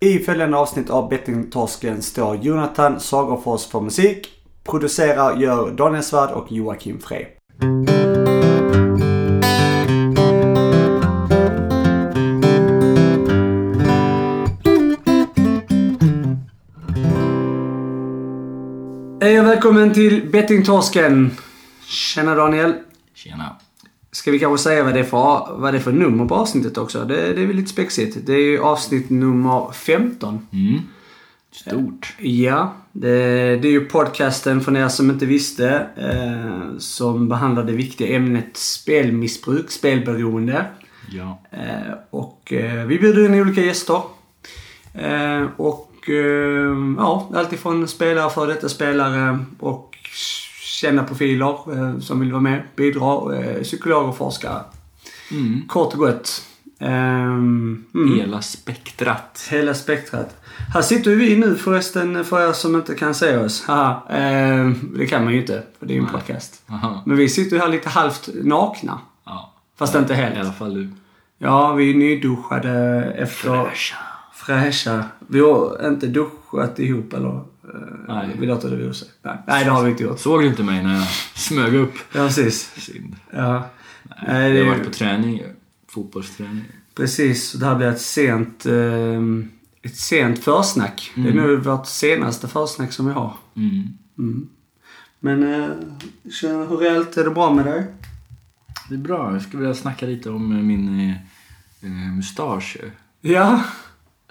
I 0.00 0.18
följande 0.18 0.56
avsnitt 0.56 0.90
av 0.90 1.08
Bettingtorsken 1.08 2.02
står 2.02 2.36
Jonathan 2.36 3.00
Sagerfors 3.00 3.66
för 3.66 3.80
musik. 3.80 4.28
Producerar 4.64 5.36
gör 5.36 5.70
Daniel 5.70 6.02
Svärd 6.02 6.30
och 6.30 6.52
Joakim 6.52 7.00
Frey. 7.00 7.24
Hej 19.20 19.40
och 19.40 19.46
välkommen 19.46 19.94
till 19.94 20.30
Bettingtorsken. 20.30 21.30
Tjena 21.86 22.34
Daniel. 22.34 22.74
Tjena. 23.14 23.56
Ska 24.18 24.30
vi 24.30 24.38
kanske 24.38 24.62
säga 24.62 24.84
vad 24.84 24.94
det 24.94 25.00
är 25.00 25.04
för, 25.04 25.56
vad 25.58 25.74
det 25.74 25.78
är 25.78 25.80
för 25.82 25.92
nummer 25.92 26.24
på 26.24 26.34
avsnittet 26.34 26.78
också? 26.78 27.04
Det, 27.04 27.32
det 27.32 27.42
är 27.42 27.46
väl 27.46 27.56
lite 27.56 27.70
spexigt. 27.70 28.16
Det 28.26 28.32
är 28.32 28.42
ju 28.42 28.60
avsnitt 28.60 29.10
nummer 29.10 29.72
15. 29.72 30.46
Mm. 30.52 30.80
Stort. 31.52 32.16
Ja, 32.18 32.74
det, 32.92 33.08
det 33.56 33.68
är 33.68 33.72
ju 33.72 33.84
podcasten 33.84 34.60
för 34.60 34.76
er 34.76 34.88
som 34.88 35.10
inte 35.10 35.26
visste. 35.26 35.86
Eh, 35.96 36.78
som 36.78 37.28
behandlar 37.28 37.64
det 37.64 37.72
viktiga 37.72 38.16
ämnet 38.16 38.56
spelmissbruk, 38.56 39.70
spelberoende. 39.70 40.64
Ja. 41.10 41.42
Eh, 41.50 41.92
och 42.10 42.52
eh, 42.52 42.86
vi 42.86 42.98
bjuder 42.98 43.24
in 43.24 43.40
olika 43.40 43.60
gäster. 43.60 44.02
Eh, 44.94 45.46
och 45.56 46.08
eh, 46.08 46.94
ja, 46.98 47.30
alltifrån 47.34 47.88
spelare, 47.88 48.30
för 48.30 48.46
detta 48.46 48.68
spelare 48.68 49.38
och 49.58 49.97
kända 50.80 51.04
profiler 51.04 51.48
eh, 51.48 51.98
som 51.98 52.20
vill 52.20 52.32
vara 52.32 52.42
med, 52.42 52.62
bidra. 52.76 53.36
Eh, 53.36 53.62
psykologer 53.62 54.08
och 54.08 54.16
forskare. 54.16 54.60
Mm. 55.30 55.68
Kort 55.68 55.92
och 55.92 55.98
gott. 55.98 56.42
Ehm, 56.80 57.84
mm. 57.94 58.18
Hela 58.18 58.42
spektrat. 58.42 59.48
Hela 59.50 59.74
spektrat. 59.74 60.36
Här 60.74 60.82
sitter 60.82 61.10
vi 61.10 61.36
nu 61.36 61.56
förresten 61.56 62.24
för 62.24 62.48
er 62.48 62.52
som 62.52 62.76
inte 62.76 62.94
kan 62.94 63.14
se 63.14 63.36
oss. 63.36 63.64
Haha. 63.64 64.02
Ehm, 64.10 64.94
det 64.96 65.06
kan 65.06 65.24
man 65.24 65.32
ju 65.32 65.40
inte, 65.40 65.62
för 65.78 65.86
det 65.86 65.92
är 65.92 65.94
ju 65.94 66.00
en 66.00 66.06
podcast. 66.06 66.62
Aha. 66.70 67.02
Men 67.06 67.16
vi 67.16 67.28
sitter 67.28 67.56
ju 67.56 67.62
här 67.62 67.68
lite 67.68 67.88
halvt 67.88 68.28
nakna. 68.34 68.98
Ja. 69.24 69.52
Fast 69.78 69.94
inte 69.94 70.14
helt. 70.14 70.36
I 70.36 70.40
alla 70.40 70.52
fall 70.52 70.74
du. 70.74 70.88
Ja, 71.38 71.72
vi 71.72 71.90
är 71.90 71.94
nyduschade 71.94 73.04
efter... 73.18 73.64
Fräscha. 73.64 73.96
Fräscha. 74.34 75.04
Vi 75.18 75.40
har 75.40 75.88
inte 75.88 76.06
duschat 76.06 76.78
ihop 76.78 77.12
eller? 77.12 77.40
Eh, 77.74 77.80
Nej. 78.08 78.36
Vi 78.38 78.46
låter 78.46 78.70
det 78.70 78.76
vara 78.76 78.88
osagt. 78.90 79.12
Nej. 79.22 79.36
Nej, 79.46 79.64
det 79.64 79.70
har 79.70 79.82
vi 79.84 79.90
inte 79.90 80.02
gjort. 80.02 80.18
Såg 80.20 80.42
du 80.42 80.46
inte 80.46 80.62
mig 80.62 80.84
när 80.84 80.94
jag 80.98 81.06
smög 81.34 81.74
upp? 81.74 81.94
Ja, 82.12 82.26
precis. 82.26 82.70
Synd. 82.76 83.16
Ja. 83.32 83.68
Nej, 84.28 84.52
jag 84.56 84.64
har 84.64 84.70
varit 84.72 84.84
på 84.86 84.90
träning. 84.92 85.42
Fotbollsträning. 85.88 86.64
Precis. 86.94 87.52
Det 87.52 87.66
här 87.66 87.74
blir 87.76 87.86
ett 87.88 88.00
sent... 88.00 88.66
ehm, 88.66 89.48
ett 89.82 89.96
sent 89.96 90.44
försnack. 90.44 91.12
Det 91.14 91.20
är 91.20 91.32
Mm. 91.32 91.36
nu 91.46 91.56
vårt 91.56 91.86
senaste 91.86 92.48
försnack 92.48 92.92
som 92.92 93.06
vi 93.06 93.12
har. 93.12 93.36
Mm. 93.56 93.82
Mm. 94.18 94.48
Men 95.20 95.42
eh, 95.42 95.68
hur 96.68 96.82
är 96.84 96.96
allt? 96.96 97.16
Är 97.16 97.24
det 97.24 97.30
bra 97.30 97.52
med 97.54 97.64
dig? 97.64 97.86
Det 98.88 98.94
är 98.94 98.98
bra. 98.98 99.32
Jag 99.32 99.42
skulle 99.42 99.60
vilja 99.60 99.74
snacka 99.74 100.06
lite 100.06 100.30
om 100.30 100.52
eh, 100.56 100.62
min 100.62 101.00
eh, 101.10 101.16
eh, 101.82 102.12
mustasch. 102.16 102.76
Ja, 103.20 103.62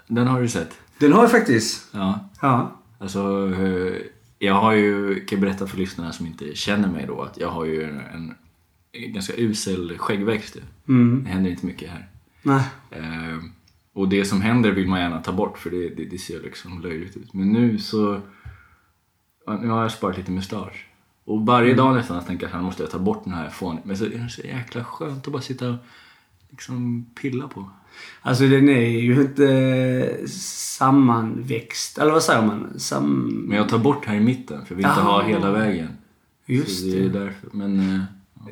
Den 0.06 0.26
har 0.26 0.40
du 0.42 0.48
sett? 0.48 0.74
den 0.98 1.12
har 1.12 1.22
jag 1.22 1.30
faktiskt. 1.30 1.86
Ja. 1.92 2.28
Ja. 2.40 2.77
Alltså, 2.98 3.52
eh, 3.58 3.94
jag 4.38 4.54
har 4.54 4.72
ju, 4.72 5.14
kan 5.14 5.38
jag 5.38 5.40
berätta 5.40 5.66
för 5.66 5.78
lyssnarna 5.78 6.12
som 6.12 6.26
inte 6.26 6.54
känner 6.54 6.88
mig 6.88 7.06
då, 7.06 7.22
att 7.22 7.38
jag 7.38 7.48
har 7.48 7.64
ju 7.64 7.82
en, 7.82 8.34
en 8.92 9.12
ganska 9.12 9.32
usel 9.36 9.98
skäggväxt. 9.98 10.56
Mm. 10.88 11.24
Det 11.24 11.30
händer 11.30 11.50
inte 11.50 11.66
mycket 11.66 11.90
här. 11.90 12.08
Nej. 12.42 12.64
Eh, 12.90 13.38
och 13.92 14.08
det 14.08 14.24
som 14.24 14.40
händer 14.40 14.70
vill 14.70 14.88
man 14.88 15.00
gärna 15.00 15.20
ta 15.20 15.32
bort 15.32 15.58
för 15.58 15.70
det, 15.70 15.88
det, 15.88 16.04
det 16.04 16.18
ser 16.18 16.40
liksom 16.40 16.82
löjligt 16.82 17.16
ut. 17.16 17.34
Men 17.34 17.52
nu 17.52 17.78
så... 17.78 18.20
Nu 19.60 19.68
har 19.68 19.82
jag 19.82 19.92
sparat 19.92 20.16
lite 20.16 20.30
mustasch. 20.30 20.86
Och 21.24 21.46
varje 21.46 21.74
dag 21.74 21.94
nästan 21.94 22.16
jag 22.16 22.26
tänker 22.26 22.46
jag 22.46 22.56
att 22.56 22.64
måste 22.64 22.82
jag 22.82 22.90
ta 22.90 22.98
bort 22.98 23.24
den 23.24 23.32
här 23.32 23.50
fån. 23.50 23.78
Men 23.84 23.96
så 23.96 24.04
är 24.04 24.08
det 24.08 24.28
så 24.28 24.40
jäkla 24.40 24.84
skönt 24.84 25.26
att 25.26 25.32
bara 25.32 25.42
sitta 25.42 25.70
och 25.70 25.76
liksom 26.50 27.06
pilla 27.14 27.48
på. 27.48 27.70
Alltså 28.22 28.44
den 28.48 28.68
är 28.68 28.88
ju 28.88 29.20
inte 29.20 30.28
sammanväxt. 30.78 31.98
Eller 31.98 32.12
vad 32.12 32.22
säger 32.22 32.42
man? 32.42 32.66
Sam... 32.76 33.44
Men 33.48 33.56
jag 33.56 33.68
tar 33.68 33.78
bort 33.78 34.06
här 34.06 34.14
i 34.14 34.20
mitten 34.20 34.66
för 34.66 34.74
jag 34.74 34.76
vill 34.76 34.86
inte 34.86 35.00
ha 35.00 35.22
hela 35.22 35.50
vägen. 35.50 35.88
Just 36.46 36.80
så 36.80 36.86
det. 36.86 36.98
är 36.98 37.02
det. 37.02 37.18
därför. 37.18 37.48
Men 37.52 37.94
eh, 37.94 38.02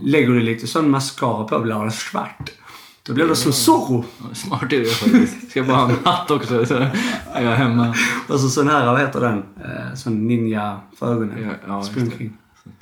Lägger 0.00 0.28
du 0.28 0.40
lite 0.40 0.66
sån 0.66 0.90
mascara 0.90 1.44
på 1.44 1.58
blir 1.58 1.74
den 1.74 1.90
svart. 1.90 2.50
Då 3.02 3.14
blir 3.14 3.24
det 3.24 3.36
som 3.36 3.52
Zorro. 3.52 4.04
ja, 4.18 4.34
smart 4.34 4.70
det 4.70 4.84
faktiskt. 4.84 5.50
Ska 5.50 5.62
bara 5.62 5.76
ha 5.76 5.90
en 5.90 5.96
hatt 6.04 6.30
också 6.30 6.66
så 6.66 6.74
är 7.32 7.44
jag 7.44 7.56
hemma. 7.56 7.94
Och 8.28 8.40
så 8.40 8.48
sån 8.48 8.68
här, 8.68 8.86
vad 8.86 9.00
heter 9.00 9.20
den? 9.20 9.38
Eh, 9.38 9.94
sån 9.94 10.26
ninja 10.26 10.80
för 10.98 11.12
ögonen. 11.12 11.42
Ja, 11.42 11.50
ja, 11.66 11.82
det. 11.94 12.30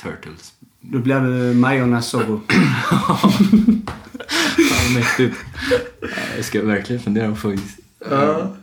Turtles. 0.02 0.52
Då 0.80 0.98
blir 0.98 1.20
du 1.20 1.54
Majorna 1.54 2.02
Zorro. 2.02 2.40
Ja, 4.58 4.98
mäktigt. 4.98 5.36
Ja, 5.70 6.08
Jag 6.36 6.44
ska 6.44 6.62
verkligen 6.62 7.02
fundera 7.02 7.30
på 7.30 7.36
faktiskt. 7.36 7.78
Ja. 8.10 8.56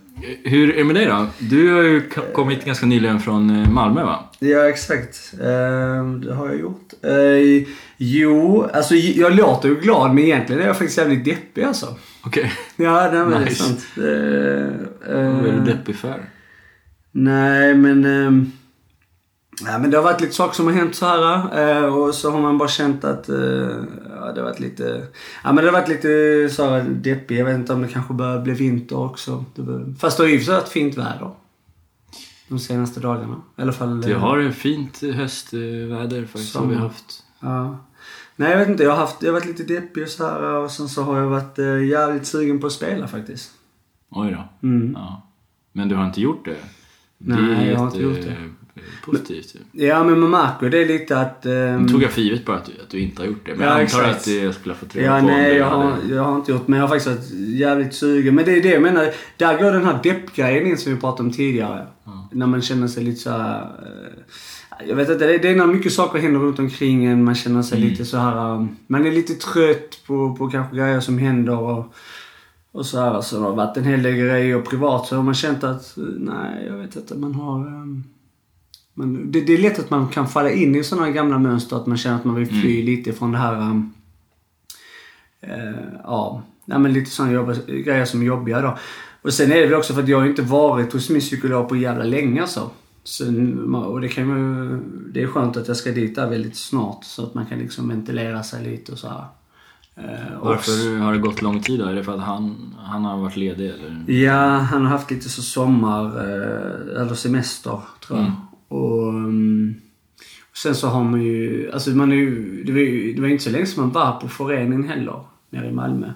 Hur 0.43 0.69
är 0.73 0.77
det 0.77 0.83
med 0.83 0.95
dig 0.95 1.05
då? 1.05 1.27
Du 1.39 1.73
har 1.73 1.81
ju 1.81 2.01
kommit 2.33 2.65
ganska 2.65 2.85
nyligen 2.85 3.19
från 3.19 3.49
eh, 3.49 3.69
Malmö 3.69 4.03
va? 4.03 4.29
Ja, 4.39 4.69
exakt. 4.69 5.33
Eh, 5.39 6.05
det 6.23 6.33
har 6.33 6.47
jag 6.47 6.59
gjort. 6.59 6.89
Eh, 7.03 7.67
jo, 7.97 8.63
alltså 8.73 8.95
jag 8.95 9.35
låter 9.35 9.69
ju 9.69 9.75
glad 9.75 10.13
men 10.15 10.23
egentligen 10.23 10.61
är 10.61 10.67
jag 10.67 10.77
faktiskt 10.77 10.97
jävligt 10.97 11.25
deppig 11.25 11.63
alltså. 11.63 11.95
Okej. 12.23 12.51
Ja, 12.75 13.09
det 13.11 13.17
är 13.17 13.25
väldigt 13.25 13.49
Nice. 13.49 13.63
sant. 13.63 13.85
Eh, 13.97 14.03
Vad 15.13 15.45
är 15.45 15.63
du 15.65 15.71
deppig 15.71 15.95
för? 15.95 16.19
Nej, 17.11 17.75
men... 17.75 18.51
ja, 19.65 19.77
men 19.77 19.91
det 19.91 19.97
har 19.97 20.03
varit 20.03 20.21
lite 20.21 20.33
saker 20.33 20.55
som 20.55 20.65
har 20.65 20.73
hänt 20.73 20.95
så 20.95 21.05
här 21.05 21.59
eh, 21.59 21.95
och 21.95 22.15
så 22.15 22.31
har 22.31 22.41
man 22.41 22.57
bara 22.57 22.69
känt 22.69 23.03
att 23.03 23.29
eh, 23.29 23.37
ja, 24.09 24.31
det 24.35 24.41
har 24.41 24.43
varit 24.43 24.59
lite... 24.59 25.07
Ja, 25.43 25.53
men 25.53 25.55
det 25.55 25.71
har 25.71 25.79
varit 25.79 25.89
lite 25.89 26.49
så 26.51 26.69
här 26.69 26.83
deppig. 26.83 27.39
Jag 27.39 27.45
vet 27.45 27.55
inte 27.55 27.73
om 27.73 27.81
det 27.81 27.87
kanske 27.87 28.13
börjar 28.13 28.41
bli 28.41 28.53
vinter 28.53 28.97
också. 28.97 29.45
Det 29.55 29.95
fast 29.99 30.17
det 30.17 30.23
har 30.23 30.29
ju 30.29 30.39
varit 30.39 30.69
fint 30.69 30.97
väder. 30.97 31.31
De 32.47 32.59
senaste 32.59 32.99
dagarna. 32.99 33.41
I 33.57 33.61
alla 33.61 33.71
fall... 33.71 34.03
Vi 34.03 34.11
eh, 34.11 34.19
har 34.19 34.39
ett 34.39 34.55
fint 34.55 35.01
höstväder 35.01 36.25
faktiskt. 36.25 36.55
Har 36.55 36.65
vi 36.65 36.73
Sommar. 36.73 36.87
haft. 36.87 37.23
Ja. 37.39 37.77
Nej, 38.35 38.51
jag 38.51 38.57
vet 38.57 38.69
inte. 38.69 38.83
Jag 38.83 38.91
har, 38.91 38.97
haft, 38.97 39.23
jag 39.23 39.33
har 39.33 39.39
varit 39.39 39.47
lite 39.47 39.63
deppig 39.63 40.03
och 40.03 40.09
så 40.09 40.25
här 40.25 40.43
och 40.43 40.71
sen 40.71 40.89
så 40.89 41.03
har 41.03 41.19
jag 41.19 41.27
varit 41.27 41.59
eh, 41.59 41.83
jävligt 41.83 42.25
sugen 42.25 42.59
på 42.59 42.67
att 42.67 42.73
spela 42.73 43.07
faktiskt. 43.07 43.51
Oj 44.09 44.31
då. 44.31 44.67
Mm. 44.67 44.93
Ja. 44.99 45.27
Men 45.71 45.89
du 45.89 45.95
har 45.95 46.05
inte 46.05 46.21
gjort 46.21 46.45
det? 46.45 46.57
Nej, 47.17 47.41
det 47.41 47.55
är 47.55 47.71
jag 47.71 47.79
har 47.79 47.85
inte 47.85 48.01
gjort 48.01 48.21
det. 48.21 48.37
Positivt 49.05 49.55
ju. 49.71 49.85
Ja, 49.87 50.03
men 50.03 50.19
man 50.19 50.29
märker 50.29 50.69
det 50.69 50.85
lite 50.85 51.17
att... 51.19 51.45
ehm, 51.45 51.81
Nu 51.83 51.89
tog 51.89 52.03
jag 52.03 52.11
för 52.11 52.21
givet 52.21 52.45
bara 52.45 52.57
att 52.57 52.65
du, 52.65 52.71
att 52.83 52.89
du 52.89 52.99
inte 52.99 53.21
har 53.21 53.27
gjort 53.27 53.45
det. 53.45 53.55
Men 53.55 53.67
Ja, 53.67 53.73
jag 53.73 53.81
antar 53.81 53.99
exakt. 54.03 54.27
att 54.27 54.33
jag 54.33 54.53
skulle 54.53 54.73
ha 54.73 54.79
fått 54.79 54.95
reda 54.95 55.07
Ja, 55.15 55.19
på 55.21 55.27
nej 55.27 55.51
du 55.51 55.57
jag 55.57 55.65
har, 55.69 55.83
hade... 55.91 56.13
jag 56.15 56.23
har 56.23 56.35
inte 56.35 56.51
gjort 56.51 56.67
men 56.67 56.79
jag 56.79 56.87
har 56.87 56.95
faktiskt 56.95 57.07
varit 57.17 57.49
jävligt 57.49 57.93
sugen. 57.93 58.35
Men 58.35 58.45
det 58.45 58.51
är 58.57 58.61
det 58.63 58.69
jag 58.69 58.81
menar. 58.81 59.09
Där 59.37 59.57
går 59.63 59.71
den 59.71 59.85
här 59.85 59.99
deppgrejen 60.03 60.67
in 60.67 60.77
som 60.77 60.93
vi 60.95 60.99
pratade 61.01 61.23
om 61.29 61.33
tidigare. 61.33 61.87
När 62.31 62.47
man 62.47 62.61
känner 62.61 62.87
sig 62.87 63.03
lite 63.03 63.19
så 63.21 63.29
här. 63.29 63.61
eh, 63.61 64.87
Jag 64.89 64.95
vet 64.95 65.09
inte, 65.09 65.27
det 65.27 65.35
är, 65.35 65.39
det 65.39 65.49
är 65.49 65.55
när 65.55 65.67
mycket 65.67 65.93
saker 65.93 66.19
händer 66.19 66.39
runt 66.39 66.59
omkring 66.59 67.05
en. 67.05 67.23
Man 67.23 67.35
känner 67.35 67.61
sig 67.61 67.79
lite 67.79 68.05
så 68.05 68.17
här. 68.17 68.53
eh, 68.55 68.65
Man 68.87 69.05
är 69.05 69.11
lite 69.11 69.33
trött 69.33 69.99
på, 70.07 70.35
på 70.35 70.47
kanske 70.49 70.75
grejer 70.77 70.99
som 70.99 71.17
händer 71.17 71.59
och, 71.59 71.93
och 72.71 72.85
så 72.85 72.99
här. 72.99 73.21
Så 73.21 73.35
det 73.35 73.41
har 73.41 73.55
varit 73.55 73.77
en 73.77 73.83
hel 73.83 74.03
del 74.03 74.13
grejer 74.15 74.61
privat 74.61 75.07
så 75.07 75.15
har 75.15 75.23
man 75.23 75.33
känt 75.33 75.63
att, 75.63 75.97
eh, 75.97 76.03
nej 76.03 76.65
jag 76.67 76.77
vet 76.77 76.95
inte, 76.95 77.15
man 77.15 77.35
har... 77.35 77.59
eh, 77.59 77.85
man, 78.93 79.31
det, 79.31 79.41
det 79.41 79.53
är 79.53 79.57
lätt 79.57 79.79
att 79.79 79.89
man 79.89 80.07
kan 80.07 80.27
falla 80.27 80.51
in 80.51 80.75
i 80.75 80.83
sådana 80.83 81.09
gamla 81.09 81.39
mönster 81.39 81.75
att 81.75 81.87
man 81.87 81.97
känner 81.97 82.15
att 82.15 82.25
man 82.25 82.35
vill 82.35 82.61
fly 82.61 82.83
lite 82.83 83.13
från 83.13 83.31
det 83.31 83.37
här 83.37 83.81
Eh, 85.41 85.73
ja, 86.03 86.43
nej, 86.65 86.79
men 86.79 86.93
lite 86.93 87.11
sådana 87.11 87.33
jobba, 87.33 87.53
grejer 87.67 88.05
som 88.05 88.21
är 88.21 88.25
jobbiga 88.25 88.61
då. 88.61 88.77
Och 89.21 89.33
sen 89.33 89.51
är 89.51 89.55
det 89.55 89.65
väl 89.65 89.73
också 89.73 89.93
för 89.93 90.03
att 90.03 90.07
jag 90.07 90.19
har 90.19 90.25
inte 90.25 90.41
varit 90.41 90.93
hos 90.93 91.09
min 91.09 91.19
psykolog 91.19 91.69
på 91.69 91.75
jävla 91.75 92.03
länge 92.03 92.41
alltså. 92.41 92.69
Sen, 93.03 93.75
och 93.75 94.01
det 94.01 94.07
kan 94.07 94.27
ju, 94.29 94.79
det 95.13 95.23
är 95.23 95.27
skönt 95.27 95.57
att 95.57 95.67
jag 95.67 95.77
ska 95.77 95.91
dit 95.91 96.15
där 96.15 96.29
väldigt 96.29 96.57
snart 96.57 97.03
så 97.03 97.23
att 97.23 97.33
man 97.33 97.45
kan 97.45 97.59
liksom 97.59 97.89
ventilera 97.89 98.43
sig 98.43 98.63
lite 98.63 98.91
och 98.91 98.97
så 98.97 99.07
här. 99.07 99.25
Eh, 99.95 100.39
Varför 100.41 100.99
har 100.99 101.13
det 101.13 101.19
gått 101.19 101.41
lång 101.41 101.61
tid 101.61 101.79
då? 101.79 101.85
Är 101.85 101.95
det 101.95 102.03
för 102.03 102.13
att 102.13 102.21
han, 102.21 102.75
han 102.79 103.05
har 103.05 103.17
varit 103.17 103.35
ledig 103.35 103.69
eller? 103.69 104.11
Ja, 104.13 104.57
han 104.57 104.81
har 104.81 104.89
haft 104.89 105.11
lite 105.11 105.29
så 105.29 105.41
sommar, 105.41 106.05
eh, 106.05 107.01
eller 107.01 107.13
semester 107.13 107.79
tror 108.07 108.19
jag. 108.19 108.27
Mm. 108.27 108.41
Och, 108.71 109.07
um, 109.07 109.75
sen 110.53 110.75
så 110.75 110.87
har 110.87 111.03
man 111.03 111.21
ju, 111.21 111.71
alltså 111.71 111.89
man 111.89 112.11
är 112.11 112.15
ju, 112.15 112.63
det 112.63 112.71
var 112.71 112.79
ju, 112.79 113.13
det 113.13 113.21
var 113.21 113.27
inte 113.27 113.43
så 113.43 113.49
länge 113.49 113.65
som 113.65 113.83
man 113.83 113.91
var 113.91 114.19
på 114.19 114.27
föreningen 114.27 114.83
heller, 114.83 115.23
nere 115.49 115.67
i 115.67 115.71
Malmö. 115.71 116.13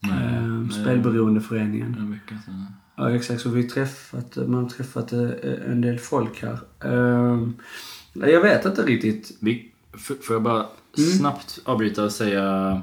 Nej, 0.00 0.34
eh, 0.34 0.42
nej. 0.42 0.80
spelberoendeföreningen. 0.82 1.96
En 1.98 2.10
vecka 2.12 2.38
sedan. 2.44 2.66
Ja 2.96 3.10
exakt, 3.10 3.40
så 3.40 3.48
vi 3.50 3.62
träffat, 3.62 4.36
man 4.36 4.62
har 4.62 4.70
träffat 4.70 5.12
eh, 5.12 5.30
en 5.70 5.80
del 5.80 5.98
folk 5.98 6.42
här. 6.42 6.58
Um, 6.90 7.56
jag 8.14 8.40
vet 8.40 8.64
inte 8.64 8.82
riktigt. 8.82 9.36
Vi, 9.40 9.72
får 9.98 10.34
jag 10.36 10.42
bara 10.42 10.66
Mm. 10.98 11.10
snabbt 11.10 11.58
avbryta 11.64 12.04
och 12.04 12.12
säga 12.12 12.80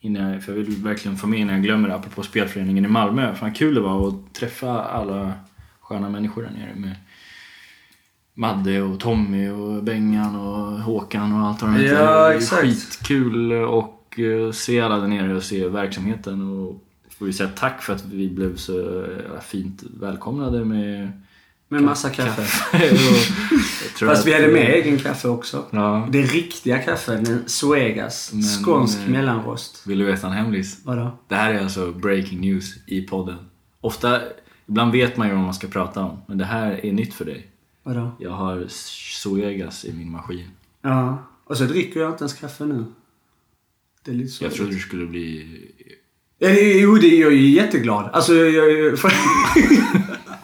innan 0.00 0.32
jag, 0.32 0.42
för 0.44 0.52
jag 0.52 0.58
vill 0.58 0.76
verkligen 0.76 1.16
få 1.16 1.26
med 1.26 1.38
innan 1.38 1.54
jag 1.54 1.64
glömmer 1.64 1.88
det, 1.88 1.94
apropå 1.94 2.22
spelföreningen 2.22 2.84
i 2.84 2.88
Malmö. 2.88 3.34
Fan 3.34 3.52
kul 3.54 3.74
det 3.74 3.80
var 3.80 4.08
att 4.08 4.34
träffa 4.34 4.82
alla 4.82 5.32
sköna 5.80 6.08
människor 6.08 6.42
där 6.42 6.50
nere 6.50 6.74
med 6.76 6.94
Madde 8.38 8.82
och 8.82 9.00
Tommy 9.00 9.48
och 9.48 9.82
Bengan 9.82 10.36
och 10.36 10.80
Håkan 10.80 11.32
och 11.32 11.46
allt 11.46 11.62
vad 11.62 11.70
de 11.70 11.80
heter. 11.80 12.02
Ja, 12.02 12.32
exakt. 12.32 12.62
Skitkul 12.62 13.52
och 13.52 14.18
eh, 14.18 14.52
se 14.52 14.80
alla 14.80 14.96
där 14.98 15.08
nere 15.08 15.36
och 15.36 15.42
se 15.42 15.68
verksamheten 15.68 16.58
och 16.58 16.84
får 17.18 17.26
ju 17.26 17.32
säga 17.32 17.48
tack 17.56 17.82
för 17.82 17.92
att 17.92 18.04
vi 18.04 18.28
blev 18.28 18.56
så 18.56 19.04
eh, 19.04 19.40
fint 19.42 19.82
välkomnade 20.00 20.64
med 20.64 21.22
Med 21.68 21.82
massa 21.82 22.10
kaffe. 22.10 22.78
tror 23.98 24.08
Fast 24.08 24.26
vi 24.26 24.34
hade 24.34 24.48
med 24.48 24.70
egen 24.70 24.98
kaffe 24.98 25.28
också. 25.28 25.64
Ja. 25.70 26.08
Det 26.10 26.22
riktiga 26.22 26.78
kaffe, 26.78 27.12
den 27.12 27.42
Suegas. 27.46 28.30
Men, 28.32 28.42
skånsk 28.42 28.98
eh, 28.98 29.10
mellanrost. 29.12 29.86
Vill 29.86 29.98
du 29.98 30.04
veta 30.04 30.26
en 30.26 30.32
hemlis? 30.32 30.80
Vadå? 30.84 31.18
Det 31.28 31.34
här 31.34 31.54
är 31.54 31.62
alltså 31.62 31.92
breaking 31.92 32.40
news 32.40 32.74
i 32.86 33.00
podden. 33.00 33.38
Ofta, 33.80 34.20
ibland 34.66 34.92
vet 34.92 35.16
man 35.16 35.28
ju 35.28 35.34
vad 35.34 35.42
man 35.42 35.54
ska 35.54 35.66
prata 35.66 36.00
om, 36.04 36.18
men 36.26 36.38
det 36.38 36.44
här 36.44 36.86
är 36.86 36.92
nytt 36.92 37.14
för 37.14 37.24
dig. 37.24 37.46
Vadå? 37.82 38.16
Jag 38.18 38.30
har 38.30 38.66
Zoegas 38.68 39.84
i 39.84 39.92
min 39.92 40.10
maskin. 40.10 40.50
Ja. 40.82 41.18
Och 41.44 41.56
så 41.56 41.64
dricker 41.64 42.00
jag 42.00 42.10
inte 42.10 42.22
ens 42.22 42.34
kaffe 42.34 42.64
nu. 42.64 42.84
Det 44.04 44.10
är 44.10 44.14
lite 44.14 44.30
så. 44.30 44.44
Jag 44.44 44.52
trodde 44.52 44.72
du 44.72 44.78
skulle 44.78 45.06
bli... 45.06 45.46
Jo, 46.82 46.96
det 46.96 47.06
är 47.06 47.20
jag 47.20 47.32
är 47.32 47.36
jätteglad. 47.36 48.10
Alltså, 48.12 48.34
jag... 48.34 48.72
jag 48.72 48.98
för... 48.98 49.12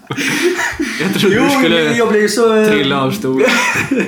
Jag 1.01 1.15
trodde 1.15 1.37
jo, 1.37 1.43
du 1.45 1.51
skulle 1.51 1.97
jag 1.97 2.09
blir 2.09 2.21
ju 2.23 2.29
så... 2.29 2.57
eh, 2.57 2.69
trilla 2.69 3.03
av 3.03 3.11
stolen. 3.11 3.47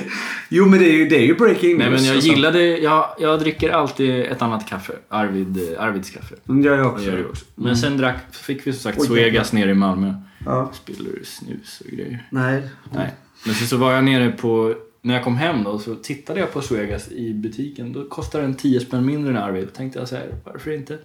Jo, 0.49 0.65
men 0.65 0.79
det 0.79 0.85
är 0.85 0.93
ju, 0.93 1.05
det 1.09 1.15
är 1.15 1.21
ju 1.25 1.35
breaking 1.35 1.77
Nej 1.77 1.89
men 1.89 2.03
jag 2.05 2.15
alltså. 2.15 2.29
gillade, 2.29 2.77
jag, 2.77 3.15
jag 3.19 3.39
dricker 3.39 3.69
alltid 3.69 4.25
ett 4.25 4.41
annat 4.41 4.67
kaffe. 4.69 4.93
Arvid, 5.09 5.57
eh, 5.73 5.83
Arvids 5.83 6.09
kaffe. 6.09 6.35
Mm, 6.49 6.61
Det 6.61 6.69
jag 6.69 6.77
Det 6.79 6.83
också. 6.85 7.05
gör 7.05 7.17
du 7.17 7.25
också. 7.25 7.45
Men 7.55 7.77
sen 7.77 7.97
drack, 7.97 8.17
fick 8.31 8.67
vi 8.67 8.73
som 8.73 8.81
sagt 8.81 8.99
Oj, 9.01 9.07
Zoegas 9.07 9.53
nere 9.53 9.71
i 9.71 9.73
Malmö. 9.73 10.13
Ja. 10.45 10.71
Spiller 10.73 11.11
snus 11.23 11.81
och 11.85 11.91
grejer. 11.91 12.27
Nej. 12.29 12.61
Nej. 12.93 13.13
Men 13.45 13.55
sen 13.55 13.67
så 13.67 13.77
var 13.77 13.93
jag 13.93 14.03
nere 14.03 14.31
på, 14.31 14.75
när 15.01 15.13
jag 15.13 15.23
kom 15.23 15.37
hem 15.37 15.63
då 15.63 15.79
så 15.79 15.95
tittade 15.95 16.39
jag 16.39 16.53
på 16.53 16.61
Zoegas 16.61 17.11
i 17.11 17.33
butiken. 17.33 17.93
Då 17.93 18.05
kostar 18.09 18.41
den 18.41 18.55
10 18.55 18.79
spänn 18.79 19.05
mindre 19.05 19.31
än 19.31 19.37
Arvid. 19.37 19.63
Då 19.67 19.71
tänkte 19.71 19.99
jag 19.99 20.07
så 20.07 20.15
här, 20.15 20.27
varför 20.43 20.71
inte 20.71 20.97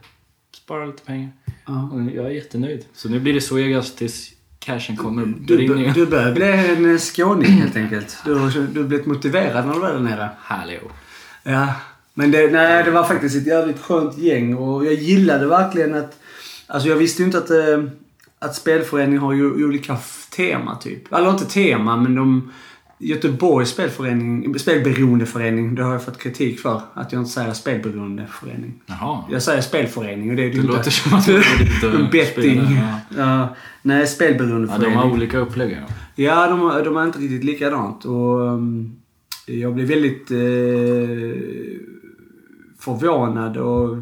spara 0.56 0.87
lite 0.87 1.03
pengar? 1.03 1.29
Ja. 1.67 1.91
Och 1.93 2.00
jag 2.17 2.25
är 2.27 2.31
jättenöjd. 2.31 2.85
Så 2.94 3.09
nu 3.09 3.21
blir 3.21 3.35
det 3.35 3.41
Zoegas 3.41 3.94
tills 3.94 4.31
cashen 4.64 4.97
kommer. 4.97 5.26
Du, 5.41 5.64
jag. 5.64 5.94
du 5.94 6.06
börjar 6.06 6.32
bli 6.32 6.47
en 6.93 6.99
skåning 6.99 7.53
helt 7.53 7.76
enkelt. 7.82 8.17
Du, 8.25 8.35
har- 8.35 8.67
du 8.75 8.81
har 8.81 8.88
blivit 8.88 9.06
motiverad 9.06 9.67
när 9.67 9.75
du 9.75 9.81
var 9.81 9.93
där 9.93 10.00
nere. 10.00 10.29
Hallå. 10.38 10.79
Ja. 11.43 11.69
Men 12.14 12.31
det, 12.31 12.50
nej, 12.53 12.85
det 12.85 12.91
var 12.91 13.05
faktiskt 13.05 13.37
ett 13.37 13.47
jävligt 13.47 13.81
skönt 13.82 14.19
gäng 14.19 14.55
och 14.55 14.87
jag 14.87 14.94
gillade 14.94 15.47
verkligen 15.47 15.94
att... 15.94 16.19
Alltså 16.67 16.88
jag 16.88 16.97
visste 16.97 17.23
ju 17.23 17.26
inte 17.26 17.38
att, 17.38 17.50
eh, 17.50 17.85
att 18.38 18.55
spelföreningen 18.55 19.20
har 19.20 19.32
ju 19.32 19.64
olika 19.64 19.97
tema 20.37 20.76
typ. 20.76 21.12
Eller 21.12 21.31
inte 21.31 21.44
tema, 21.44 21.97
men 21.97 22.15
de... 22.15 22.53
Göteborgs 23.04 23.70
spelförening, 23.70 24.58
spelberoendeförening, 24.58 25.75
det 25.75 25.82
har 25.82 25.93
jag 25.93 26.04
fått 26.04 26.19
kritik 26.19 26.60
för. 26.60 26.81
Att 26.94 27.12
jag 27.12 27.20
inte 27.20 27.31
säger 27.31 27.52
spelberoendeförening. 27.52 28.75
Jaha. 28.87 29.25
Jag 29.31 29.43
säger 29.43 29.60
spelförening 29.60 30.31
och 30.31 30.37
det 30.37 30.43
är 30.43 30.50
det 30.50 30.60
Det 30.60 30.66
låter 30.66 30.90
som 30.90 31.14
att 31.14 31.26
du 31.26 31.37
är 31.37 32.10
betting. 32.12 32.60
Ja. 32.60 33.00
Ja, 33.16 33.56
nej, 33.82 34.00
ja, 34.00 34.06
spelberoendeförening. 34.06 34.90
de 34.90 34.96
har 34.96 35.10
olika 35.12 35.38
upplägg. 35.38 35.72
Ja. 35.72 35.94
Ja, 36.25 36.46
de, 36.50 36.60
har- 36.60 36.84
de 36.84 36.96
är 36.96 37.04
inte 37.04 37.19
riktigt 37.19 37.44
likadant. 37.44 38.04
Och, 38.04 38.40
um, 38.40 38.96
jag 39.46 39.75
blev 39.75 39.88
väldigt 39.88 40.31
eh, 40.31 41.43
förvånad 42.78 43.56
och 43.56 43.96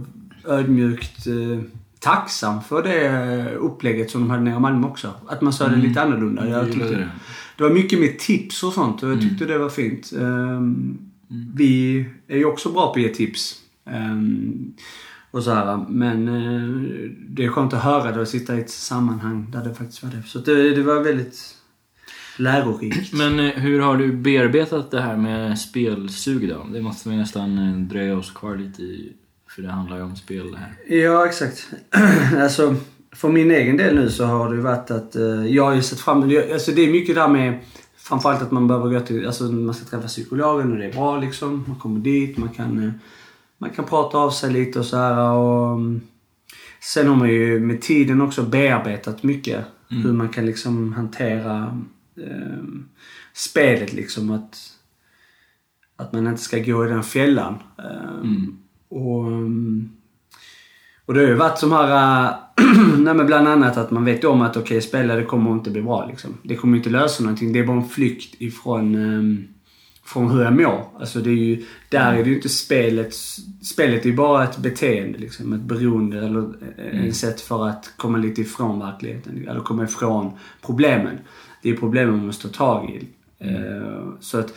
ödmjukt 0.48 1.26
eh, 1.26 1.60
tacksam 2.00 2.62
för 2.62 2.82
det 2.82 3.54
upplägget 3.54 4.10
som 4.10 4.20
de 4.20 4.30
hade 4.30 4.42
nere 4.42 4.56
i 4.56 4.60
Malmö 4.60 4.86
också. 4.86 5.14
Att 5.26 5.40
man 5.40 5.52
sa 5.52 5.68
det 5.68 5.76
lite 5.76 6.02
annorlunda. 6.02 6.48
Jag 6.48 6.72
tyckte, 6.72 6.88
det. 6.88 7.10
det 7.56 7.62
var 7.62 7.70
mycket 7.70 8.00
mer 8.00 8.12
tips 8.18 8.62
och 8.62 8.72
sånt 8.72 9.02
och 9.02 9.10
jag 9.10 9.20
tyckte 9.20 9.44
det 9.44 9.58
var 9.58 9.68
fint. 9.68 10.12
Ehm, 10.20 10.98
Vi 11.54 12.04
är 12.28 12.36
ju 12.36 12.44
också 12.44 12.72
bra 12.72 12.86
på 12.86 13.00
att 13.00 13.02
ge 13.02 13.08
tips. 13.08 13.54
Ehm, 13.90 14.72
och 15.30 15.42
så 15.42 15.50
här, 15.54 15.86
men 15.88 16.28
eh, 16.28 17.10
det 17.28 17.44
är 17.44 17.48
skönt 17.48 17.72
att 17.72 17.82
höra 17.82 18.12
det 18.12 18.20
och 18.20 18.28
sitta 18.28 18.56
i 18.56 18.60
ett 18.60 18.70
sammanhang 18.70 19.50
där 19.50 19.64
det 19.64 19.74
faktiskt 19.74 20.02
var 20.02 20.10
det. 20.10 20.22
Så 20.26 20.38
det, 20.38 20.74
det 20.74 20.82
var 20.82 21.00
väldigt 21.00 21.56
lärorikt. 22.38 23.12
Men 23.12 23.40
eh, 23.40 23.52
hur 23.52 23.80
har 23.80 23.96
du 23.96 24.12
bearbetat 24.12 24.90
det 24.90 25.00
här 25.00 25.16
med 25.16 25.58
spelsug 25.58 26.48
då? 26.48 26.66
Det 26.72 26.80
måste 26.80 27.08
vi 27.08 27.16
nästan 27.16 27.58
eh, 27.58 27.76
dröja 27.76 28.16
oss 28.18 28.30
kvar 28.30 28.56
lite 28.56 28.82
i. 28.82 29.12
För 29.54 29.62
det 29.62 29.68
handlar 29.68 29.96
ju 29.96 30.02
om 30.02 30.16
spel 30.16 30.52
det 30.52 30.58
här. 30.58 30.98
Ja, 30.98 31.26
exakt. 31.26 31.68
alltså, 32.36 32.76
för 33.12 33.28
min 33.28 33.50
egen 33.50 33.76
del 33.76 33.94
nu 33.94 34.10
så 34.10 34.24
har 34.24 34.50
det 34.50 34.56
ju 34.56 34.62
varit 34.62 34.90
att 34.90 35.16
eh, 35.16 35.46
jag 35.46 35.64
har 35.64 35.74
ju 35.74 35.82
sett 35.82 36.00
fram 36.00 36.22
Alltså 36.52 36.72
det 36.72 36.82
är 36.82 36.92
mycket 36.92 37.14
där 37.14 37.28
med 37.28 37.58
framförallt 37.96 38.42
att 38.42 38.50
man 38.50 38.68
behöver 38.68 38.90
gå 38.90 39.00
till, 39.00 39.26
alltså 39.26 39.44
man 39.44 39.74
ska 39.74 39.84
träffa 39.84 40.08
psykologen 40.08 40.72
och 40.72 40.78
det 40.78 40.84
är 40.84 40.92
bra 40.92 41.18
liksom. 41.18 41.64
Man 41.68 41.78
kommer 41.78 42.00
dit, 42.00 42.38
man 42.38 42.48
kan, 42.48 42.84
eh, 42.84 42.92
man 43.58 43.70
kan 43.70 43.84
prata 43.84 44.18
av 44.18 44.30
sig 44.30 44.52
lite 44.52 44.78
och 44.78 44.84
så 44.84 44.96
här 44.96 45.32
och 45.32 45.74
mm, 45.74 46.00
Sen 46.82 47.08
har 47.08 47.16
man 47.16 47.28
ju 47.28 47.60
med 47.60 47.82
tiden 47.82 48.20
också 48.20 48.42
bearbetat 48.42 49.22
mycket 49.22 49.64
hur 49.88 50.12
man 50.12 50.28
kan 50.28 50.46
liksom 50.46 50.92
hantera 50.92 51.80
eh, 52.16 52.64
spelet 53.32 53.92
liksom. 53.92 54.30
Att, 54.30 54.56
att 55.96 56.12
man 56.12 56.26
inte 56.26 56.42
ska 56.42 56.58
gå 56.58 56.86
i 56.86 56.88
den 56.88 57.02
fällan. 57.02 57.54
Eh, 57.78 58.24
och, 58.90 59.26
mm, 59.26 59.90
och 61.06 61.14
det 61.14 61.20
har 61.20 61.28
ju 61.28 61.34
varit 61.34 61.58
som 61.58 61.72
här, 61.72 62.26
äh, 62.26 62.34
nej 62.98 63.14
men 63.14 63.26
bland 63.26 63.48
annat 63.48 63.76
att 63.76 63.90
man 63.90 64.04
vet 64.04 64.24
om 64.24 64.42
att 64.42 64.56
okej, 64.56 64.62
okay, 64.62 64.80
spela 64.80 65.16
det 65.16 65.24
kommer 65.24 65.52
inte 65.52 65.70
bli 65.70 65.82
bra 65.82 66.06
liksom. 66.06 66.38
Det 66.42 66.56
kommer 66.56 66.76
inte 66.76 66.90
lösa 66.90 67.22
någonting. 67.22 67.52
Det 67.52 67.58
är 67.58 67.66
bara 67.66 67.76
en 67.76 67.88
flykt 67.88 68.34
ifrån 68.38 68.94
ehm, 68.94 69.48
från 70.04 70.30
hur 70.30 70.42
jag 70.42 70.52
mår. 70.52 70.84
Alltså 71.00 71.20
det 71.20 71.30
är 71.30 71.34
ju, 71.34 71.64
där 71.88 72.14
är 72.14 72.24
det 72.24 72.30
ju 72.30 72.36
inte 72.36 72.48
spelet. 72.48 73.14
Spelet 73.62 74.04
är 74.04 74.08
ju 74.10 74.16
bara 74.16 74.44
ett 74.44 74.58
beteende 74.58 75.18
liksom. 75.18 75.52
Ett 75.52 75.60
beroende 75.60 76.18
eller 76.18 76.40
mm. 76.40 77.04
en 77.06 77.14
sätt 77.14 77.40
för 77.40 77.68
att 77.68 77.92
komma 77.96 78.18
lite 78.18 78.40
ifrån 78.40 78.78
verkligheten. 78.78 79.48
Eller 79.48 79.60
komma 79.60 79.84
ifrån 79.84 80.32
problemen. 80.62 81.18
Det 81.62 81.70
är 81.70 81.76
problemen 81.76 82.16
man 82.16 82.26
måste 82.26 82.48
ta 82.48 82.54
tag 82.54 82.90
i. 82.90 83.08
Mm. 83.44 84.12
så 84.20 84.38
att 84.38 84.54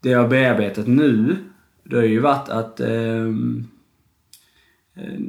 det 0.00 0.08
jag 0.08 0.18
har 0.18 0.28
bearbetat 0.28 0.86
nu, 0.86 1.36
det 1.90 1.96
har 1.96 2.02
ju 2.04 2.20
varit 2.20 2.48
att 2.48 2.80
ehm, 2.80 3.66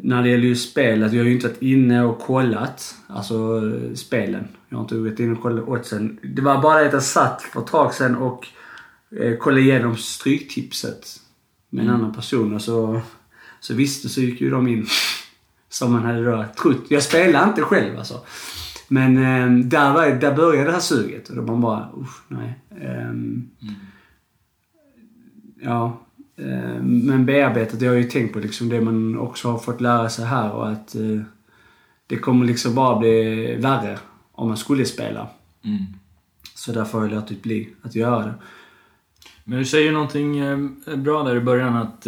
när 0.04 0.24
det 0.24 0.30
gäller 0.30 0.48
just 0.48 0.72
spel, 0.72 1.04
att 1.04 1.14
jag 1.14 1.20
har 1.22 1.28
ju 1.28 1.34
inte 1.34 1.48
varit 1.48 1.62
inne 1.62 2.04
och 2.04 2.20
kollat 2.20 2.96
alltså 3.08 3.62
spelen. 3.96 4.48
Jag 4.70 4.78
har 4.78 4.84
inte 4.84 4.96
varit 4.96 5.20
inne 5.20 5.32
och 5.34 5.42
kollat 5.42 5.68
oddsen. 5.68 6.20
Det 6.24 6.42
var 6.42 6.62
bara 6.62 6.80
det 6.80 6.88
att 6.88 6.94
jag 6.94 7.04
satt 7.04 7.42
för 7.42 7.62
ett 7.62 7.68
tag 7.68 7.94
sedan 7.94 8.16
och 8.16 8.48
eh, 9.20 9.38
kollade 9.38 9.62
igenom 9.62 9.96
stryktipset 9.98 11.08
med 11.70 11.82
en 11.84 11.90
Mm. 11.90 12.02
annan 12.02 12.16
person 12.16 12.54
och 12.54 12.62
så, 12.62 13.02
så 13.60 13.74
visste 13.74 14.10
så 14.10 14.22
gick 14.22 14.42
ju 14.42 14.50
de 14.50 14.68
in. 14.68 14.86
Som 15.70 15.92
man 15.92 16.04
hade 16.06 16.24
då 16.26 16.46
trott. 16.62 16.86
Jag 16.90 17.04
spelar 17.04 17.48
inte 17.48 17.62
själv 17.62 17.98
alltså. 17.98 18.20
Men 18.88 19.18
eh, 19.18 19.66
där, 19.66 19.94
var, 19.94 20.08
där 20.10 20.36
började 20.36 20.66
det 20.68 20.72
här 20.74 20.80
suget 20.80 21.30
och 21.30 21.36
då 21.36 21.42
var 21.42 21.48
man 21.48 21.62
bara, 21.62 21.90
usch, 22.02 22.22
nej. 22.28 22.60
Ehm, 22.82 23.50
Ja. 25.64 26.02
Eh, 26.42 26.82
men 26.84 27.26
bearbetat, 27.26 27.80
det 27.80 27.86
har 27.86 27.94
jag 27.94 28.04
ju 28.04 28.10
tänkt 28.10 28.34
på 28.34 28.40
liksom 28.40 28.70
det 28.70 28.82
man 28.82 29.18
också 29.18 29.52
har 29.52 29.60
fått 29.60 29.82
lära 29.82 30.10
sig 30.10 30.26
här 30.26 30.52
och 30.52 30.70
att 30.70 30.96
eh, 30.96 31.22
det 32.08 32.16
kommer 32.16 32.46
liksom 32.46 32.76
bara 32.76 33.00
bli 33.00 33.56
värre 33.56 34.00
om 34.32 34.48
man 34.48 34.58
skulle 34.58 34.86
spela. 34.86 35.28
Mm. 35.64 35.84
Så 36.56 36.72
därför 36.72 37.00
har 37.00 37.06
jag 37.06 37.16
låtit 37.16 37.44
bli 37.44 37.70
att 37.82 37.96
göra 37.96 38.26
det. 38.26 38.34
Men 39.44 39.60
du 39.60 39.66
säger 39.66 39.92
någonting 39.92 40.40
eh, 40.40 40.58
bra 40.96 41.24
där 41.24 41.36
i 41.36 41.40
början 41.40 41.76
att 41.76 42.06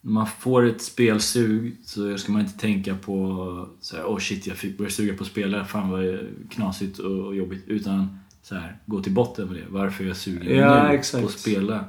när 0.00 0.12
man 0.12 0.26
får 0.26 0.66
ett 0.66 0.82
spelsug 0.82 1.76
så 1.84 2.18
ska 2.18 2.32
man 2.32 2.40
inte 2.40 2.58
tänka 2.58 2.94
på 2.94 3.68
så 3.80 3.96
här, 3.96 4.04
oh 4.04 4.18
shit 4.18 4.46
jag 4.46 4.56
fick 4.56 4.78
börja 4.78 4.90
suga 4.90 5.14
på 5.14 5.22
att 5.22 5.30
spela, 5.30 5.64
fan 5.64 5.90
vad 5.90 6.18
knasigt 6.50 6.98
och, 6.98 7.36
jobbigt. 7.36 7.64
Utan 7.66 8.18
så 8.42 8.54
här, 8.54 8.76
gå 8.86 9.02
till 9.02 9.12
botten 9.12 9.46
med 9.46 9.56
det. 9.56 9.64
Varför 9.68 10.04
jag 10.04 10.16
sugen 10.16 10.56
Ja, 10.56 10.88
nu 10.88 10.94
exakt. 10.94 11.22
på 11.22 11.28
att 11.28 11.38
spela? 11.38 11.84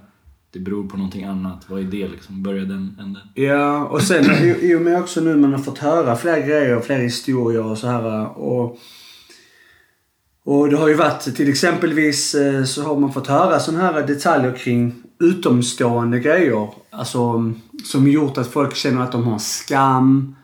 Det 0.51 0.60
beror 0.60 0.88
på 0.88 0.98
någonting 0.98 1.24
annat. 1.24 1.65
Vad 1.68 1.79
är 1.79 1.84
det 1.84 2.08
liksom? 2.08 2.44
Börja 2.44 2.62
den 2.62 2.98
änden. 3.00 3.22
Ja, 3.34 3.86
och 3.86 4.01
sen 4.01 4.25
i, 4.62 4.75
och 4.75 4.82
med 4.82 5.00
också 5.00 5.22
nu 5.22 5.38
man 5.38 5.51
har 5.51 5.60
fått 5.60 5.77
höra 5.77 6.15
fler 6.15 6.48
grejer, 6.48 6.79
fler 6.79 7.00
historier 7.00 7.65
och 7.65 7.77
så 7.77 7.88
här 7.88 8.38
och 8.38 8.79
och 10.44 10.70
det 10.70 10.77
har 10.77 10.88
ju 10.88 10.94
varit 10.94 11.36
till 11.36 11.50
exempelvis 11.50 12.36
eh, 12.36 12.63
så 12.63 12.84
har 12.84 13.00
man 13.00 13.13
fått 13.13 13.27
höra 13.27 13.60
sådana 13.60 13.84
här 13.84 14.08
detaljer 14.08 14.56
kring 14.56 14.94
utomstående 15.20 16.20
grejer. 16.20 16.70
Alltså 16.89 17.53
som 17.84 18.08
gjort 18.08 18.38
att 18.38 18.48
folk 18.48 18.75
känner 18.75 19.01
att 19.01 19.12
de 19.12 19.24
har 19.24 19.39
skam. 19.39 20.36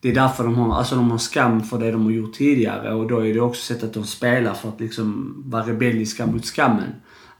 Det 0.00 0.10
är 0.10 0.14
därför 0.14 0.44
de 0.44 0.54
har, 0.54 0.78
alltså 0.78 0.94
de 0.94 1.10
har 1.10 1.18
skam 1.18 1.62
för 1.62 1.78
det 1.78 1.90
de 1.92 2.04
har 2.04 2.10
gjort 2.10 2.34
tidigare 2.34 2.94
och 2.94 3.08
då 3.08 3.26
är 3.26 3.34
det 3.34 3.40
också 3.40 3.74
sätt 3.74 3.84
att 3.84 3.94
de 3.94 4.04
spelar 4.04 4.54
för 4.54 4.68
att 4.68 4.80
liksom 4.80 5.34
vara 5.46 5.66
rebelliska 5.66 6.26
mot 6.26 6.46
skammen. 6.46 6.94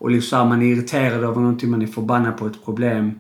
Och 0.05 0.11
liksom 0.11 0.49
man 0.49 0.63
är 0.63 0.67
irriterad 0.67 1.25
över 1.25 1.41
någonting, 1.41 1.71
man 1.71 1.83
är 1.83 1.87
förbannad 1.87 2.37
på 2.37 2.47
ett 2.47 2.65
problem. 2.65 3.19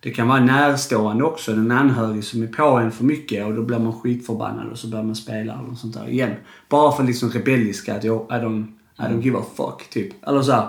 Det 0.00 0.10
kan 0.10 0.28
vara 0.28 0.40
närstående 0.40 1.24
också, 1.24 1.52
en 1.52 1.70
anhörig 1.70 2.24
som 2.24 2.42
är 2.42 2.46
på 2.46 2.62
en 2.62 2.90
för 2.90 3.04
mycket 3.04 3.46
och 3.46 3.54
då 3.54 3.62
blir 3.62 3.78
man 3.78 3.92
skitförbannad 3.92 4.68
och 4.72 4.78
så 4.78 4.88
börjar 4.88 5.04
man 5.04 5.16
spela 5.16 5.52
eller 5.52 5.74
sånt 5.74 5.94
där 5.94 6.08
igen. 6.08 6.34
Bara 6.68 6.92
för 6.92 7.04
liksom 7.04 7.30
rebelliska 7.30 7.96
att 7.96 8.04
jag, 8.04 8.26
I 8.30 8.32
don't, 8.32 8.66
I 8.98 9.02
don't 9.02 9.22
give 9.22 9.38
a 9.38 9.42
fuck, 9.56 9.90
typ. 9.90 10.28
Eller 10.28 10.42
så 10.42 10.52
här. 10.52 10.68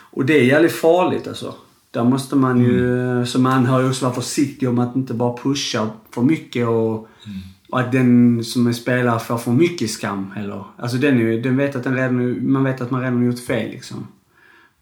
Och 0.00 0.24
det 0.24 0.40
är 0.40 0.44
jävligt 0.44 0.72
farligt 0.72 1.28
alltså. 1.28 1.54
Där 1.90 2.04
måste 2.04 2.36
man 2.36 2.60
ju 2.60 3.26
som 3.26 3.46
anhörig 3.46 3.88
också 3.88 4.04
vara 4.04 4.14
försiktig 4.14 4.68
om 4.68 4.78
att 4.78 4.96
inte 4.96 5.14
bara 5.14 5.36
pusha 5.36 5.90
för 6.10 6.22
mycket 6.22 6.66
och, 6.66 7.08
och 7.70 7.80
att 7.80 7.92
den 7.92 8.44
som 8.44 8.66
är 8.66 8.72
spelare 8.72 9.20
får 9.20 9.38
för 9.38 9.52
mycket 9.52 9.90
skam 9.90 10.30
heller. 10.30 10.64
Alltså 10.76 10.96
den, 10.96 11.20
är, 11.20 11.42
den 11.42 11.56
vet 11.56 11.76
att 11.76 11.84
den 11.84 11.94
redan, 11.94 12.52
man 12.52 12.64
vet 12.64 12.80
att 12.80 12.90
man 12.90 13.00
redan 13.00 13.16
har 13.16 13.24
gjort 13.24 13.46
fel 13.46 13.70
liksom. 13.70 14.06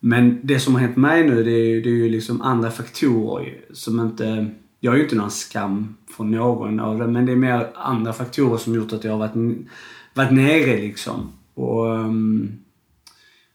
Men 0.00 0.40
det 0.42 0.60
som 0.60 0.74
har 0.74 0.80
hänt 0.80 0.96
mig 0.96 1.26
nu 1.26 1.44
det 1.44 1.50
är, 1.52 1.64
ju- 1.68 1.82
det 1.82 1.88
är 1.88 1.94
ju 1.94 2.08
liksom 2.08 2.42
andra 2.42 2.70
faktorer 2.70 3.60
som 3.72 4.00
inte... 4.00 4.50
Jag 4.80 4.92
har 4.92 4.96
ju 4.96 5.02
inte 5.02 5.16
någon 5.16 5.30
skam 5.30 5.96
från 6.16 6.30
någon 6.30 6.80
av 6.80 6.98
det 6.98 7.06
men 7.06 7.26
det 7.26 7.32
är 7.32 7.36
mer 7.36 7.70
andra 7.74 8.12
faktorer 8.12 8.58
som 8.58 8.74
gjort 8.74 8.92
att 8.92 9.04
jag 9.04 9.12
har 9.12 9.18
varit, 9.18 9.66
varit 10.14 10.30
nere 10.32 10.76
liksom. 10.76 11.32
Och 11.54 11.84
um, 11.86 12.52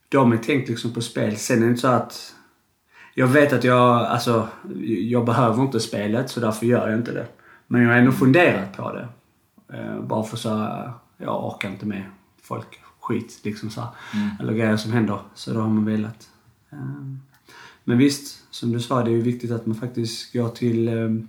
de 0.09 0.31
har 0.31 0.37
tänkt 0.37 0.69
liksom 0.69 0.91
på 0.93 1.01
spel. 1.01 1.37
Sen 1.37 1.57
är 1.57 1.61
det 1.61 1.67
inte 1.69 1.81
så 1.81 1.87
att... 1.87 2.35
Jag 3.15 3.27
vet 3.27 3.53
att 3.53 3.63
jag, 3.63 4.05
alltså, 4.05 4.47
jag 4.85 5.25
behöver 5.25 5.63
inte 5.63 5.79
spelet 5.79 6.29
så 6.29 6.39
därför 6.39 6.65
gör 6.65 6.89
jag 6.89 6.99
inte 6.99 7.11
det. 7.11 7.27
Men 7.67 7.81
jag 7.81 7.89
har 7.89 7.95
ändå 7.97 8.11
funderat 8.11 8.77
på 8.77 8.91
det. 8.93 9.07
Eh, 9.77 10.01
bara 10.01 10.23
för 10.23 10.37
så 10.37 10.49
jag 11.17 11.45
orkar 11.45 11.69
inte 11.69 11.85
med 11.85 12.03
folk, 12.41 12.79
skit 12.99 13.39
liksom 13.43 13.69
så 13.69 13.81
här. 13.81 13.89
Eller 14.39 14.53
grejer 14.53 14.77
som 14.77 14.91
händer. 14.91 15.19
Så 15.33 15.53
då 15.53 15.59
har 15.59 15.69
man 15.69 15.85
velat. 15.85 16.29
Eh, 16.73 17.15
men 17.83 17.97
visst, 17.97 18.43
som 18.51 18.71
du 18.71 18.79
sa, 18.79 19.03
det 19.03 19.11
är 19.11 19.15
ju 19.15 19.21
viktigt 19.21 19.51
att 19.51 19.65
man 19.65 19.75
faktiskt 19.75 20.33
går 20.33 20.49
till, 20.49 20.87
ehm, 20.87 21.27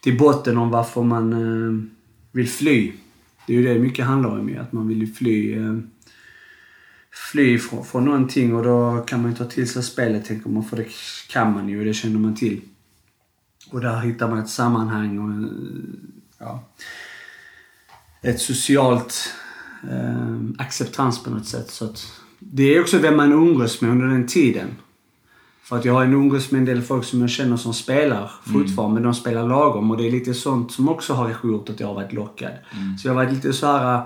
till 0.00 0.18
botten 0.18 0.58
om 0.58 0.70
varför 0.70 1.02
man 1.02 1.32
ehm, 1.32 1.90
vill 2.32 2.48
fly. 2.48 2.92
Det 3.46 3.52
är 3.52 3.56
ju 3.56 3.64
det 3.64 3.78
mycket 3.78 4.04
handlar 4.04 4.38
om 4.38 4.48
ju, 4.48 4.58
att 4.58 4.72
man 4.72 4.88
vill 4.88 5.00
ju 5.00 5.06
fly 5.06 5.54
ehm, 5.54 5.90
fly 7.14 7.58
från, 7.58 7.84
från 7.84 8.04
någonting 8.04 8.54
och 8.54 8.62
då 8.62 9.04
kan 9.06 9.22
man 9.22 9.30
ju 9.30 9.36
ta 9.36 9.44
till 9.44 9.68
sig 9.68 9.82
spelet 9.82 10.24
tänker 10.24 10.50
man, 10.50 10.64
för 10.64 10.76
det 10.76 10.86
kan 11.28 11.52
man 11.52 11.68
ju 11.68 11.78
och 11.78 11.84
det 11.84 11.94
känner 11.94 12.18
man 12.18 12.34
till. 12.34 12.60
Och 13.70 13.80
där 13.80 14.00
hittar 14.00 14.28
man 14.28 14.38
ett 14.38 14.48
sammanhang 14.48 15.18
och 15.18 15.30
en, 15.30 16.12
ja, 16.38 16.64
ett 18.22 18.40
socialt 18.40 19.34
eh, 19.90 20.38
acceptans 20.58 21.22
på 21.22 21.30
något 21.30 21.46
sätt. 21.46 21.70
Så 21.70 21.84
att 21.84 22.20
det 22.52 22.76
är 22.76 22.80
också 22.80 22.98
vem 22.98 23.16
man 23.16 23.32
umgås 23.32 23.80
med 23.80 23.90
under 23.90 24.06
den 24.06 24.26
tiden. 24.26 24.68
För 25.62 25.76
att 25.76 25.84
jag 25.84 25.94
har 25.94 26.04
en 26.04 26.12
umgås 26.12 26.50
med 26.50 26.58
en 26.58 26.64
del 26.64 26.82
folk 26.82 27.04
som 27.04 27.20
jag 27.20 27.30
känner 27.30 27.56
som 27.56 27.74
spelar 27.74 28.30
fortfarande, 28.52 28.94
men 28.94 29.02
de 29.02 29.14
spelar 29.14 29.48
lagom. 29.48 29.90
Och 29.90 29.96
det 29.96 30.06
är 30.06 30.10
lite 30.10 30.34
sånt 30.34 30.72
som 30.72 30.88
också 30.88 31.12
har 31.12 31.34
gjort 31.44 31.70
att 31.70 31.80
jag 31.80 31.86
har 31.86 31.94
varit 31.94 32.12
lockad. 32.12 32.52
Så 32.98 33.08
jag 33.08 33.14
har 33.14 33.24
varit 33.24 33.34
lite 33.34 33.52
så 33.52 33.66
här. 33.66 34.02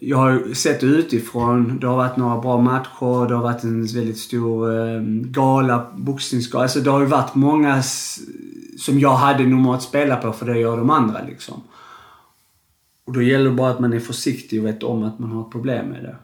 Jag 0.00 0.16
har 0.16 0.54
sett 0.54 0.82
utifrån. 0.82 1.78
Det 1.80 1.86
har 1.86 1.96
varit 1.96 2.16
några 2.16 2.40
bra 2.40 2.60
matcher. 2.60 3.28
Det 3.28 3.34
har 3.34 3.42
varit 3.42 3.64
en 3.64 3.86
väldigt 3.86 4.18
stor 4.18 4.78
eh, 4.78 5.00
gala, 5.24 5.86
boxningsgala. 5.96 6.62
Alltså 6.62 6.80
det 6.80 6.90
har 6.90 7.00
ju 7.00 7.06
varit 7.06 7.34
många 7.34 7.82
som 8.78 9.00
jag 9.00 9.14
hade 9.14 9.46
normalt 9.46 9.82
spela 9.82 10.16
på 10.16 10.32
för 10.32 10.46
det 10.46 10.58
gör 10.58 10.76
de 10.76 10.90
andra 10.90 11.20
liksom. 11.28 11.62
Och 13.04 13.12
då 13.12 13.22
gäller 13.22 13.50
det 13.50 13.56
bara 13.56 13.70
att 13.70 13.80
man 13.80 13.92
är 13.92 14.00
försiktig 14.00 14.60
och 14.60 14.66
vet 14.66 14.82
om 14.82 15.02
att 15.02 15.18
man 15.18 15.30
har 15.30 15.42
ett 15.42 15.50
problem 15.50 15.86
med 15.86 16.02
det. 16.02 16.16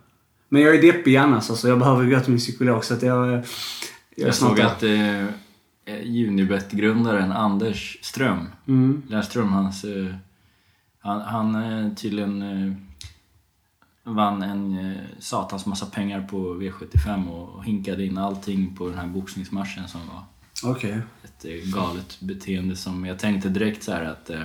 Men 0.48 0.62
jag 0.62 0.74
är 0.74 0.82
deppig 0.82 1.16
annars 1.16 1.50
alltså. 1.50 1.68
Jag 1.68 1.78
behöver 1.78 2.04
gå 2.10 2.20
till 2.20 2.30
min 2.30 2.38
psykolog 2.38 2.84
så 2.84 2.94
att 2.94 3.02
jag... 3.02 3.28
Jag, 3.28 3.44
Jag 4.28 4.34
såg 4.34 4.60
att 4.60 4.82
eh, 4.82 5.24
Unibet-grundaren 6.28 7.32
Anders 7.32 7.98
Ström, 8.02 8.46
Mm. 8.66 9.02
Lärström, 9.08 9.52
hans, 9.52 9.84
eh, 9.84 10.14
han, 10.98 11.20
han 11.20 11.54
eh, 11.54 11.94
tydligen 11.94 12.42
eh, 12.42 12.72
vann 14.04 14.42
en 14.42 14.78
eh, 14.78 14.96
satans 15.18 15.66
massa 15.66 15.86
pengar 15.86 16.20
på 16.30 16.54
V75 16.54 17.28
och 17.30 17.64
hinkade 17.64 18.04
in 18.04 18.18
allting 18.18 18.76
på 18.76 18.88
den 18.88 18.98
här 18.98 19.06
boxningsmatchen 19.06 19.88
som 19.88 20.00
var 20.08 20.22
Okej. 20.72 20.98
ett 21.24 21.44
eh, 21.44 21.72
galet 21.74 22.20
beteende 22.20 22.76
som 22.76 23.04
jag 23.04 23.18
tänkte 23.18 23.48
direkt 23.48 23.82
så 23.82 23.92
här 23.92 24.04
att 24.04 24.30
eh, 24.30 24.40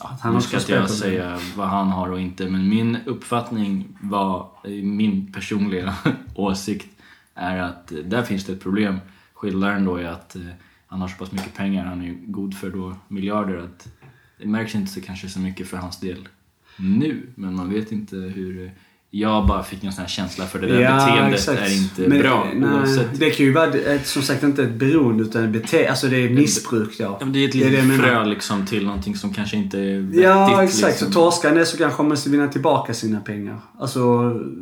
ja, 0.00 0.18
han 0.20 0.34
nu 0.34 0.40
ska 0.40 0.56
inte 0.56 0.72
jag 0.72 0.90
säga 0.90 1.38
vad 1.56 1.68
han 1.68 1.88
har 1.88 2.10
och 2.10 2.20
inte 2.20 2.50
men 2.50 2.68
min 2.68 2.98
uppfattning 3.06 3.98
var, 4.00 4.50
min 4.82 5.32
personliga 5.32 5.94
åsikt 6.34 6.88
är 7.34 7.58
att 7.58 7.92
eh, 7.92 7.98
där 7.98 8.22
finns 8.22 8.44
det 8.44 8.52
ett 8.52 8.62
problem. 8.62 8.98
Skillnaden 9.34 9.84
då 9.84 9.96
är 9.96 10.04
att 10.04 10.36
eh, 10.36 10.42
han 10.86 11.00
har 11.00 11.08
så 11.08 11.16
pass 11.16 11.32
mycket 11.32 11.54
pengar, 11.54 11.84
han 11.84 12.02
är 12.02 12.12
god 12.26 12.54
för 12.54 12.70
då 12.70 12.96
miljarder 13.08 13.56
att 13.56 13.88
det 14.38 14.46
märks 14.46 14.74
inte 14.74 14.92
så 14.92 15.00
kanske 15.00 15.28
så 15.28 15.40
mycket 15.40 15.68
för 15.68 15.76
hans 15.76 16.00
del 16.00 16.28
nu 16.78 17.32
men 17.34 17.54
man 17.54 17.70
vet 17.70 17.92
inte 17.92 18.16
hur 18.16 18.64
eh, 18.64 18.70
jag 19.10 19.46
bara 19.46 19.62
fick 19.62 19.84
en 19.84 19.92
sån 19.92 20.00
här 20.02 20.08
känsla 20.08 20.46
för 20.46 20.58
det 20.58 20.66
där 20.66 20.78
beteendet 20.78 21.48
är 21.48 21.76
inte 21.76 22.08
Men, 22.08 22.18
bra 22.18 22.46
nej, 22.54 22.70
oavsett. 22.70 23.18
Det 23.18 23.30
kan 23.30 23.46
ju 23.46 23.52
vara 23.52 23.66
ett, 23.66 24.06
som 24.06 24.22
sagt 24.22 24.42
inte 24.42 24.62
ett 24.62 24.74
beroende 24.74 25.22
utan 25.22 25.44
ett 25.44 25.50
beteende. 25.50 25.90
Alltså 25.90 26.06
det 26.06 26.16
är 26.16 26.30
missbruk 26.30 26.98
då. 26.98 27.04
Ja, 27.04 27.18
men 27.20 27.32
det 27.32 27.38
är 27.38 27.48
ett 27.48 27.52
Det 27.52 27.64
är 27.64 27.70
det 27.70 27.82
litet 27.82 28.00
frö 28.00 28.24
liksom 28.24 28.66
till 28.66 28.84
någonting 28.86 29.16
som 29.16 29.34
kanske 29.34 29.56
inte 29.56 29.78
är 29.78 30.00
vettigt. 30.00 30.22
Ja, 30.22 30.62
exakt. 30.62 30.86
liksom. 30.86 31.12
Så 31.12 31.12
torskar 31.12 31.54
det 31.54 31.66
så 31.66 31.76
kanske 31.76 32.02
man 32.02 32.08
måste 32.08 32.30
vinna 32.30 32.48
tillbaka 32.48 32.94
sina 32.94 33.20
pengar. 33.20 33.60
Alltså, 33.78 34.00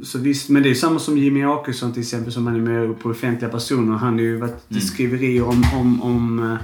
så 0.05 0.19
visst. 0.19 0.49
Men 0.49 0.63
det 0.63 0.67
är 0.67 0.71
ju 0.71 0.77
samma 0.77 0.99
som 0.99 1.19
Jimmy 1.19 1.45
Åkesson 1.45 1.93
till 1.93 2.03
exempel 2.03 2.33
som 2.33 2.47
han 2.47 2.57
är 2.57 2.61
med 2.61 3.01
på 3.01 3.09
offentliga 3.09 3.51
personer. 3.51 3.97
Han 3.97 4.13
har 4.15 4.21
ju 4.21 4.37
varit 4.37 4.71
Mm. 4.71 4.83
skriverier 4.83 5.49
om, 5.49 5.65
om, 5.75 6.03
om 6.03 6.53
eh, 6.53 6.59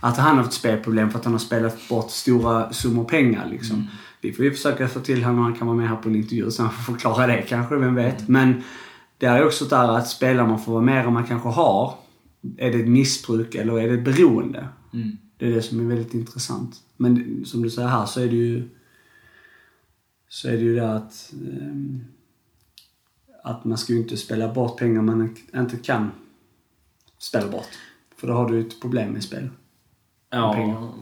att 0.00 0.18
han 0.18 0.36
har 0.36 0.42
haft 0.44 0.52
spelproblem 0.56 1.10
för 1.10 1.18
att 1.18 1.24
han 1.24 1.34
har 1.34 1.40
spelat 1.40 1.88
bort 1.88 2.10
stora 2.10 2.72
summor 2.72 3.04
pengar 3.04 3.48
liksom. 3.50 3.76
Mm. 3.76 3.86
Vi 4.20 4.32
får 4.32 4.44
ju 4.44 4.52
försöka 4.52 4.88
få 4.88 5.00
till 5.00 5.24
honom 5.24 5.44
han 5.44 5.54
kan 5.54 5.66
vara 5.66 5.76
med 5.76 5.88
här 5.88 5.96
på 5.96 6.08
en 6.08 6.16
intervju 6.16 6.50
så 6.50 6.62
han 6.62 6.72
får 6.72 6.92
förklara 6.92 7.26
det 7.26 7.42
kanske, 7.42 7.76
vem 7.76 7.94
vet. 7.94 8.28
Men 8.28 8.62
det 9.18 9.26
är 9.26 9.46
också 9.46 9.64
där 9.64 9.88
att 9.88 10.08
spelar 10.08 10.46
man 10.46 10.60
för 10.60 10.72
vad 10.72 10.82
mer 10.82 11.04
än 11.04 11.12
man 11.12 11.26
kanske 11.26 11.48
har. 11.48 11.94
Är 12.56 12.72
det 12.72 12.78
ett 12.78 12.88
missbruk 12.88 13.54
eller 13.54 13.80
är 13.80 13.88
det 13.88 13.94
ett 13.94 14.04
beroende? 14.04 14.68
Mm. 14.92 15.16
Det 15.38 15.46
är 15.46 15.50
det 15.50 15.62
som 15.62 15.80
är 15.80 15.84
väldigt 15.84 16.14
intressant. 16.14 16.76
Men 16.96 17.44
som 17.44 17.62
du 17.62 17.70
säger 17.70 17.88
här 17.88 18.06
så 18.06 18.20
är 18.20 18.28
det 18.28 18.36
ju 18.36 18.68
så 20.28 20.48
är 20.48 20.52
det 20.52 20.58
ju 20.58 20.74
det 20.74 20.94
att 20.94 21.32
ehm, 21.32 22.04
att 23.44 23.64
man 23.64 23.78
ska 23.78 23.92
ju 23.92 23.98
inte 23.98 24.16
spela 24.16 24.52
bort 24.52 24.78
pengar 24.78 25.02
man 25.02 25.36
inte 25.54 25.76
kan 25.76 26.10
spela 27.18 27.48
bort. 27.48 27.68
För 28.16 28.26
då 28.26 28.32
har 28.32 28.50
du 28.50 28.60
ett 28.60 28.80
problem 28.80 29.12
med 29.12 29.22
spel. 29.22 29.48
Ja, 30.30 30.52
pengar. 30.52 30.92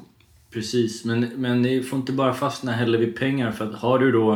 Precis. 0.54 1.04
Men, 1.04 1.20
men 1.20 1.62
det 1.62 1.82
får 1.82 1.98
inte 1.98 2.12
bara 2.12 2.34
fastna 2.34 2.72
heller 2.72 2.98
vid 2.98 3.16
pengar. 3.16 3.52
För 3.52 3.70
att 3.70 3.74
har 3.74 3.98
du 3.98 4.12
då, 4.12 4.32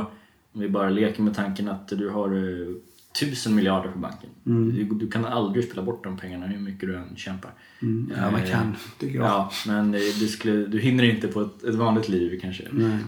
om 0.52 0.60
vi 0.60 0.68
bara 0.68 0.90
leker 0.90 1.22
med 1.22 1.34
tanken 1.34 1.68
att 1.68 1.88
du 1.88 2.08
har 2.08 2.36
eh, 2.36 2.74
tusen 3.20 3.54
miljarder 3.54 3.90
på 3.90 3.98
banken. 3.98 4.30
Mm. 4.46 4.74
Du, 4.74 4.84
du 4.84 5.10
kan 5.10 5.24
aldrig 5.24 5.64
spela 5.64 5.82
bort 5.82 6.04
de 6.04 6.16
pengarna 6.16 6.46
hur 6.46 6.58
mycket 6.58 6.88
du 6.88 6.96
än 6.96 7.16
kämpar. 7.16 7.50
Mm. 7.82 8.12
Ja, 8.16 8.30
man 8.30 8.40
Eh, 8.40 8.50
kan. 8.50 8.76
Det 9.00 9.08
går. 9.08 9.24
Ja, 9.24 9.50
men 9.66 9.94
eh, 9.94 10.00
du, 10.00 10.28
skulle, 10.28 10.66
du 10.66 10.78
hinner 10.80 11.04
inte 11.04 11.28
på 11.28 11.40
ett, 11.40 11.64
ett 11.64 11.74
vanligt 11.74 12.08
liv 12.08 12.38
kanske. 12.42 12.64
Nej. 12.72 12.98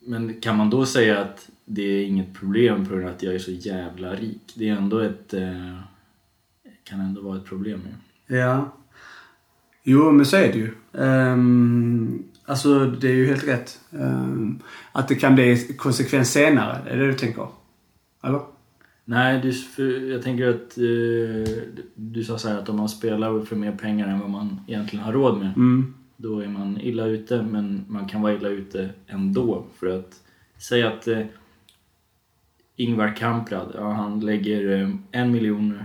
Men 0.00 0.40
kan 0.40 0.56
man 0.56 0.70
då 0.70 0.86
säga 0.86 1.20
att 1.20 1.48
det 1.64 1.82
är 1.82 2.06
inget 2.06 2.34
problem 2.34 2.86
på 2.86 2.94
grund 2.94 3.08
av 3.08 3.14
att 3.14 3.22
jag 3.22 3.34
är 3.34 3.38
så 3.38 3.50
jävla 3.50 4.14
rik? 4.14 4.52
Det 4.54 4.68
är 4.68 4.76
ändå 4.76 4.98
ett... 4.98 5.34
Kan 6.84 7.00
ändå 7.00 7.20
vara 7.20 7.36
ett 7.36 7.44
problem 7.44 7.80
ju. 7.86 8.36
Ja. 8.36 8.72
Jo, 9.86 10.12
men 10.12 10.26
så 10.26 10.36
är 10.36 10.52
det 10.52 10.58
ju. 10.58 10.70
Um, 10.92 12.22
alltså, 12.44 12.86
det 12.86 13.08
är 13.08 13.14
ju 13.14 13.26
helt 13.26 13.48
rätt. 13.48 13.80
Ehm, 13.92 14.58
att 14.92 15.08
det 15.08 15.14
kan 15.14 15.34
bli 15.34 15.74
konsekvens 15.78 16.32
senare. 16.32 16.90
Är 16.90 16.96
det 16.96 17.06
du 17.06 17.14
tänker? 17.14 17.46
Eller? 18.24 18.40
Nej, 19.04 19.40
du, 19.40 19.52
för 19.52 20.10
jag 20.10 20.22
tänker 20.22 20.48
att 20.48 20.78
eh, 20.78 21.54
du 21.94 22.24
sa 22.24 22.38
så 22.38 22.48
här 22.48 22.58
att 22.58 22.68
om 22.68 22.76
man 22.76 22.88
spelar 22.88 23.40
för 23.44 23.56
mer 23.56 23.72
pengar 23.72 24.08
än 24.08 24.20
vad 24.20 24.30
man 24.30 24.60
egentligen 24.68 25.04
har 25.04 25.12
råd 25.12 25.38
med 25.38 25.52
Mm. 25.56 25.94
då 26.16 26.40
är 26.40 26.48
man 26.48 26.80
illa 26.80 27.04
ute 27.06 27.42
men 27.42 27.84
man 27.88 28.08
kan 28.08 28.22
vara 28.22 28.34
illa 28.34 28.48
ute 28.48 28.90
ändå. 29.06 29.64
För 29.78 29.86
att 29.86 30.14
säga 30.58 30.88
att 30.88 31.08
eh, 31.08 31.20
Ingvar 32.76 33.16
Kamprad, 33.16 33.72
ja, 33.74 33.92
han 33.92 34.20
lägger 34.20 34.82
eh, 34.82 34.90
en 35.10 35.32
miljon 35.32 35.78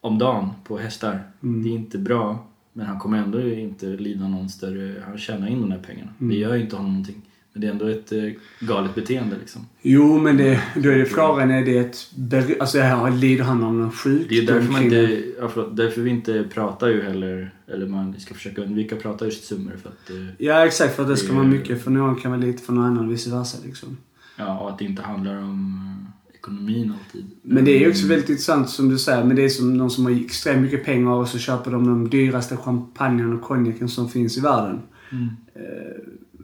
om 0.00 0.18
dagen 0.18 0.50
på 0.64 0.78
hästar. 0.78 1.20
Mm. 1.42 1.62
Det 1.62 1.68
är 1.68 1.72
inte 1.72 1.98
bra 1.98 2.46
men 2.76 2.86
han 2.86 2.98
kommer 2.98 3.18
ändå 3.18 3.42
inte 3.42 3.86
lida 3.86 4.28
någon 4.28 4.48
större, 4.48 5.02
han 5.06 5.18
tjänar 5.18 5.48
in 5.48 5.60
de 5.60 5.70
här 5.70 5.78
pengarna. 5.78 6.10
Mm. 6.20 6.30
Det 6.30 6.40
gör 6.40 6.56
inte 6.56 6.76
honom 6.76 6.92
någonting. 6.92 7.22
Men 7.52 7.60
det 7.60 7.66
är 7.66 7.70
ändå 7.70 7.86
ett 7.86 8.12
eh, 8.12 8.32
galet 8.60 8.94
beteende 8.94 9.36
liksom. 9.40 9.66
Jo, 9.82 10.18
men 10.18 10.36
det, 10.36 10.62
då 10.76 10.90
är 10.90 10.98
det 10.98 11.04
frågan, 11.04 11.50
är 11.50 11.64
det 11.64 11.78
ett... 11.78 12.60
Alltså, 12.60 12.78
här, 12.78 13.10
lider 13.10 13.44
han 13.44 13.64
av 13.64 13.74
någon 13.74 13.92
sjukdom? 13.92 14.26
Det 14.28 14.38
är 14.38 14.46
därför, 14.46 14.72
man 14.72 14.82
inte, 14.82 15.22
ja, 15.40 15.48
förlåt, 15.48 15.76
därför 15.76 16.00
vi 16.00 16.10
inte 16.10 16.44
pratar 16.54 16.88
ju 16.88 17.02
heller, 17.02 17.54
eller 17.66 17.86
man 17.86 18.20
ska 18.20 18.34
försöka 18.34 18.62
undvika 18.62 18.96
att 18.96 19.02
prata 19.02 19.24
just 19.24 19.44
summor 19.44 19.72
för 19.82 19.88
att, 19.88 20.10
eh, 20.10 20.16
Ja, 20.38 20.66
exakt. 20.66 20.96
För 20.96 21.02
att 21.02 21.08
det 21.08 21.16
ska 21.16 21.34
vara 21.34 21.44
mycket 21.44 21.84
för 21.84 21.90
någon 21.90 22.16
kan 22.16 22.30
vara 22.30 22.40
lite 22.40 22.62
för 22.62 22.72
någon 22.72 22.84
annan 22.84 23.06
och 23.06 23.12
vice 23.12 23.30
versa 23.30 23.58
liksom. 23.64 23.96
ja, 24.36 24.58
och 24.58 24.70
att 24.70 24.78
det 24.78 24.84
inte 24.84 25.02
handlar 25.02 25.36
om 25.36 25.80
eh, 26.02 26.05
ekonomin 26.46 26.92
alltid. 26.98 27.24
Men 27.42 27.64
det 27.64 27.70
är 27.70 27.80
ju 27.80 27.90
också 27.90 28.06
väldigt 28.06 28.28
intressant 28.28 28.70
som 28.70 28.88
du 28.88 28.98
säger. 28.98 29.24
Men 29.24 29.36
det 29.36 29.44
är 29.44 29.48
som 29.48 29.76
någon 29.76 29.90
som 29.90 30.04
har 30.04 30.24
extremt 30.24 30.62
mycket 30.62 30.84
pengar 30.84 31.10
och 31.10 31.28
så 31.28 31.38
köper 31.38 31.70
de 31.70 31.86
de 31.86 32.10
dyraste 32.10 32.56
champagnen 32.56 33.32
och 33.32 33.42
konjaken 33.42 33.88
som 33.88 34.08
finns 34.08 34.38
i 34.38 34.40
världen. 34.40 34.80
Mm. 35.12 35.28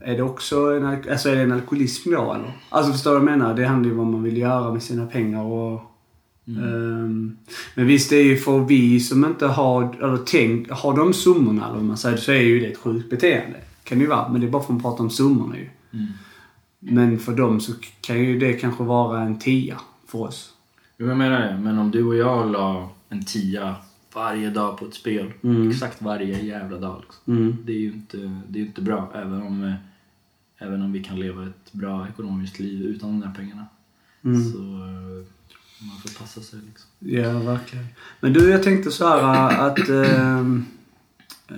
Är 0.05 0.17
det 0.17 0.23
också 0.23 0.77
en, 0.77 0.87
alltså 0.87 1.29
är 1.29 1.37
det 1.37 1.43
en 1.43 1.53
alkoholism 1.53 2.11
då 2.11 2.33
eller? 2.35 2.59
Alltså 2.69 2.93
förstår 2.93 3.11
du 3.11 3.21
vad 3.21 3.29
jag 3.29 3.39
menar? 3.39 3.55
Det 3.55 3.67
handlar 3.67 3.91
ju 3.91 3.93
om 3.93 3.99
vad 3.99 4.07
man 4.07 4.23
vill 4.23 4.37
göra 4.37 4.73
med 4.73 4.83
sina 4.83 5.07
pengar 5.07 5.43
och... 5.43 5.81
ehm, 6.47 7.37
men 7.75 7.87
visst, 7.87 8.11
det 8.11 8.17
är 8.17 8.25
ju 8.25 8.37
för 8.37 8.59
vi 8.59 9.01
som 9.01 9.25
inte 9.25 9.47
har, 9.47 10.05
eller 10.05 10.19
tänk, 10.27 10.71
har 10.71 10.97
de 10.97 11.13
summorna 11.13 11.65
eller 11.65 11.75
vad 11.75 11.85
man 11.85 11.97
säger, 11.97 12.17
så 12.17 12.33
är 12.33 12.41
ju 12.41 12.61
det 12.61 12.67
ett 12.67 12.79
sjukt 12.79 13.11
beteende. 13.11 13.57
Kan 13.85 13.99
det 13.99 14.03
ju 14.03 14.11
vara, 14.11 14.29
men 14.29 14.41
det 14.41 14.47
är 14.47 14.51
bara 14.51 14.63
för 14.63 14.67
att 14.67 14.83
man 14.83 14.83
pratar 14.83 15.05
om 15.05 15.11
summorna 15.11 15.57
ju. 15.57 15.69
Mm. 15.93 16.07
Men 16.79 17.19
för 17.19 17.33
dem 17.33 17.61
så 17.61 17.73
kan 18.01 18.25
ju 18.25 18.39
det 18.39 18.53
kanske 18.53 18.85
vara 18.85 19.21
en 19.21 19.39
tia 19.39 19.81
för 20.13 20.19
oss. 20.19 20.53
Jo, 20.99 21.07
jag 21.09 21.17
menar 21.17 21.41
det. 21.41 21.59
Men 21.59 21.79
om 21.79 21.91
du 21.91 22.05
och 22.05 22.17
jag 22.17 22.51
la 22.51 22.91
en 23.09 23.25
tia 23.25 23.77
varje 24.15 24.51
dag 24.51 24.79
på 24.79 24.87
ett 24.87 24.95
spel, 24.95 25.33
exakt 25.71 26.03
varje 26.03 26.43
jävla 26.43 26.79
dag. 26.79 27.03
Liksom. 27.03 27.37
Mm. 27.37 27.57
Det 27.65 27.73
är 27.73 27.79
ju 27.79 27.93
inte, 27.93 28.41
det 28.49 28.59
är 28.59 28.63
inte 28.63 28.83
bra, 28.83 29.13
även 29.15 29.43
om, 29.43 29.65
eh, 29.65 29.75
även 30.59 30.83
om 30.83 30.93
vi 30.93 31.05
kan 31.05 31.21
leva 31.21 31.47
ett 31.47 31.73
bra 31.73 32.09
ekonomiskt 32.09 32.59
liv 32.59 32.83
utan 32.83 33.21
de 33.21 33.27
där 33.27 33.35
pengarna. 33.37 33.67
Mm. 34.25 34.53
Så 34.53 34.59
eh, 34.59 35.27
man 35.87 36.01
får 36.03 36.19
passa 36.19 36.41
sig 36.41 36.61
liksom. 36.67 36.91
Ja, 36.99 37.39
verkligen. 37.39 37.87
Men 38.21 38.33
du, 38.33 38.51
jag 38.51 38.63
tänkte 38.63 38.91
så 38.91 39.09
här 39.09 39.59
att... 39.69 39.89
ehm, 39.89 40.67
eh, 41.49 41.57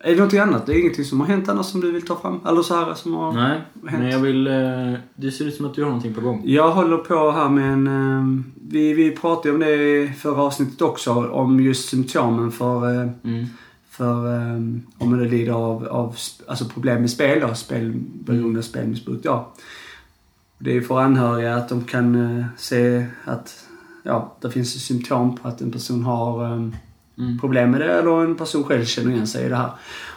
är 0.00 0.10
det 0.10 0.16
någonting 0.16 0.38
annat? 0.40 0.66
Det 0.66 0.72
är 0.74 0.80
ingenting 0.80 1.04
som 1.04 1.20
har 1.20 1.26
hänt 1.26 1.48
annars 1.48 1.66
som 1.66 1.80
du 1.80 1.92
vill 1.92 2.06
ta 2.06 2.16
fram? 2.16 2.40
Eller 2.46 2.62
så 2.62 2.74
här 2.74 2.94
som 2.94 3.14
har... 3.14 3.32
Nej, 3.32 3.60
hänt? 3.88 4.02
men 4.02 4.10
jag 4.10 4.18
vill... 4.18 4.46
eh, 4.46 4.94
Det 5.16 5.30
ser 5.30 5.44
ut 5.44 5.54
som 5.56 5.66
att 5.66 5.74
du 5.74 5.82
har 5.82 5.88
någonting 5.90 6.14
på 6.14 6.20
gång. 6.20 6.42
Jag 6.44 6.70
håller 6.72 6.96
på 6.96 7.30
här 7.30 7.48
med 7.48 7.72
en... 7.72 7.86
ehm, 7.86 8.44
vi, 8.68 8.92
vi 8.92 9.10
pratade 9.10 9.54
om 9.54 9.60
det 9.60 9.74
i 10.02 10.12
förra 10.18 10.42
avsnittet 10.42 10.82
också, 10.82 11.12
om 11.30 11.60
just 11.60 11.88
symptomen 11.88 12.52
för... 12.52 12.94
eh, 13.02 13.08
Mm. 13.24 13.46
för 13.90 14.26
om 14.98 15.10
man 15.10 15.28
lider 15.28 15.52
av, 15.52 15.88
av 15.88 16.16
alltså 16.46 16.64
problem 16.64 17.00
med 17.00 17.10
spel 17.10 17.40
då, 17.40 17.54
spelberoende, 17.54 18.62
spelmissbruk 18.62 19.22
då. 19.22 19.48
Det 20.58 20.76
är 20.76 20.80
för 20.80 21.00
anhöriga 21.00 21.56
att 21.56 21.68
de 21.68 21.84
kan 21.84 22.38
eh, 22.38 22.44
se 22.56 23.06
att 23.24 23.64
ja, 24.02 24.36
det 24.40 24.50
finns 24.50 24.86
symptom 24.86 25.36
på 25.36 25.48
att 25.48 25.60
en 25.60 25.70
person 25.72 26.02
har 26.04 26.54
Mm. 27.18 27.38
problem 27.38 27.70
med 27.70 27.80
det 27.80 27.92
eller 27.92 28.24
en 28.24 28.36
person 28.36 28.64
själv 28.64 28.84
känner 28.84 29.10
igen 29.10 29.26
sig 29.26 29.46
i 29.46 29.48
det 29.48 29.56
här. 29.56 29.70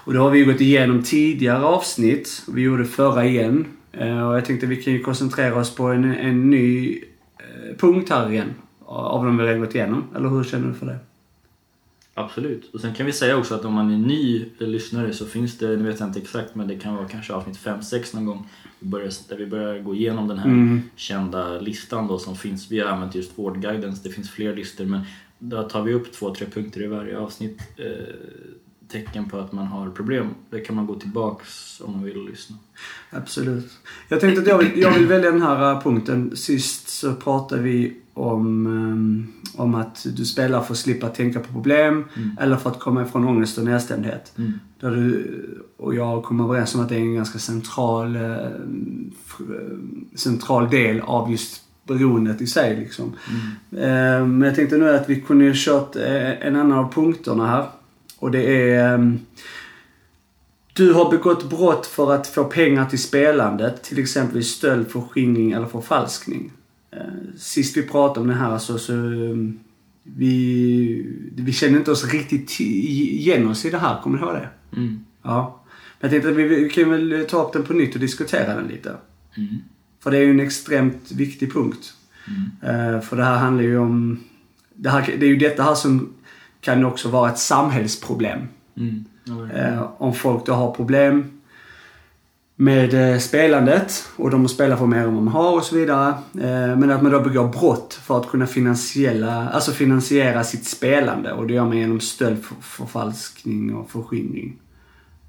Och 0.06 0.14
det 0.14 0.20
har 0.20 0.30
vi 0.30 0.44
gått 0.44 0.62
igenom 0.62 1.04
tidigare 1.04 1.64
avsnitt. 1.64 2.44
Vi 2.54 2.62
gjorde 2.62 2.86
förra 2.86 3.26
igen. 3.26 3.66
Eh, 3.92 4.28
Och 4.30 4.36
jag 4.36 4.46
tänkte 4.46 4.66
vi 4.66 4.76
kan 4.84 4.94
ju 4.94 5.00
koncentrera 5.04 5.56
oss 5.56 5.76
på 5.76 5.84
en, 5.84 6.04
en 6.16 6.50
ny 6.50 6.98
eh, 7.40 7.78
punkt 7.78 8.10
här 8.10 8.32
igen. 8.32 8.54
Av 8.86 9.26
de 9.26 9.38
vi 9.38 9.44
redan 9.44 9.60
gått 9.60 9.76
igenom. 9.76 10.04
Eller 10.16 10.30
hur 10.30 10.44
känner 10.44 10.68
du 10.68 10.74
för 10.74 10.86
det? 10.86 10.98
Absolut. 12.14 12.74
Och 12.74 12.80
sen 12.82 12.94
kan 12.94 13.06
vi 13.06 13.12
säga 13.12 13.38
också 13.38 13.56
att 13.56 13.66
om 13.66 13.74
man 13.74 13.92
är 13.94 13.98
ny 13.98 14.46
lyssnare 14.58 15.14
så 15.14 15.26
finns 15.26 15.58
det, 15.58 15.68
nu 15.68 15.84
vet 15.84 16.00
jag 16.00 16.10
inte 16.10 16.20
exakt, 16.20 16.56
men 16.56 16.68
det 16.68 16.76
kan 16.76 16.96
vara 16.96 17.08
kanske 17.08 17.34
avsnitt 17.34 17.58
5-6 17.58 18.16
någon 18.16 18.26
gång. 18.26 18.48
Vi 18.80 18.88
börjar, 18.88 19.12
där 19.30 19.38
vi 19.38 19.46
börjar 19.46 19.80
gå 19.80 19.96
igenom 19.96 20.28
den 20.28 20.38
här 20.40 20.46
Mm. 20.46 20.82
kända 20.96 21.60
listan 21.60 22.08
då 22.08 22.20
som 22.20 22.36
finns. 22.36 22.72
Vi 22.72 22.80
har 22.80 22.88
använt 22.88 23.16
just 23.16 23.38
Vårdguidens, 23.40 24.04
det 24.04 24.10
finns 24.10 24.30
fler 24.30 24.56
listor 24.56 24.86
men 24.86 25.02
då 25.44 25.64
tar 25.64 25.84
vi 25.84 25.94
upp 25.94 26.14
två, 26.14 26.36
tre 26.36 26.48
punkter 26.54 26.84
i 26.84 26.88
varje 26.88 27.18
avsnitt. 27.18 27.62
Eh, 27.78 27.86
tecken 28.88 29.30
på 29.30 29.38
att 29.38 29.52
man 29.52 29.68
har 29.68 29.90
problem. 29.90 30.28
Det 30.50 30.60
kan 30.60 30.76
man 30.76 30.86
gå 30.86 30.96
tillbaks 30.96 31.82
om 31.82 31.92
man 31.92 32.04
vill 32.04 32.26
lyssna. 32.30 32.56
Absolut. 33.10 33.72
Jag 34.10 34.20
tänkte 34.20 34.42
att 34.42 34.48
jag 34.48 34.58
vill, 34.58 34.82
jag 34.82 34.94
vill 34.94 35.08
välja 35.08 35.32
den 35.32 35.42
här 35.42 35.72
eh, 35.72 35.82
punkten. 35.82 36.36
Sist 36.36 36.90
så 36.90 37.14
pratade 37.14 37.62
vi 37.62 37.98
om, 38.14 38.66
ehm, 38.66 39.28
om 39.56 39.76
att 39.76 40.06
du 40.16 40.26
spelar 40.26 40.62
för 40.62 40.74
att 40.74 40.78
slippa 40.78 41.10
tänka 41.10 41.40
på 41.40 41.54
problem 41.54 42.04
eller 42.40 42.58
för 42.58 42.70
att 42.70 42.80
komma 42.80 43.04
ifrån 43.04 43.26
ångest 43.28 43.58
och 43.58 43.66
nedstämdhet. 43.66 44.34
Mm. 44.38 44.54
Där 44.80 44.92
du 44.92 45.62
och 45.78 45.96
jag 45.96 46.24
kom 46.24 46.40
överens 46.40 46.76
om 46.76 46.82
att 46.82 46.90
det 46.90 46.96
är 46.96 47.00
en 47.00 47.16
ganska 47.16 47.40
central, 47.40 48.16
eh, 48.16 48.22
eh, 48.22 48.52
central 50.16 50.70
del 50.70 51.02
av 51.02 51.32
just 51.32 51.62
beroendet 51.94 52.42
i 52.42 52.48
sig. 52.48 52.76
Liksom. 52.76 53.14
Eh, 53.72 54.26
Men 54.28 54.42
jag 54.42 54.56
tänkte 54.56 54.78
nu 54.78 54.90
att 54.90 55.10
vi 55.10 55.22
kunde 55.22 55.52
kört 55.56 55.96
eh, 55.96 56.48
en 56.48 56.56
annan 56.56 56.78
av 56.78 56.94
punkterna 56.94 57.48
här. 57.48 57.66
Och 58.20 58.32
det 58.32 58.70
är 58.70 58.94
ehm, 58.94 59.20
du 60.74 60.94
har 60.94 61.12
begått 61.12 61.50
brott 61.50 61.86
för 61.86 62.14
att 62.14 62.28
få 62.28 62.44
pengar 62.44 62.86
till 62.86 63.00
spelandet, 63.00 63.84
till 63.84 64.00
exempel 64.00 64.44
stöld, 64.44 64.88
förskingring 64.88 65.52
eller 65.52 65.68
förfalskning. 65.68 66.52
Eh, 66.92 67.00
Sist 67.38 67.78
vi 67.78 67.84
pratade 67.84 68.20
om 68.20 68.28
det 68.28 68.34
här 68.34 68.58
så, 68.58 68.78
så 68.78 68.94
um, 68.94 69.60
vi, 70.04 71.06
vi 71.36 71.54
känner 71.54 71.78
inte 71.78 71.92
oss 71.92 72.14
riktigt 72.14 72.60
igen 72.60 73.48
oss 73.48 73.66
i 73.66 73.70
det 73.70 73.78
här. 73.78 74.02
Kommer 74.02 74.18
du 74.18 74.24
ihåg 74.26 74.34
det? 74.34 74.50
Mm. 74.78 75.06
Ja. 75.24 75.64
Men 76.00 76.12
jag 76.12 76.12
tänkte 76.12 76.30
att 76.30 76.36
vi, 76.36 76.44
vi 76.64 76.70
kan 76.70 76.90
väl 76.90 77.26
ta 77.30 77.44
upp 77.44 77.54
den 77.54 77.64
på 77.64 77.74
nytt 77.74 77.96
och 77.96 78.02
diskutera 78.02 78.56
den 78.56 78.68
lite. 78.68 78.96
Mm. 79.38 79.58
För 80.04 80.12
det 80.12 80.18
är 80.18 80.22
ju 80.22 80.32
en 80.32 80.40
extremt 80.40 81.12
viktig 81.12 81.54
punkt. 81.54 81.94
Eh, 82.62 83.02
för 83.02 83.18
det 83.18 83.24
här 83.24 83.38
handlar 83.38 83.64
ju 83.64 83.78
om... 83.78 84.20
Det, 84.74 84.90
här, 84.90 85.16
det 85.20 85.26
är 85.26 85.30
ju 85.30 85.38
detta 85.38 85.64
här 85.64 85.76
som 85.76 86.14
kan 86.62 86.86
också 86.86 87.10
vara 87.10 87.32
ett 87.32 87.40
samhällsproblem. 87.40 88.40
Mm. 88.78 89.06
Eh, 89.56 89.92
om 89.98 90.14
folk 90.14 90.46
då 90.46 90.54
har 90.54 90.74
problem 90.74 91.42
med 92.56 93.14
eh, 93.14 93.20
spelandet 93.20 94.10
och 94.16 94.30
de 94.30 94.48
spelar 94.48 94.78
för 94.78 94.86
mer 94.86 94.98
än 94.98 95.16
vad 95.16 95.24
man 95.24 95.34
har 95.34 95.56
och 95.56 95.64
så 95.64 95.76
vidare. 95.76 96.14
Men 96.78 96.92
att 96.92 97.02
man 97.02 97.12
då 97.12 97.20
begår 97.20 97.48
brott 97.48 98.00
för 98.04 98.20
att 98.20 98.30
kunna 98.30 98.48
finansiella, 98.48 99.50
alltså 99.50 99.72
finansiera 99.72 100.44
sitt 100.44 100.66
spelande 100.66 101.34
och 101.34 101.48
det 101.48 101.54
gör 101.54 101.66
man 101.66 101.78
genom 101.78 102.00
stöld, 102.00 102.44
för, 102.44 102.56
förfalskning 102.62 103.76
och 103.76 103.92
förskingring. 103.92 104.58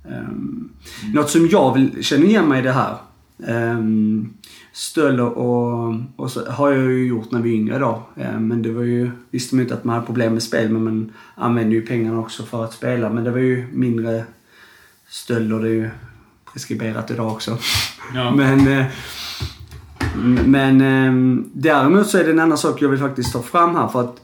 Um, 0.08 0.72
Något 1.14 1.30
som 1.30 1.48
jag 1.48 1.74
vill 1.74 2.04
känna 2.04 2.24
igen 2.24 2.48
mig 2.48 2.58
i 2.58 2.62
det 2.62 2.72
här. 2.72 2.96
Um, 3.36 4.34
stölder 4.72 5.38
och, 5.38 5.94
och 6.16 6.30
så 6.30 6.50
har 6.50 6.70
jag 6.70 6.82
ju 6.82 7.06
gjort 7.06 7.30
när 7.30 7.40
vi 7.40 7.50
var 7.50 7.56
yngre 7.56 7.78
då. 7.78 8.02
Eh, 8.16 8.40
men 8.40 8.62
det 8.62 8.72
var 8.72 8.82
ju, 8.82 9.10
visste 9.30 9.54
man 9.54 9.62
inte 9.62 9.74
att 9.74 9.84
man 9.84 9.94
hade 9.94 10.06
problem 10.06 10.32
med 10.32 10.42
spel 10.42 10.68
men 10.68 10.84
man 10.84 11.12
använde 11.34 11.74
ju 11.74 11.86
pengarna 11.86 12.20
också 12.20 12.42
för 12.42 12.64
att 12.64 12.72
spela. 12.72 13.10
Men 13.10 13.24
det 13.24 13.30
var 13.30 13.38
ju 13.38 13.66
mindre 13.72 14.24
stölder, 15.08 15.58
det 15.58 15.68
är 15.68 15.72
ju 15.72 15.90
preskriberat 16.52 17.10
idag 17.10 17.32
också. 17.32 17.58
Ja. 18.14 18.30
Men, 18.36 18.68
eh, 18.68 18.86
men 20.46 20.80
eh, 20.80 21.44
däremot 21.52 22.06
så 22.06 22.18
är 22.18 22.24
det 22.24 22.30
en 22.30 22.40
annan 22.40 22.58
sak 22.58 22.82
jag 22.82 22.88
vill 22.88 22.98
faktiskt 22.98 23.32
ta 23.32 23.42
fram 23.42 23.74
här 23.76 23.88
för 23.88 24.00
att 24.00 24.20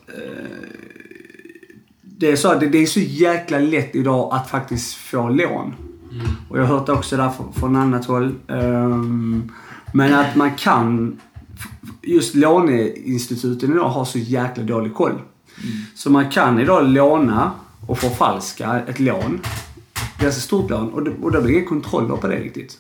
det 2.18 2.30
är 2.30 2.36
så 2.36 2.48
att 2.48 2.60
det, 2.60 2.78
är 2.78 2.86
så 2.86 3.00
jäkla 3.00 3.58
lätt 3.58 3.94
idag 3.94 4.34
att 4.34 4.50
faktiskt 4.50 4.94
få 4.94 5.28
lån. 5.28 5.74
Och 6.48 6.58
jag 6.58 6.64
har 6.64 6.78
hört 6.78 6.86
det 6.86 6.92
också 6.92 7.16
där 7.16 7.30
från, 7.30 7.52
från 7.52 7.76
annat 7.76 8.04
håll. 8.04 8.34
Ehm, 8.48 9.52
men 9.92 10.14
att 10.14 10.36
man 10.36 10.54
kan, 10.54 11.20
just 12.02 12.34
låneinstituten 12.34 13.72
idag 13.72 13.88
har 13.88 14.04
så 14.04 14.18
jäkla 14.18 14.62
dålig 14.64 14.94
koll. 14.94 15.12
Så 15.94 16.10
man 16.10 16.30
kan 16.30 16.60
idag 16.60 16.88
låna 16.88 17.50
och 17.86 17.98
förfalska 17.98 18.80
ett 18.86 19.00
lån. 19.00 19.40
Ganska 20.20 20.40
stort 20.40 20.70
lån 20.70 20.92
och 20.92 21.02
det, 21.04 21.10
och 21.22 21.32
det 21.32 21.40
blir 21.40 21.54
ingen 21.54 21.66
kontroller 21.68 22.16
på 22.16 22.26
det 22.26 22.36
riktigt. 22.40 22.78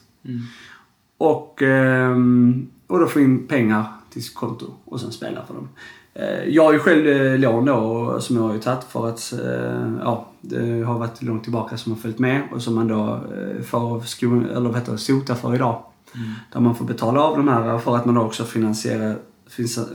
Och, 1.18 1.62
ehm, 1.62 2.66
och 2.86 3.00
då 3.00 3.06
få 3.06 3.20
in 3.20 3.46
pengar 3.46 3.84
till 4.12 4.24
sitt 4.24 4.34
konto 4.34 4.66
och 4.84 5.00
sen 5.00 5.12
spela 5.12 5.44
för 5.46 5.54
dem. 5.54 5.68
Eh, 6.14 6.48
Jag 6.48 6.64
har 6.64 6.72
ju 6.72 6.78
själv 6.78 7.06
eh, 7.06 7.38
lån 7.38 7.64
då 7.64 8.20
som 8.20 8.36
jag 8.36 8.42
har 8.42 8.54
ju 8.54 8.60
tagit 8.60 8.84
för 8.84 9.08
att, 9.08 9.32
eh, 9.32 9.92
ja, 10.04 10.28
det 10.40 10.82
har 10.82 10.98
varit 10.98 11.22
långt 11.22 11.42
tillbaka 11.42 11.76
som 11.76 11.92
har 11.92 11.98
följt 11.98 12.18
med 12.18 12.42
och 12.52 12.62
som 12.62 12.74
man 12.74 12.88
då 12.88 13.20
får 13.66 14.00
sko, 14.00 14.40
eller 14.40 14.68
vad 14.68 14.74
heter 14.78 14.92
det, 14.92 14.98
sota 14.98 15.34
för 15.34 15.54
idag. 15.54 15.82
Mm. 16.14 16.30
Där 16.52 16.60
man 16.60 16.74
får 16.74 16.84
betala 16.84 17.20
av 17.20 17.36
de 17.36 17.48
här 17.48 17.78
för 17.78 17.96
att 17.96 18.04
man 18.04 18.14
då 18.14 18.20
också 18.20 18.44
finansierar, 18.44 19.18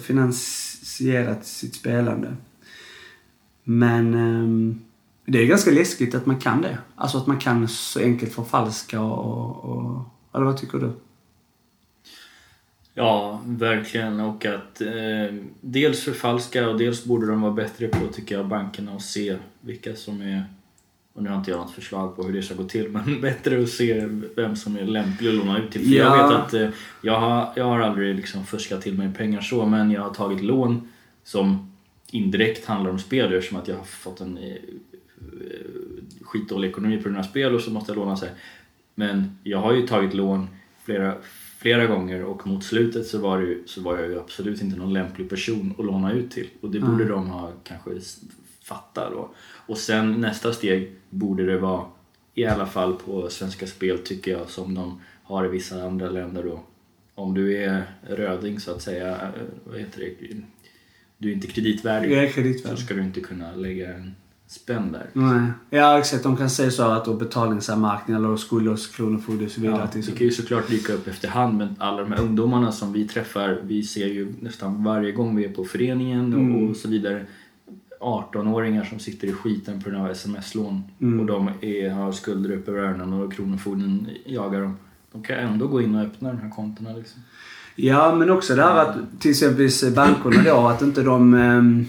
finansierat 0.02 1.45
sitt 1.45 1.76
spelande. 1.76 2.36
Men 3.63 4.13
ehm, 4.13 4.82
det 5.26 5.39
är 5.41 5.45
ganska 5.45 5.71
läskigt 5.71 6.15
att 6.15 6.26
man 6.26 6.39
kan 6.39 6.62
det. 6.62 6.78
Alltså 6.95 7.17
att 7.17 7.28
man 7.28 7.39
kan 7.39 7.67
så 7.67 7.99
enkelt 7.99 8.34
förfalska 8.34 9.02
och, 9.02 9.65
och 9.65 10.02
eller 10.34 10.45
vad 10.45 10.58
tycker 10.58 10.78
du? 10.78 10.91
Ja, 12.93 13.41
verkligen. 13.45 14.19
Och 14.19 14.45
att 14.45 14.82
eh, 14.82 15.36
dels 15.62 16.04
förfalska 16.04 16.69
och 16.69 16.78
dels 16.78 17.06
borde 17.06 17.28
de 17.28 17.41
vara 17.41 17.54
bättre 17.54 17.88
på, 17.88 18.08
tycker 18.08 18.36
jag, 18.36 18.47
bankerna 18.47 18.95
att 18.95 19.02
se 19.02 19.38
vilka 19.62 19.95
som 19.95 20.21
är 20.21 20.43
och 21.13 21.23
nu 21.23 21.30
har 21.30 21.38
inte 21.38 21.52
jag 21.52 21.60
något 21.60 21.71
förslag 21.71 22.15
på 22.15 22.23
hur 22.23 22.34
det 22.34 22.41
ska 22.41 22.56
gå 22.56 22.63
till 22.63 22.89
men 22.89 23.21
bättre 23.21 23.63
att 23.63 23.69
se 23.69 24.06
vem 24.36 24.56
som 24.56 24.78
är 24.78 24.86
lämplig 24.86 25.30
att 25.30 25.36
låna 25.36 25.60
ut 25.60 25.71
till. 25.71 25.82
För 25.82 25.89
Ja. 25.89 26.04
Jag 26.04 26.28
vet 26.28 26.38
att 26.38 26.54
eh, 26.54 26.69
jag, 27.02 27.19
har, 27.19 27.54
jag 27.56 27.65
har 27.65 27.80
aldrig 27.80 28.15
liksom 28.15 28.45
fuskat 28.45 28.82
till 28.82 28.97
mig 28.97 29.13
pengar 29.13 29.41
så 29.41 29.65
men 29.65 29.91
jag 29.91 30.02
har 30.02 30.13
tagit 30.13 30.43
lån 30.43 30.89
som 31.23 31.71
indirekt 32.12 32.65
handlar 32.65 32.91
om 32.91 32.99
spel 32.99 33.43
som 33.43 33.58
att 33.58 33.67
jag 33.67 33.76
har 33.76 33.84
fått 33.84 34.21
en 34.21 34.38
eh, 34.38 34.47
eh, 34.47 34.58
skitdålig 36.21 36.69
ekonomi 36.69 36.97
på 36.97 37.19
av 37.19 37.23
spel 37.23 37.56
och 37.56 37.62
så 37.62 37.71
måste 37.71 37.91
jag 37.91 37.97
låna 37.97 38.17
sig. 38.17 38.30
Men 38.95 39.38
jag 39.43 39.58
har 39.58 39.73
ju 39.73 39.88
tagit 39.88 40.13
lån 40.13 40.47
flera, 40.84 41.15
flera 41.58 41.86
gånger 41.86 42.23
och 42.23 42.47
mot 42.47 42.63
slutet 42.63 43.08
så 43.08 43.19
var, 43.19 43.39
ju, 43.39 43.63
så 43.65 43.82
var 43.82 43.97
jag 43.97 44.08
ju 44.08 44.19
absolut 44.19 44.62
inte 44.62 44.78
någon 44.78 44.93
lämplig 44.93 45.30
person 45.30 45.76
att 45.78 45.86
låna 45.86 46.13
ut 46.13 46.32
till. 46.32 46.47
Och 46.62 46.69
det 46.69 46.80
borde 46.80 47.06
de 47.06 47.28
ha 47.30 47.52
kanske 47.63 47.91
fattat 48.63 49.12
då. 49.12 49.30
Och 49.67 49.78
sen 49.78 50.12
nästa 50.21 50.54
steg 50.54 50.91
borde 51.10 51.45
det 51.45 51.58
vara, 51.58 51.86
i 52.34 52.45
alla 52.45 52.65
fall 52.65 52.93
på 52.93 53.30
Svenska 53.30 53.67
Spel 53.67 53.97
tycker 53.99 54.32
jag, 54.32 54.49
som 54.49 54.73
de 54.76 54.99
har 55.23 55.45
i 55.45 55.49
vissa 55.49 55.84
andra 55.84 56.10
länder 56.10 56.43
då. 56.43 56.60
Om 57.15 57.34
du 57.34 57.58
är 57.63 57.84
röding 58.10 58.60
så 58.60 58.71
att 58.71 58.82
säga, 58.82 59.12
eh, 59.12 59.28
vad 59.63 59.80
heter 59.80 59.99
det? 59.99 60.36
Du 61.17 61.30
är 61.30 61.34
inte 61.34 61.47
kreditvärdig. 61.47 62.12
Jag 62.12 62.23
är 62.23 62.28
Så 62.28 62.34
kreditvärd. 62.34 62.80
ska 62.80 62.93
du 62.93 63.02
inte 63.02 63.19
kunna 63.21 63.56
lägga 63.56 63.93
en 63.95 64.15
spänn 64.47 64.91
där. 64.91 65.06
Nej. 65.13 65.41
Ja 65.69 65.99
exakt, 65.99 66.23
de 66.23 66.38
kan 66.38 66.49
säga 66.49 66.71
så 66.71 66.84
att 66.84 67.06
då 67.06 67.13
betalningsanmärkning 67.13 68.15
eller 68.17 68.36
skuld 68.38 68.67
hos 68.67 68.88
Kronofogde 68.88 69.45
och 69.45 69.52
så 69.52 69.62
vidare. 69.62 69.89
Ja, 69.93 70.02
det 70.02 70.12
kan 70.17 70.28
ju 70.28 70.32
såklart 70.32 70.67
dyka 70.69 70.93
upp 70.93 71.08
efterhand 71.08 71.58
men 71.58 71.76
alla 71.80 72.02
de 72.02 72.12
här 72.12 72.21
ungdomarna 72.21 72.71
som 72.71 72.93
vi 72.93 73.08
träffar, 73.08 73.62
vi 73.63 73.84
ser 73.84 74.08
ju 74.08 74.34
nästan 74.41 74.84
varje 74.84 75.12
gång 75.12 75.36
vi 75.36 75.45
är 75.45 75.49
på 75.54 75.65
föreningen 75.65 76.34
och, 76.34 76.39
Mm. 76.39 76.69
och 76.69 76.76
så 76.76 76.88
vidare 76.88 77.26
18-åringar 78.04 78.84
som 78.84 79.00
sitter 79.00 79.28
i 79.28 79.34
skiten 79.34 79.82
på 79.82 79.89
grund 79.89 80.04
av 80.06 80.12
sms-lån 80.12 80.84
Mm. 81.02 81.20
och 81.20 81.26
de 81.26 81.50
är, 81.62 81.89
har 81.89 82.12
skulder 82.12 82.52
upp 82.52 82.68
över 82.68 82.80
öronen 82.80 83.13
och 83.13 83.34
Kronofogden 83.34 84.10
jagar 84.26 84.62
dem. 84.62 84.78
De 85.12 85.24
kan 85.24 85.36
ändå 85.38 85.68
gå 85.68 85.82
in 85.82 85.96
och 85.96 86.02
öppna 86.02 86.30
de 86.30 86.38
här 86.38 86.50
kontona 86.50 86.94
liksom. 86.94 87.22
Ja, 87.76 88.16
men 88.16 88.30
också 88.30 88.56
det 88.56 88.62
här 88.63 88.76
att 88.86 88.96
till 89.20 89.32
exempel 89.32 89.70
bankerna 89.96 90.44
då, 90.44 90.68
att 90.68 90.82
inte 90.82 91.04
de... 91.04 91.34
ehm, 91.34 91.86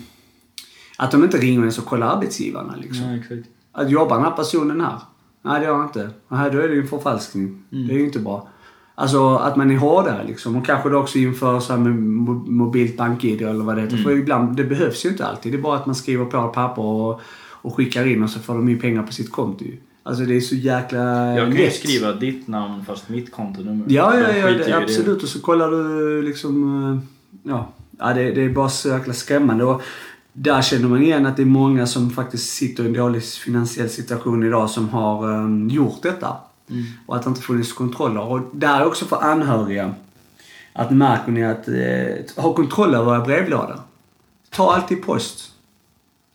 Att 0.98 1.10
de 1.10 1.24
inte 1.24 1.38
ringer 1.38 1.60
ens 1.60 1.78
och 1.78 1.84
kollar 1.84 2.06
arbetsgivarna 2.16 2.74
liksom. 2.80 3.06
Ja, 3.06 3.16
exakt. 3.16 3.48
Att 3.72 3.90
jobbar 3.90 4.16
den 4.16 4.24
här 4.24 4.30
personen 4.36 4.80
här? 4.80 4.98
Nej, 5.42 5.60
det 5.60 5.66
gör 5.66 5.74
han 5.76 5.86
inte. 5.86 6.10
Nej, 6.28 6.50
då 6.50 6.58
är 6.58 6.68
det 6.68 6.74
ju 6.74 6.80
en 6.80 6.88
förfalskning. 6.88 7.62
Mm. 7.72 7.86
Det 7.88 7.94
är 7.94 7.98
ju 7.98 8.04
inte 8.04 8.18
bra. 8.18 8.48
Alltså 8.94 9.34
att 9.36 9.56
man 9.56 9.70
är 9.70 9.76
hårdare 9.76 10.24
liksom. 10.26 10.56
Och 10.56 10.66
kanske 10.66 10.88
då 10.88 10.98
också 10.98 11.18
inför 11.18 11.60
så 11.60 11.72
här 11.72 11.80
med 11.80 11.92
mo- 11.92 12.50
mobilt 12.50 12.96
bank-id 12.96 13.42
eller 13.42 13.64
vad 13.64 13.76
det 13.76 13.82
heter. 13.82 13.94
Mm. 13.94 14.04
För 14.04 14.12
ibland, 14.12 14.56
det 14.56 14.64
behövs 14.64 15.04
ju 15.04 15.08
inte 15.08 15.26
alltid. 15.26 15.52
Det 15.52 15.58
är 15.58 15.62
bara 15.62 15.76
att 15.76 15.86
man 15.86 15.94
skriver 15.94 16.24
på 16.24 16.36
ett 16.46 16.52
papper 16.52 16.82
och, 16.82 17.20
och 17.52 17.76
skickar 17.76 18.06
in 18.06 18.22
och 18.22 18.30
så 18.30 18.38
får 18.40 18.54
de 18.54 18.68
in 18.68 18.80
pengar 18.80 19.02
på 19.02 19.12
sitt 19.12 19.32
konto 19.32 19.64
ju. 19.64 19.76
Alltså 20.02 20.24
det 20.24 20.36
är 20.36 20.40
så 20.40 20.54
jäkla 20.54 20.98
Jag 21.28 21.48
kan 21.48 21.56
ju 21.56 21.64
lätt. 21.64 21.74
skriva 21.74 22.12
ditt 22.12 22.48
namn 22.48 22.84
fast 22.84 23.08
mitt 23.08 23.32
kontonummer. 23.32 23.84
Ja, 23.88 24.14
ja, 24.18 24.36
ja 24.36 24.50
ju 24.50 24.58
det, 24.58 24.72
absolut. 24.76 25.22
Och 25.22 25.28
så 25.28 25.40
kollar 25.40 25.70
du 25.70 26.22
liksom... 26.22 26.84
eh, 26.92 26.98
Ja, 27.50 27.68
ja 27.98 28.14
det, 28.14 28.30
det 28.30 28.42
är 28.42 28.48
bara 28.48 28.68
så 28.68 28.88
jäkla 28.88 29.12
skrämmande. 29.12 29.64
Och 29.64 29.82
där 30.32 30.62
känner 30.62 30.88
man 30.88 31.02
igen 31.02 31.26
att 31.26 31.36
det 31.36 31.42
är 31.42 31.46
många 31.46 31.86
som 31.86 32.10
faktiskt 32.10 32.50
sitter 32.54 32.84
i 32.84 32.86
en 32.86 32.92
dålig 32.92 33.22
finansiell 33.22 33.88
situation 33.88 34.42
idag 34.42 34.70
som 34.70 34.88
har 34.88 35.30
um, 35.30 35.68
gjort 35.68 36.02
detta. 36.02 36.36
Mm. 36.74 36.86
Och 37.06 37.16
att 37.16 37.22
det 37.22 37.28
inte 37.28 37.40
funnits 37.40 37.72
kontroller. 37.72 38.22
Och 38.22 38.40
där 38.52 38.80
är 38.80 38.86
också 38.86 39.04
för 39.04 39.22
anhöriga. 39.22 39.94
Att 40.72 40.90
märker 40.90 41.32
ni 41.32 41.44
att 41.44 41.68
eh, 41.68 42.42
ha 42.42 42.54
kontroll 42.54 42.94
över 42.94 43.14
era 43.14 43.24
brevlådor. 43.24 43.80
Ta 44.50 44.74
alltid 44.74 45.02
post. 45.02 45.50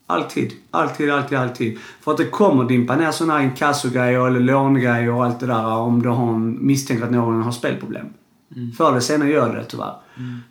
Alltid, 0.08 0.54
alltid, 0.71 1.12
alltid, 1.12 1.38
alltid. 1.38 1.78
För 2.02 2.12
att 2.12 2.17
det 2.17 2.25
kommer 2.25 2.63
dimpa 2.63 2.95
ner 2.95 3.12
sådana 3.12 3.34
här 3.34 3.43
inkassogrejer 3.43 4.28
eller 4.28 4.39
långrejer 4.39 5.12
och 5.12 5.25
allt 5.25 5.39
det 5.39 5.45
där 5.45 5.65
om 5.65 6.02
du 6.02 6.10
har 6.10 6.34
en, 6.34 6.58
misstänker 6.65 7.04
att 7.06 7.12
någon 7.12 7.43
har 7.43 7.52
spelproblem. 7.52 8.06
Förr 8.78 8.89
eller 8.89 8.99
senare 8.99 9.30
gör 9.30 9.56
det 9.56 9.65
tyvärr. 9.65 9.93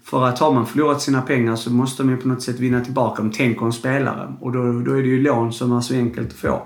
För 0.02 0.26
att 0.26 0.38
har 0.38 0.52
man 0.52 0.66
förlorat 0.66 1.02
sina 1.02 1.22
pengar 1.22 1.56
så 1.56 1.72
måste 1.72 2.02
de 2.02 2.10
ju 2.10 2.16
på 2.16 2.28
något 2.28 2.42
sätt 2.42 2.60
vinna 2.60 2.80
tillbaka 2.80 3.22
dem. 3.22 3.32
Tänk 3.34 3.62
om 3.62 3.72
spelare. 3.72 4.34
Och 4.40 4.52
då, 4.52 4.58
då 4.58 4.92
är 4.92 5.02
det 5.02 5.08
ju 5.08 5.22
lån 5.22 5.52
som 5.52 5.76
är 5.76 5.80
så 5.80 5.94
enkelt 5.94 6.28
att 6.28 6.34
få. 6.34 6.62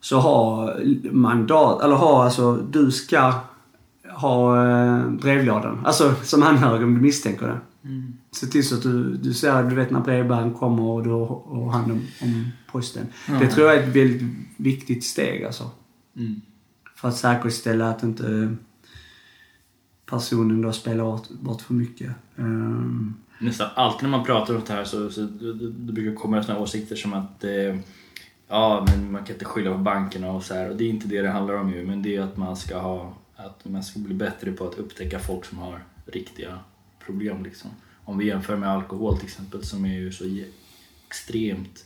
Så 0.00 0.18
ha 0.18 0.74
mandat, 1.10 1.82
eller 1.82 1.94
ha 1.94 2.24
alltså, 2.24 2.56
du 2.56 2.90
ska 2.90 3.32
ha 4.10 4.66
eh, 4.66 5.10
brevlådan. 5.10 5.86
Alltså 5.86 6.14
som 6.22 6.42
anhörig 6.42 6.82
om 6.82 6.94
du 6.94 7.00
misstänker 7.00 7.46
det. 7.46 7.60
Se 8.30 8.46
till 8.46 8.68
så 8.68 8.74
att 8.74 8.82
du, 8.82 9.16
du 9.16 9.34
ser, 9.34 9.62
du 9.62 9.74
vet 9.74 9.90
när 9.90 10.00
brevbäraren 10.00 10.54
kommer 10.54 10.82
och 10.82 11.02
du 11.02 11.10
har 11.10 11.70
hand 11.70 11.92
om, 11.92 12.00
om 12.22 12.50
posten. 12.72 13.06
Det 13.40 13.48
tror 13.48 13.66
jag 13.66 13.76
är 13.76 13.82
ett 13.82 13.96
väldigt 13.96 14.22
viktigt 14.56 15.04
steg 15.04 15.44
alltså. 15.44 15.70
Mm. 16.16 16.40
För 16.94 17.08
att 17.08 17.16
säkerställa 17.16 17.90
att 17.90 18.02
inte 18.02 18.56
personen 20.06 20.62
då 20.62 20.72
spelar 20.72 21.04
bort, 21.04 21.28
bort 21.30 21.62
för 21.62 21.74
mycket. 21.74 22.12
Ehm, 22.36 23.14
Nästan 23.40 23.68
alltid 23.74 24.02
när 24.02 24.16
man 24.16 24.26
pratar 24.26 24.54
om 24.54 24.62
det 24.66 24.72
här 24.72 24.84
så, 24.84 25.10
så 25.10 25.20
det, 25.20 25.52
det, 25.70 25.92
brukar 25.92 26.14
komma 26.14 26.42
såna 26.42 26.58
åsikter 26.58 26.96
som 26.96 27.12
att 27.12 27.44
eh, 27.44 27.76
ja, 28.48 28.86
men 28.88 29.12
man 29.12 29.24
kan 29.24 29.34
inte 29.34 29.44
skylla 29.44 29.72
på 29.72 29.78
bankerna 29.78 30.30
och 30.30 30.42
så 30.44 30.54
här. 30.54 30.70
Och 30.70 30.76
det 30.76 30.84
är 30.84 30.88
inte 30.88 31.08
det 31.08 31.22
det 31.22 31.30
handlar 31.30 31.54
om 31.54 31.72
ju, 31.74 31.86
men 31.86 32.02
det 32.02 32.16
är 32.16 32.20
att 32.20 32.36
man 32.36 32.56
ska 32.56 32.78
ha 32.78 33.14
att 33.36 33.64
man 33.64 33.82
ska 33.82 34.00
bli 34.00 34.14
bättre 34.14 34.52
på 34.52 34.68
att 34.68 34.78
upptäcka 34.78 35.18
folk 35.18 35.44
som 35.44 35.58
har 35.58 35.84
riktiga 36.06 36.58
problem 37.06 37.44
liksom. 37.44 37.70
Om 38.04 38.18
vi 38.18 38.26
jämför 38.26 38.56
med 38.56 38.68
alkohol 38.68 39.16
till 39.16 39.26
exempel 39.26 39.64
som 39.64 39.84
är 39.84 39.94
ju 39.94 40.12
så 40.12 40.24
extremt 41.06 41.84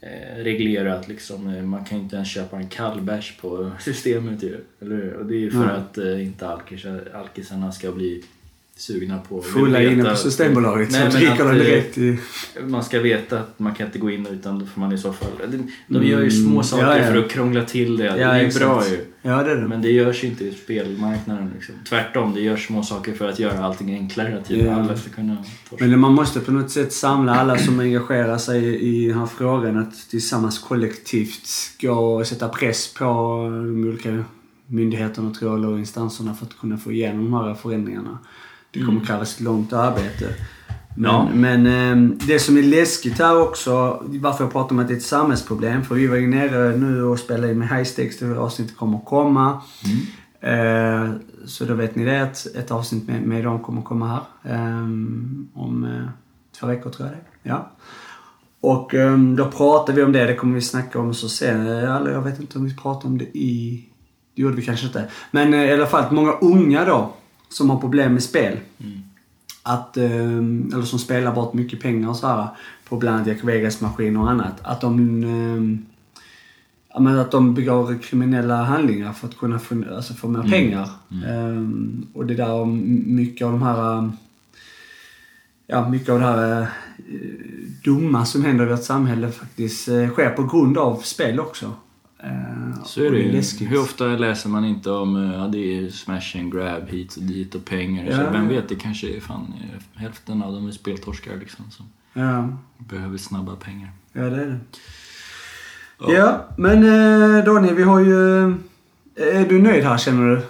eh, 0.00 0.36
reglerat 0.36 1.08
liksom. 1.08 1.54
Eh, 1.54 1.62
Man 1.62 1.84
kan 1.84 1.98
ju 1.98 2.04
inte 2.04 2.16
ens 2.16 2.28
köpa 2.28 2.56
en 2.56 2.68
kall 2.68 3.00
bärs 3.00 3.38
på 3.40 3.70
systemet 3.80 4.42
ju. 4.42 4.64
Eller? 4.80 5.12
Och 5.12 5.26
det 5.26 5.34
är 5.34 5.40
ju 5.40 5.50
för 5.50 5.66
Nej. 5.66 5.76
att 5.76 5.98
eh, 5.98 6.26
inte 6.26 6.48
alkisar, 6.48 7.10
alkisarna 7.14 7.72
ska 7.72 7.92
bli 7.92 8.24
sugna 8.78 9.18
på 9.18 9.42
fulla 9.42 9.82
inne 9.82 10.10
på 10.10 10.16
Systembolaget 10.16 10.90
Nej, 10.90 11.10
så 11.12 11.18
dricker 11.18 11.38
de 11.44 11.48
eh, 11.50 11.54
direkt 11.54 11.98
i... 11.98 12.18
Man 12.66 12.84
ska 12.84 13.00
veta 13.00 13.38
att 13.40 13.58
man 13.58 13.74
kan 13.74 13.86
inte 13.86 13.98
gå 13.98 14.10
in 14.10 14.26
utan 14.26 14.58
då 14.58 14.66
får 14.66 14.80
man 14.80 14.92
i 14.92 14.98
så 14.98 15.12
fall... 15.12 15.28
De, 15.50 15.72
de 15.98 16.06
gör 16.06 16.20
ju 16.22 16.30
små 16.30 16.50
Mm, 16.50 16.62
saker 16.62 16.84
ja, 16.86 16.98
ja. 16.98 17.04
för 17.04 17.16
att 17.16 17.30
krångla 17.30 17.64
till 17.64 17.96
det. 17.96 18.04
Ja, 18.04 18.14
det 18.14 18.22
är 18.22 18.42
ju 18.42 18.58
bra 18.58 18.88
ju. 18.88 19.04
Ja, 19.22 19.42
det 19.42 19.50
är 19.50 19.56
det. 19.56 19.68
Men 19.68 19.82
det 19.82 19.90
görs 19.90 20.24
ju 20.24 20.28
inte 20.28 20.44
i 20.44 20.52
spelmarknaden. 20.54 21.50
Liksom. 21.54 21.74
Tvärtom, 21.88 22.34
det 22.34 22.40
görs 22.40 22.66
små 22.66 22.82
saker 22.82 23.14
för 23.14 23.28
att 23.28 23.38
göra 23.38 23.64
allting 23.64 23.94
enklare. 23.94 24.38
Att 24.38 24.50
Ja. 24.50 24.74
alla 24.74 24.96
ska 24.96 25.10
kunna 25.10 25.36
torska. 25.70 25.86
Men 25.86 26.00
man 26.00 26.12
måste 26.12 26.40
på 26.40 26.52
något 26.52 26.70
sätt 26.70 26.92
samla 26.92 27.34
alla 27.36 27.58
som 27.58 27.80
engagerar 27.80 28.38
sig 28.38 28.80
i 28.80 29.08
den 29.08 29.18
här 29.18 29.26
frågan 29.26 29.78
att 29.78 30.10
tillsammans 30.10 30.58
kollektivt 30.58 31.48
gå 31.80 31.92
och 31.92 32.26
sätta 32.26 32.48
press 32.48 32.94
på 32.94 33.04
de 33.04 33.84
olika 33.88 34.24
myndigheterna 34.66 35.30
tror 35.34 35.50
jag, 35.50 35.58
eller 35.64 35.78
instanserna 35.78 36.34
för 36.34 36.46
att 36.46 36.58
kunna 36.58 36.76
få 36.78 36.92
igenom 36.92 37.24
de 37.24 37.34
här 37.34 37.54
förändringarna. 37.54 38.18
Det 38.70 38.80
kommer 38.84 39.04
krävas 39.04 39.34
ett 39.34 39.40
långt 39.40 39.72
arbete. 39.72 40.34
Men, 40.98 41.10
Ja. 41.10 41.28
men 41.34 41.66
eh, 41.66 42.16
det 42.26 42.38
som 42.38 42.56
är 42.56 42.62
läskigt 42.62 43.18
här 43.18 43.40
också, 43.42 44.02
varför 44.06 44.44
jag 44.44 44.52
pratar 44.52 44.70
om 44.74 44.78
att 44.78 44.88
det 44.88 44.94
är 44.94 44.96
ett 44.96 45.02
samhällsproblem, 45.02 45.84
för 45.84 45.94
vi 45.94 46.06
var 46.06 46.16
ju 46.16 46.26
nere 46.26 46.76
nu 46.76 47.02
och 47.04 47.18
spelade 47.18 47.52
in 47.52 47.58
med 47.58 47.68
High 47.68 47.84
Stakes, 47.84 48.18
det 48.18 48.38
avsnittet 48.38 48.76
kommer 48.76 48.98
att 48.98 49.04
komma. 49.04 49.60
Eh, 50.40 51.10
så 51.46 51.64
då 51.64 51.74
vet 51.74 51.96
ni 51.96 52.04
det, 52.04 52.16
ett, 52.16 52.56
ett 52.56 52.70
avsnitt 52.70 53.08
med, 53.08 53.22
med 53.22 53.44
dem 53.44 53.58
kommer 53.62 53.78
att 53.78 53.84
komma 53.84 54.06
här. 54.42 54.54
Eh, 54.54 54.82
om 55.54 55.84
eh, 55.84 56.08
två 56.60 56.66
veckor 56.66 56.90
tror 56.90 57.08
jag 57.08 57.16
det. 57.16 57.48
Ja. 57.48 57.70
Och 58.60 58.94
eh, 58.94 59.18
då 59.18 59.50
pratar 59.50 59.92
vi 59.92 60.02
om 60.02 60.12
det, 60.12 60.24
det 60.26 60.34
kommer 60.34 60.54
vi 60.54 60.60
snacka 60.60 60.98
om 60.98 61.14
så 61.14 61.28
sen. 61.28 61.66
Eller 61.66 62.10
jag 62.10 62.22
vet 62.22 62.40
inte 62.40 62.58
om 62.58 62.64
vi 62.64 62.76
pratar 62.76 63.08
om 63.08 63.18
det 63.18 63.24
i... 63.24 63.84
Det 64.34 64.42
gjorde 64.42 64.56
vi 64.56 64.62
kanske 64.62 64.86
inte. 64.86 65.04
Men 65.30 65.54
eh, 65.54 65.64
i 65.64 65.72
alla 65.72 65.86
fall 65.86 66.12
många 66.14 66.32
unga 66.32 66.84
då, 66.84 67.14
som 67.48 67.70
har 67.70 67.80
problem 67.80 68.12
med 68.12 68.22
spel. 68.22 68.58
Att, 69.62 69.96
eh, 69.96 70.36
eller 70.74 70.82
som 70.82 70.98
spelar 70.98 71.34
bort 71.34 71.54
mycket 71.54 71.80
pengar 71.80 72.08
och 72.08 72.16
så 72.16 72.26
här 72.26 72.46
på 72.88 72.96
bland 72.96 73.16
annat 73.16 73.28
Jack 73.28 73.44
Vegas-maskiner 73.44 74.20
och 74.20 74.30
annat. 74.30 74.60
Att 74.62 74.80
de 74.80 75.24
eh, 75.24 75.78
Ja, 76.94 77.00
men 77.00 77.18
att 77.18 77.30
de 77.30 77.54
begår 77.54 78.02
kriminella 78.02 78.62
handlingar 78.64 79.12
för 79.12 79.28
att 79.28 79.38
kunna 79.38 79.58
få, 79.58 79.84
alltså 79.94 80.14
få 80.14 80.28
mer 80.28 80.42
pengar. 80.50 80.88
Ehm, 81.26 82.06
och 82.14 82.26
det 82.26 82.34
där 82.34 82.64
mycket 83.06 83.46
av 83.46 83.52
de 83.52 83.62
här... 83.62 83.98
ehm, 83.98 84.12
Ja, 85.68 85.88
mycket 85.88 86.08
av 86.08 86.18
det 86.20 86.24
här 86.26 86.60
eh, 86.60 86.66
dumma 87.84 88.24
som 88.26 88.44
händer 88.44 88.66
i 88.66 88.68
vårt 88.68 88.84
samhälle 88.84 89.30
faktiskt 89.30 89.88
eh, 89.88 90.08
sker 90.10 90.30
på 90.30 90.42
grund 90.42 90.78
av 90.78 90.96
spel 90.96 91.40
också. 91.40 91.72
Ehm, 92.26 92.74
Så 92.84 93.04
är 93.04 93.10
det 93.10 93.32
läskigt. 93.32 93.70
Hur 93.70 93.80
ofta 93.80 94.04
läser 94.06 94.48
man 94.48 94.64
inte 94.64 94.90
om 94.90 95.16
eh, 95.30 95.38
ja, 95.38 95.46
det 95.48 95.58
är 95.78 95.90
smash 95.90 96.36
and 96.40 96.52
grab 96.52 96.88
hit 96.88 97.16
och 97.16 97.22
dit 97.22 97.54
och 97.54 97.64
pengar. 97.64 98.04
Ja. 98.10 98.16
Så 98.16 98.30
vem 98.32 98.48
vet, 98.48 98.68
det 98.68 98.74
kanske 98.74 99.16
är 99.16 99.20
fan 99.20 99.54
eh, 99.60 100.00
hälften 100.02 100.42
av 100.42 100.52
dem 100.52 100.68
är 100.68 100.72
speltorskar 100.72 101.36
liksom 101.36 101.64
som 101.70 101.86
Ja, 102.12 102.48
behöver 102.78 103.18
snabba 103.18 103.56
pengar. 103.56 103.90
ja 104.12 104.22
det 104.22 104.42
är 104.42 104.46
det. 104.46 104.58
Ja, 106.12 106.44
men 106.58 106.82
eh, 107.38 107.44
Daniel, 107.44 107.74
vi 107.74 107.82
har 107.82 108.00
ju... 108.00 108.40
Är 109.16 109.48
du 109.48 109.62
nöjd 109.62 109.84
här 109.84 109.98
känner 109.98 110.26
du? 110.36 110.42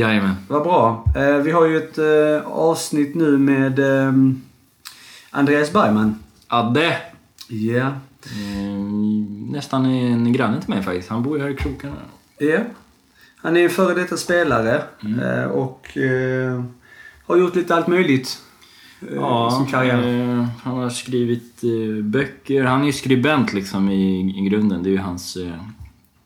Jajamän. 0.00 0.34
Vad 0.48 0.62
bra. 0.62 1.04
Eh, 1.16 1.36
vi 1.42 1.50
har 1.50 1.66
ju 1.66 1.76
ett 1.76 1.98
eh, 1.98 2.46
avsnitt 2.52 3.14
nu 3.14 3.38
med 3.38 3.78
eh, 3.78 4.12
Andreas 5.30 5.72
Bergman. 5.72 6.18
Adde! 6.48 6.96
Ja. 7.48 7.86
Eh, 7.86 7.92
nästan 9.52 9.84
en 9.86 10.32
granne 10.32 10.60
till 10.60 10.70
mig 10.70 10.82
faktiskt. 10.82 11.08
Han 11.08 11.22
bor 11.22 11.36
ju 11.38 11.42
här 11.42 11.50
i 11.50 11.56
krokarna. 11.56 11.96
Ja. 12.38 12.60
Han 13.36 13.56
är 13.56 13.60
en 13.64 13.70
före 13.70 13.94
detta 13.94 14.16
spelare 14.16 14.82
eh, 15.22 15.44
och 15.50 15.96
eh, 15.98 16.64
har 17.26 17.36
gjort 17.36 17.56
lite 17.56 17.74
allt 17.74 17.86
möjligt 17.86 18.38
eh, 19.00 19.48
i 19.48 19.50
sin 19.56 19.66
karriär. 19.70 20.38
eh, 20.38 20.46
han 20.62 20.74
har 20.76 20.90
skrivit 20.90 21.64
eh, 21.64 22.02
böcker. 22.04 22.64
Han 22.64 22.82
är 22.82 22.86
ju 22.86 22.92
skribent 22.92 23.52
liksom 23.52 23.88
i, 23.90 24.20
i 24.38 24.48
grunden. 24.48 24.82
Det 24.82 24.88
är 24.88 24.92
ju 24.92 24.98
hans 24.98 25.36
eh, 25.36 25.60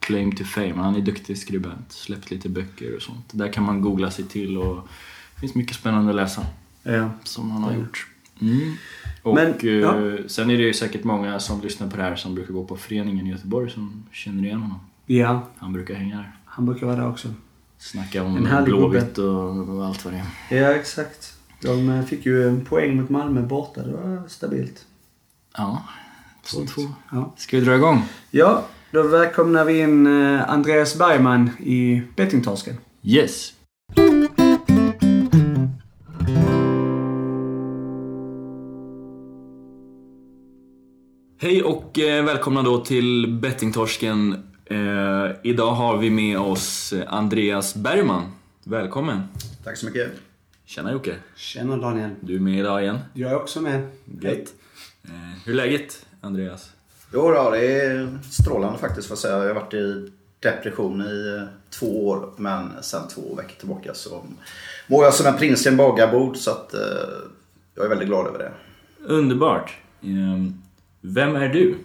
claim 0.01 0.33
to 0.33 0.45
fame. 0.45 0.75
Han 0.77 0.97
är 0.97 1.01
duktig 1.01 1.39
skribent. 1.39 1.93
Släppt 1.93 2.31
lite 2.31 2.49
böcker 2.49 2.97
och 2.97 3.03
sånt. 3.03 3.27
Där 3.33 3.53
kan 3.53 3.65
man 3.65 3.81
googla 3.81 4.11
sig 4.11 4.25
till 4.25 4.59
och 4.59 4.89
Det 5.35 5.41
finns 5.41 5.55
mycket 5.55 5.77
spännande 5.77 6.11
att 6.11 6.17
läsa 6.17 6.47
Ja. 6.83 7.11
som 7.25 7.51
han 7.51 7.63
har 7.63 7.73
gjort. 7.73 8.07
Mm. 8.41 8.75
Och 9.23 9.35
Men, 9.35 9.55
eh, 9.55 9.69
ja. 9.69 10.17
sen 10.27 10.51
är 10.51 10.57
det 10.57 10.63
ju 10.63 10.75
säkert 10.75 11.05
många 11.05 11.41
som 11.41 11.61
lyssnar 11.61 11.91
på 11.91 11.97
det 11.97 12.03
här 12.03 12.17
som 12.17 12.35
brukar 12.35 12.53
gå 12.55 12.65
på 12.65 12.77
föreningen 12.77 13.27
i 13.27 13.31
Göteborg 13.31 13.71
som 13.71 14.07
känner 14.13 14.45
igen 14.45 14.61
honom. 14.61 14.81
ja, 15.07 15.49
Han 15.59 15.73
brukar 15.73 15.95
hänga 15.95 16.17
här. 16.17 16.33
han 16.45 16.67
brukar 16.67 16.87
vara 16.87 16.97
där 16.97 17.09
också. 17.09 17.29
Snacka 17.79 18.23
om 18.23 18.49
Blåvitt 18.65 19.19
och, 19.19 19.69
och 19.69 19.87
allt 19.87 20.05
vad 20.05 20.15
det 20.15 20.25
är. 20.51 20.57
Ja, 20.63 20.69
exakt. 20.75 21.35
De 21.63 21.89
eh, 21.89 22.05
fick 22.05 22.27
ju 22.27 22.49
en 22.49 22.65
poäng 22.65 22.97
mot 22.97 23.09
Malmö 23.11 23.43
borta. 23.43 23.83
Det 23.83 23.93
var 23.93 24.23
stabilt. 24.29 24.85
Ja, 25.57 25.83
2-2. 26.45 26.89
Ja. 27.13 27.35
Ska 27.37 27.59
vi 27.59 27.65
dra 27.65 27.75
igång? 27.75 28.03
Ja, 28.31 28.65
då 28.91 29.03
välkomnar 29.03 29.65
vi 29.65 29.79
in 29.81 30.07
eh, 30.07 30.51
Andreas 30.51 30.99
Bergman 30.99 31.51
i 31.59 32.03
Bettingtorsken. 32.17 32.77
Yes! 33.03 33.53
Hej 41.41 41.63
och 41.63 41.99
eh, 41.99 42.25
välkomna 42.25 42.63
då 42.63 42.85
till 42.85 43.39
Bettingtorsken. 43.43 44.45
Eh, 44.65 45.27
idag 45.43 45.71
har 45.71 45.97
vi 45.97 46.11
med 46.11 46.39
oss 46.39 46.95
Andreas 47.07 47.75
Bergman. 47.75 48.23
Välkommen! 48.65 49.23
Tack 49.65 49.77
så 49.77 49.87
mycket. 49.87 50.11
Tjena 50.65 50.93
Jocke! 50.93 51.15
Tjena 51.37 51.77
Daniel. 51.77 52.11
Du 52.21 52.37
är 52.37 52.41
med 52.41 52.59
idag 52.59 52.83
igen. 52.83 52.99
Jag 53.15 53.31
är 53.31 53.37
också 53.37 53.61
med. 53.61 53.89
Gött! 54.21 54.55
Eh, 55.05 55.11
hur 55.45 55.53
är 55.53 55.57
läget 55.57 56.07
Andreas? 56.21 56.71
Jo, 57.13 57.31
då, 57.31 57.51
det 57.51 57.83
är 57.83 58.19
strålande 58.31 58.79
faktiskt 58.79 59.09
får 59.09 59.15
jag 59.15 59.19
säga. 59.19 59.39
Jag 59.39 59.55
har 59.55 59.61
varit 59.61 59.75
i 59.75 60.11
depression 60.41 61.03
i 61.03 61.37
eh, 61.37 61.49
två 61.71 62.09
år 62.09 62.31
men 62.37 62.83
sen 62.83 63.09
två 63.09 63.35
veckor 63.35 63.59
tillbaka 63.59 63.95
så 63.95 64.25
mår 64.87 65.05
jag 65.05 65.15
som 65.15 65.27
en 65.27 65.39
prins 65.39 65.67
i 65.67 65.69
en 65.69 65.77
bagarbod 65.77 66.37
så 66.37 66.51
att 66.51 66.75
eh, 66.75 66.81
jag 67.75 67.85
är 67.85 67.89
väldigt 67.89 68.09
glad 68.09 68.27
över 68.27 68.39
det. 68.39 68.53
Underbart! 69.05 69.77
Eh, 70.03 70.68
vem 71.01 71.37
är 71.37 71.49
du? 71.49 71.79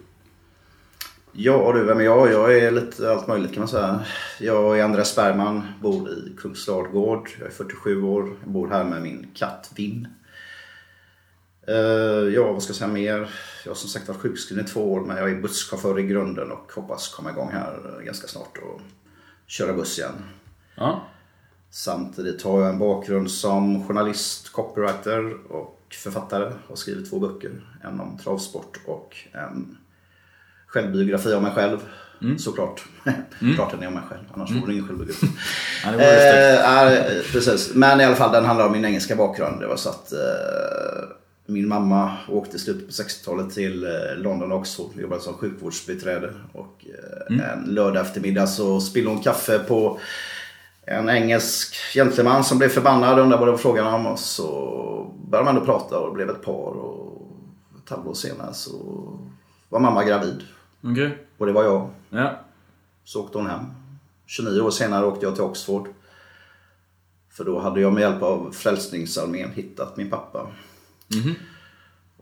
Ja 1.31 1.71
du, 1.73 1.83
vem 1.83 1.99
är 1.99 2.03
jag? 2.03 2.31
Jag 2.31 2.57
är 2.57 2.71
lite 2.71 3.11
allt 3.11 3.27
möjligt 3.27 3.53
kan 3.53 3.61
man 3.61 3.67
säga. 3.67 4.05
Jag 4.39 4.79
är 4.79 4.83
Andreas 4.83 5.15
Bergman, 5.15 5.61
bor 5.81 6.09
i 6.09 6.35
Kungsladugård. 6.37 7.29
Jag 7.39 7.47
är 7.47 7.51
47 7.51 8.03
år. 8.03 8.35
Jag 8.43 8.51
bor 8.51 8.69
här 8.69 8.83
med 8.83 9.01
min 9.01 9.31
katt 9.33 9.71
Vinn. 9.75 10.07
Eh, 11.67 11.75
ja, 12.33 12.51
vad 12.51 12.63
ska 12.63 12.69
jag 12.69 12.77
säga 12.77 12.87
mer? 12.87 13.29
Jag 13.63 13.71
har 13.71 13.75
som 13.75 13.89
sagt 13.89 14.07
varit 14.07 14.21
sjukskriven 14.21 14.65
i 14.65 14.67
två 14.67 14.93
år 14.93 15.01
men 15.01 15.17
jag 15.17 15.31
är 15.31 15.41
busschaufför 15.41 15.99
i 15.99 16.03
grunden 16.03 16.51
och 16.51 16.71
hoppas 16.75 17.09
komma 17.09 17.29
igång 17.29 17.49
här 17.51 18.01
ganska 18.05 18.27
snart 18.27 18.57
och 18.57 18.81
köra 19.47 19.73
buss 19.73 19.99
igen. 19.99 20.23
Ja. 20.75 21.07
Samtidigt 21.69 22.43
har 22.43 22.61
jag 22.61 22.69
en 22.69 22.79
bakgrund 22.79 23.31
som 23.31 23.87
journalist, 23.87 24.51
copywriter 24.51 25.51
och 25.51 25.82
författare. 25.95 26.51
Har 26.67 26.75
skrivit 26.75 27.09
två 27.09 27.19
böcker. 27.19 27.51
En 27.83 27.99
om 27.99 28.17
travsport 28.17 28.79
och 28.85 29.17
en 29.31 29.77
självbiografi 30.67 31.33
om 31.33 31.43
mig 31.43 31.51
själv. 31.51 31.77
Såklart. 32.37 32.83
Klart 33.55 33.71
den 33.71 33.83
är 33.83 33.87
om 33.87 33.93
mig 33.93 34.03
själv, 34.09 34.21
annars 34.33 34.51
vore 34.51 34.65
det 34.65 34.73
ingen 34.73 34.87
självbiografi. 34.87 35.27
Ja, 35.85 35.91
det 35.91 36.03
Eh, 36.03 36.55
ja, 36.55 37.03
precis. 37.31 37.73
Men 37.73 38.01
i 38.01 38.03
alla 38.03 38.15
fall 38.15 38.31
den 38.31 38.45
handlar 38.45 38.65
om 38.65 38.71
min 38.71 38.85
engelska 38.85 39.15
bakgrund. 39.15 39.61
Det 39.61 39.67
var 39.67 39.75
så 39.75 39.89
att 39.89 40.11
eh, 40.11 40.19
min 41.45 41.67
mamma 41.67 42.17
åkte 42.29 42.55
i 42.55 42.59
slutet 42.59 42.85
på 42.87 42.91
60-talet 42.91 43.53
till 43.53 43.83
eh, 43.83 43.91
London 44.17 44.51
och 44.51 44.59
Oxford. 44.59 44.91
Jobbade 44.95 45.21
som 45.21 45.33
sjukvårdsbiträde. 45.33 46.33
Och 46.51 46.85
eh, 47.29 47.39
en 47.39 47.63
lördag 47.63 48.05
eftermiddag 48.05 48.47
så 48.47 48.81
spillde 48.81 49.09
hon 49.09 49.21
kaffe 49.21 49.59
på 49.59 49.99
en 50.85 51.09
engelsk 51.09 51.75
gentleman 51.93 52.43
som 52.43 52.57
blev 52.57 52.69
förbannad 52.69 53.13
och 53.13 53.23
undrade 53.23 53.39
vad 53.39 53.47
det 53.47 53.51
var 53.51 53.57
frågan 53.57 53.93
om. 53.93 54.07
Och 54.07 54.19
så 54.19 55.13
började 55.27 55.45
man 55.45 55.55
då 55.55 55.65
prata 55.65 55.99
och 55.99 56.09
det 56.09 56.13
blev 56.15 56.29
ett 56.29 56.43
par. 56.43 56.71
Och 56.71 57.03
ett 57.83 57.89
halvår 57.89 58.13
senare 58.13 58.53
så 58.53 58.79
var 59.69 59.79
mamma 59.79 60.03
gravid. 60.03 60.43
Okej. 60.81 61.17
Och 61.37 61.45
det 61.45 61.51
var 61.51 61.63
jag. 61.63 61.89
Ja. 62.09 62.39
Så 63.03 63.23
åkte 63.23 63.37
hon 63.37 63.47
hem. 63.47 63.65
29 64.25 64.61
år 64.61 64.71
senare 64.71 65.05
åkte 65.05 65.25
jag 65.25 65.35
till 65.35 65.43
Oxford. 65.43 65.87
För 67.29 67.43
då 67.43 67.59
hade 67.59 67.81
jag 67.81 67.93
med 67.93 68.01
hjälp 68.01 68.21
av 68.21 68.51
Frälsningsarmén 68.51 69.51
hittat 69.51 69.97
min 69.97 70.09
pappa. 70.09 70.47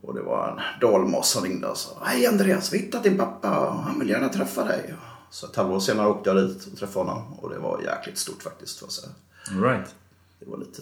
Och 0.01 0.13
det 0.13 0.21
var 0.21 0.47
en 0.47 0.59
dalmas 0.81 1.29
som 1.29 1.43
ringde 1.43 1.67
och 1.67 1.77
sa 1.77 1.89
Hej 2.03 2.27
Andreas, 2.27 2.73
vi 2.73 2.77
har 2.77 2.85
hittat 2.85 3.03
din 3.03 3.17
pappa. 3.17 3.47
Han 3.85 3.99
vill 3.99 4.09
gärna 4.09 4.29
träffa 4.29 4.63
dig. 4.63 4.93
Så 5.31 5.45
ett 5.47 5.55
halvår 5.55 5.79
senare 5.79 6.07
åkte 6.09 6.29
jag 6.29 6.37
dit 6.37 6.67
och 6.71 6.79
träffade 6.79 7.05
honom. 7.09 7.33
Och 7.33 7.49
det 7.49 7.59
var 7.59 7.81
jäkligt 7.81 8.17
stort 8.17 8.43
faktiskt 8.43 8.79
får 8.79 8.85
jag 8.85 8.93
säga. 8.93 9.09
All 9.51 9.63
right. 9.63 9.95
Det 10.39 10.49
var 10.49 10.57
lite... 10.57 10.81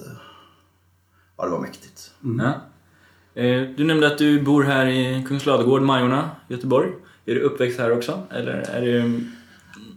Ja, 1.37 1.45
det 1.45 1.51
var 1.51 1.59
mäktigt. 1.59 2.11
Ja. 2.39 2.53
Eh, 3.41 3.61
Du 3.77 3.83
nämnde 3.83 4.07
att 4.07 4.17
du 4.17 4.41
bor 4.41 4.63
här 4.63 4.85
i 4.85 5.25
Kungsladugård, 5.27 5.81
Majorna, 5.81 6.29
Göteborg. 6.47 6.89
Är 7.25 7.35
du 7.35 7.41
uppväxt 7.41 7.79
här 7.79 7.91
också? 7.91 8.23
Eller 8.31 8.51
är 8.53 8.81
du? 8.81 9.25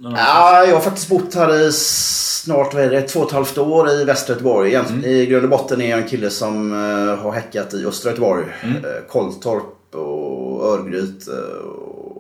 Ja, 0.03 0.65
jag 0.65 0.75
har 0.75 0.81
faktiskt 0.81 1.09
bott 1.09 1.35
här 1.35 1.61
i 1.61 1.73
snart 1.73 2.75
vad 2.75 2.83
är 2.83 2.91
det, 2.91 3.03
två 3.03 3.21
och 3.21 3.27
ett 3.27 3.33
halvt 3.33 3.59
år 3.59 3.91
i 3.91 4.05
västra 4.05 4.33
Göteborg. 4.33 4.69
Egentligen, 4.69 5.05
I 5.05 5.27
grund 5.27 5.45
och 5.45 5.51
botten 5.51 5.81
är 5.81 5.91
jag 5.91 5.99
en 6.03 6.09
kille 6.09 6.31
som 6.31 6.73
eh, 6.73 7.17
har 7.17 7.33
häckat 7.33 7.75
i 7.75 7.87
östra 7.87 8.11
Göteborg. 8.11 8.45
Uh, 8.65 9.09
Kolltorp 9.09 9.95
och 9.95 10.67
Örgryte 10.67 11.31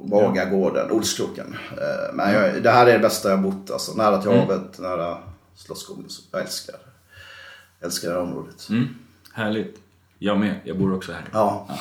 och 0.02 0.08
Bagagården, 0.08 0.90
Olskroken. 0.90 1.56
Eh, 1.70 2.14
men 2.14 2.34
jag, 2.34 2.62
det 2.62 2.70
här 2.70 2.86
är 2.86 2.92
det 2.92 2.98
bästa 2.98 3.28
jag 3.28 3.36
har 3.36 3.42
bott. 3.42 3.70
Alltså, 3.70 3.94
nära 3.94 4.22
till 4.22 4.30
havet, 4.30 4.78
nära 4.78 5.18
Slottsskogen. 5.56 6.04
Jag 6.30 6.40
älskar, 6.40 6.74
älskar 7.80 8.08
det 8.08 8.14
här 8.14 8.22
området. 8.22 8.68
Mm. 8.70 8.88
Härligt. 9.32 9.76
Jag 10.18 10.38
med. 10.38 10.54
Jag 10.64 10.78
bor 10.78 10.94
också 10.94 11.12
här. 11.12 11.24
Ja. 11.32 11.68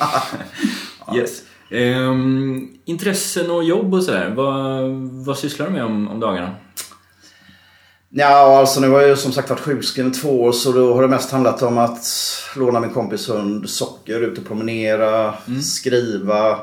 Yes. 1.16 1.42
Ehm, 1.70 2.68
intressen 2.84 3.50
och 3.50 3.64
jobb 3.64 3.94
och 3.94 4.02
sådär. 4.04 4.32
Vad, 4.36 4.90
vad 5.24 5.38
sysslar 5.38 5.66
du 5.66 5.72
med 5.72 5.84
om, 5.84 6.08
om 6.08 6.20
dagarna? 6.20 6.54
Ja, 8.08 8.58
alltså 8.58 8.80
nu 8.80 8.88
har 8.88 9.00
jag 9.00 9.08
ju 9.08 9.16
som 9.16 9.32
sagt 9.32 9.50
varit 9.50 9.60
sjukskriven 9.60 10.12
i 10.12 10.14
två 10.14 10.42
år 10.42 10.52
så 10.52 10.72
då 10.72 10.94
har 10.94 11.02
det 11.02 11.08
mest 11.08 11.30
handlat 11.30 11.62
om 11.62 11.78
att 11.78 12.06
låna 12.56 12.80
min 12.80 12.90
kompis 12.90 13.28
hund 13.28 13.70
Socker, 13.70 14.20
ut 14.20 14.38
och 14.38 14.46
promenera, 14.46 15.34
skriva. 15.62 16.58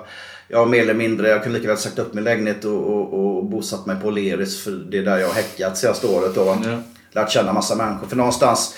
Jag 0.52 0.60
har 0.60 0.66
mer 0.66 0.82
eller 0.82 0.94
mindre, 0.94 1.30
jag 1.30 1.44
kunde 1.44 1.58
lika 1.58 1.70
väl 1.70 1.78
sagt 1.78 2.00
upp 2.00 2.14
min 2.14 2.24
lägenhet 2.24 2.66
och, 2.66 2.88
och, 2.88 3.14
och 3.14 3.46
bosatt 3.46 3.86
mig 3.86 3.96
på 4.02 4.12
Leris 4.12 4.64
för 4.64 4.72
det 4.72 4.98
är 4.98 5.04
där 5.04 5.18
jag 5.18 5.28
har 5.28 5.34
häckat 5.34 5.78
senaste 5.78 6.08
året 6.08 6.36
då. 6.36 6.58
Ja. 6.66 6.82
Lärt 7.12 7.32
känna 7.32 7.54
massa 7.54 7.76
människor. 7.76 8.08
För 8.08 8.16
någonstans, 8.16 8.76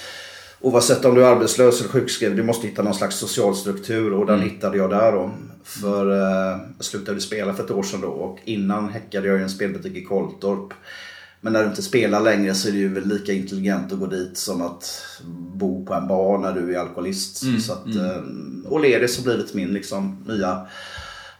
oavsett 0.61 1.05
om 1.05 1.15
du 1.15 1.25
är 1.25 1.35
arbetslös 1.35 1.79
eller 1.79 1.89
sjukskriven, 1.89 2.37
du 2.37 2.43
måste 2.43 2.67
hitta 2.67 2.83
någon 2.83 2.93
slags 2.93 3.15
social 3.15 3.55
struktur 3.55 4.13
och 4.13 4.25
den 4.25 4.41
hittade 4.41 4.77
jag 4.77 4.89
där 4.89 5.11
då. 5.11 5.31
För 5.63 6.11
eh, 6.11 6.59
jag 6.77 6.85
slutade 6.85 7.21
spela 7.21 7.53
för 7.53 7.63
ett 7.63 7.71
år 7.71 7.83
sedan 7.83 8.01
då 8.01 8.07
och 8.07 8.39
innan 8.45 8.89
häckade 8.89 9.27
jag 9.27 9.39
i 9.39 9.43
en 9.43 9.49
spelbutik 9.49 9.97
i 9.97 10.03
Kolltorp. 10.03 10.73
Men 11.41 11.53
när 11.53 11.63
du 11.63 11.69
inte 11.69 11.81
spelar 11.81 12.21
längre 12.21 12.53
så 12.53 12.67
är 12.67 12.71
det 12.71 12.77
ju 12.77 12.93
väl 12.93 13.07
lika 13.07 13.33
intelligent 13.33 13.93
att 13.93 13.99
gå 13.99 14.05
dit 14.05 14.37
som 14.37 14.61
att 14.61 15.01
bo 15.57 15.85
på 15.85 15.93
en 15.93 16.07
bar 16.07 16.37
när 16.37 16.53
du 16.53 16.75
är 16.75 16.79
alkoholist. 16.79 17.37
Så 17.61 17.73
att, 17.73 17.87
eh, 17.87 18.23
O'Learys 18.69 19.17
har 19.17 19.23
blivit 19.23 19.53
min 19.53 19.73
liksom, 19.73 20.25
nya 20.27 20.67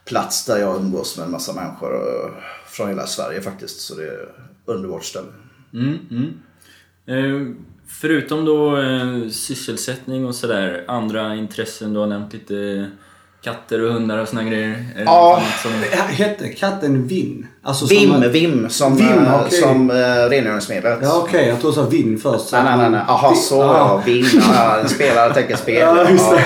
plats 0.06 0.46
där 0.46 0.58
jag 0.58 0.76
umgås 0.76 1.18
med 1.18 1.26
en 1.26 1.32
massa 1.32 1.54
människor 1.54 1.96
eh, 1.96 2.32
från 2.68 2.88
hela 2.90 3.08
Sverige 3.08 3.42
faktiskt. 3.42 3.80
Så 3.82 3.96
det 3.96 4.04
är 4.04 4.24
ett 4.24 4.36
underbart 4.66 5.04
ställe. 5.04 5.28
Mm, 5.74 5.98
mm. 6.12 6.34
Ehm, 7.08 7.56
förutom 7.88 8.46
då 8.46 8.78
eh, 8.82 9.30
sysselsättning 9.30 10.26
och 10.26 10.36
sådär, 10.36 10.84
andra 10.88 11.36
intressen? 11.36 11.94
Du 11.94 12.00
har 12.00 12.08
nämnt 12.08 12.34
lite 12.34 12.90
katter 13.44 13.82
och 13.86 13.94
hundar 13.94 14.18
och 14.18 14.28
såna 14.28 14.44
grejer. 14.44 14.86
Är 14.96 15.04
Ja. 15.04 15.44
som... 15.64 15.72
Hette 16.10 16.48
katten 16.50 17.08
Vinn? 17.08 17.48
Alltså 17.64 17.86
Vim, 17.86 18.10
som- 18.12 18.32
Vim 18.32 18.70
som, 18.70 18.96
Vim, 18.98 19.08
eh, 19.08 19.42
okej. 19.42 19.62
som 19.62 19.90
eh, 19.92 19.96
rengöringsmedlet. 20.30 21.00
Ja 21.02 21.20
okej, 21.28 21.48
jag 21.48 21.60
tror 21.62 21.72
du 21.72 21.76
sa 21.76 21.86
Vinn 21.86 22.20
först. 22.20 22.48
så- 22.48 22.64
Nej, 22.64 22.78
nej, 22.78 22.90
nej. 22.90 23.02
Jaha, 23.08 23.36
så 23.36 23.56
ja. 23.56 24.04
Vim. 24.06 24.26
Ja, 24.54 24.78
en 24.80 24.90
spelare 24.90 25.34
tänker 25.34 25.56
spel. 25.56 25.76
Ja. 25.98 26.40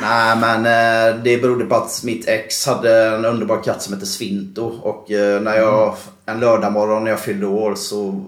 Nej, 0.00 0.36
men 0.36 0.58
eh, 0.58 1.22
det 1.22 1.42
berodde 1.42 1.64
på 1.64 1.74
att 1.74 2.02
mitt 2.04 2.28
ex 2.28 2.66
hade 2.66 3.06
en 3.06 3.24
underbar 3.24 3.62
katt 3.62 3.82
som 3.82 3.94
hette 3.94 4.06
Svinto. 4.06 4.64
Och 4.64 5.10
eh, 5.10 5.42
när 5.42 5.56
jag, 5.56 5.96
en 6.26 6.40
lördagmorgon 6.40 7.04
när 7.04 7.10
jag 7.10 7.20
fyllde 7.20 7.46
år 7.46 7.74
så 7.74 8.24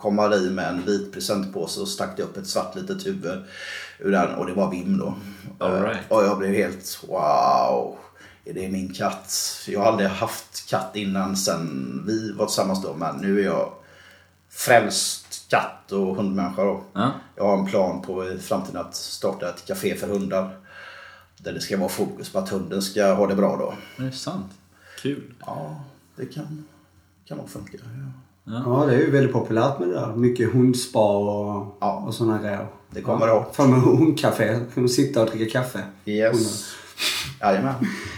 kom 0.00 0.32
i 0.32 0.50
med 0.50 0.68
en 0.68 0.82
vit 0.86 1.12
presentpåse 1.12 1.80
och 1.80 1.88
stack 1.88 2.16
det 2.16 2.22
upp 2.22 2.36
ett 2.36 2.46
svart 2.46 2.76
litet 2.76 3.06
huvud 3.06 3.44
ur 3.98 4.12
den. 4.12 4.34
Och 4.34 4.46
det 4.46 4.52
var 4.52 4.70
Vim 4.70 4.98
då. 4.98 5.14
All 5.58 5.82
right. 5.82 6.00
Och 6.08 6.24
jag 6.24 6.38
blev 6.38 6.54
helt 6.54 7.04
wow. 7.08 7.96
Är 8.44 8.54
det 8.54 8.68
min 8.68 8.94
katt? 8.94 9.32
Jag 9.68 9.80
har 9.80 9.86
aldrig 9.86 10.08
haft 10.08 10.70
katt 10.70 10.90
innan 10.96 11.36
sen 11.36 12.02
vi 12.06 12.32
var 12.32 12.46
tillsammans 12.46 12.82
då. 12.82 12.94
Men 12.94 13.16
nu 13.16 13.40
är 13.40 13.44
jag 13.44 13.72
frälst 14.50 15.46
katt 15.50 15.92
och 15.92 16.16
hundmänniska 16.16 16.64
då. 16.64 16.82
Ja. 16.92 17.10
Jag 17.36 17.44
har 17.44 17.58
en 17.58 17.66
plan 17.66 18.02
på 18.02 18.28
i 18.28 18.38
framtiden 18.38 18.80
att 18.80 18.94
starta 18.94 19.48
ett 19.48 19.66
café 19.66 19.94
för 19.94 20.06
hundar. 20.06 20.65
Där 21.46 21.52
det 21.52 21.60
ska 21.60 21.76
vara 21.76 21.88
fokus 21.88 22.28
på 22.28 22.38
att 22.38 22.48
hunden 22.48 22.82
ska 22.82 23.12
ha 23.14 23.26
det 23.26 23.34
bra 23.34 23.56
då. 23.56 23.74
Är 24.04 24.06
det 24.06 24.12
sant? 24.16 24.52
Kul. 25.02 25.22
Ja, 25.40 25.80
det 26.16 26.26
kan, 26.26 26.64
kan 27.28 27.38
nog 27.38 27.50
funka. 27.50 27.78
Ja. 28.44 28.62
Ja, 28.66 28.86
det 28.86 28.94
är 28.94 28.98
ju 28.98 29.10
väldigt 29.10 29.32
populärt 29.32 29.78
med 29.78 29.88
det 29.88 29.94
där. 29.94 30.16
Mycket 30.16 30.52
hundspa 30.52 31.16
och, 31.16 31.76
Ja. 31.80 32.04
och 32.06 32.14
sådana 32.14 32.38
grejer. 32.42 32.66
Det 32.90 33.00
kommer 33.00 33.26
ja. 33.26 33.50
Fan 33.52 33.70
med 33.70 33.80
hundcafé. 33.80 34.58
Kunde 34.74 34.88
sitta 34.88 35.22
och 35.22 35.30
dricka 35.30 35.60
kaffe. 35.60 35.82
Yes. 36.04 36.74
Jajamän. 37.40 37.74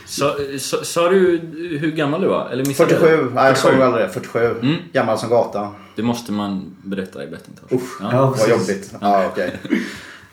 Sa, 0.06 0.34
sa, 0.58 0.84
sa 0.84 1.08
du 1.08 1.38
hur 1.80 1.90
gammal 1.92 2.20
du 2.20 2.28
var? 2.28 2.48
Eller 2.50 2.64
missade 2.66 2.90
47. 2.94 3.12
jag? 3.16 3.34
Nej, 3.34 3.46
jag 3.46 3.58
sa 3.58 3.72
ju 3.72 3.82
aldrig 3.82 4.04
det. 4.04 4.12
47. 4.12 4.38
Mm. 4.62 4.74
Gammal 4.92 5.18
som 5.18 5.28
gatan. 5.30 5.74
Det 5.96 6.02
måste 6.02 6.32
man 6.32 6.76
berätta 6.84 7.24
i 7.24 7.26
bettingtorsk. 7.26 7.72
Usch, 7.72 7.98
Ja. 8.00 8.08
Ja, 8.12 8.34
vad 8.38 8.48
jobbigt. 8.48 8.94
Ja, 9.00 9.26
okej. 9.32 9.56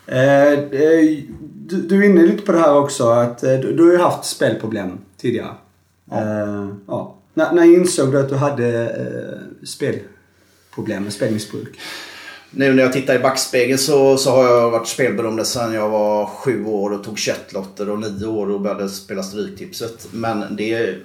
Eh, 0.08 0.54
eh, 0.54 1.24
du, 1.68 1.82
du 1.82 2.00
är 2.04 2.10
inne 2.10 2.22
lite 2.22 2.44
på 2.44 2.52
det 2.52 2.60
här 2.60 2.76
också 2.76 3.10
att 3.10 3.44
eh, 3.44 3.54
du, 3.54 3.84
har 3.84 3.92
ju 3.92 3.98
haft 3.98 4.26
spelproblem 4.26 4.98
tidigare. 5.18 5.54
Eh, 6.12 6.68
ja. 6.88 7.16
När, 7.34 7.52
när 7.54 7.64
insåg 7.64 8.12
du 8.12 8.20
att 8.20 8.30
du 8.30 8.36
hade 8.36 8.96
spelproblem 9.64 11.04
med 11.04 11.14
spelmissbruk? 11.14 11.80
Nu 12.58 12.74
när 12.74 12.84
jag 12.84 12.94
tittar 12.94 13.16
i 13.16 13.20
backspegeln 13.20 13.78
så, 13.78 14.18
så 14.18 14.32
har 14.32 14.44
jag 14.44 14.72
varit 14.72 14.88
spelberoende 14.88 15.46
sedan 15.46 15.74
jag 15.74 15.90
var 15.90 16.26
sju 16.26 16.66
år 16.66 16.94
och 16.94 17.04
tog 17.04 17.20
köttlotter 17.20 17.90
och 17.90 18.00
nio 18.00 18.26
år 18.26 18.52
och 18.52 18.62
började 18.62 18.90
spela 18.90 19.24
Stryktipset. 19.24 20.08
Men 20.12 20.56
det... 20.56 20.96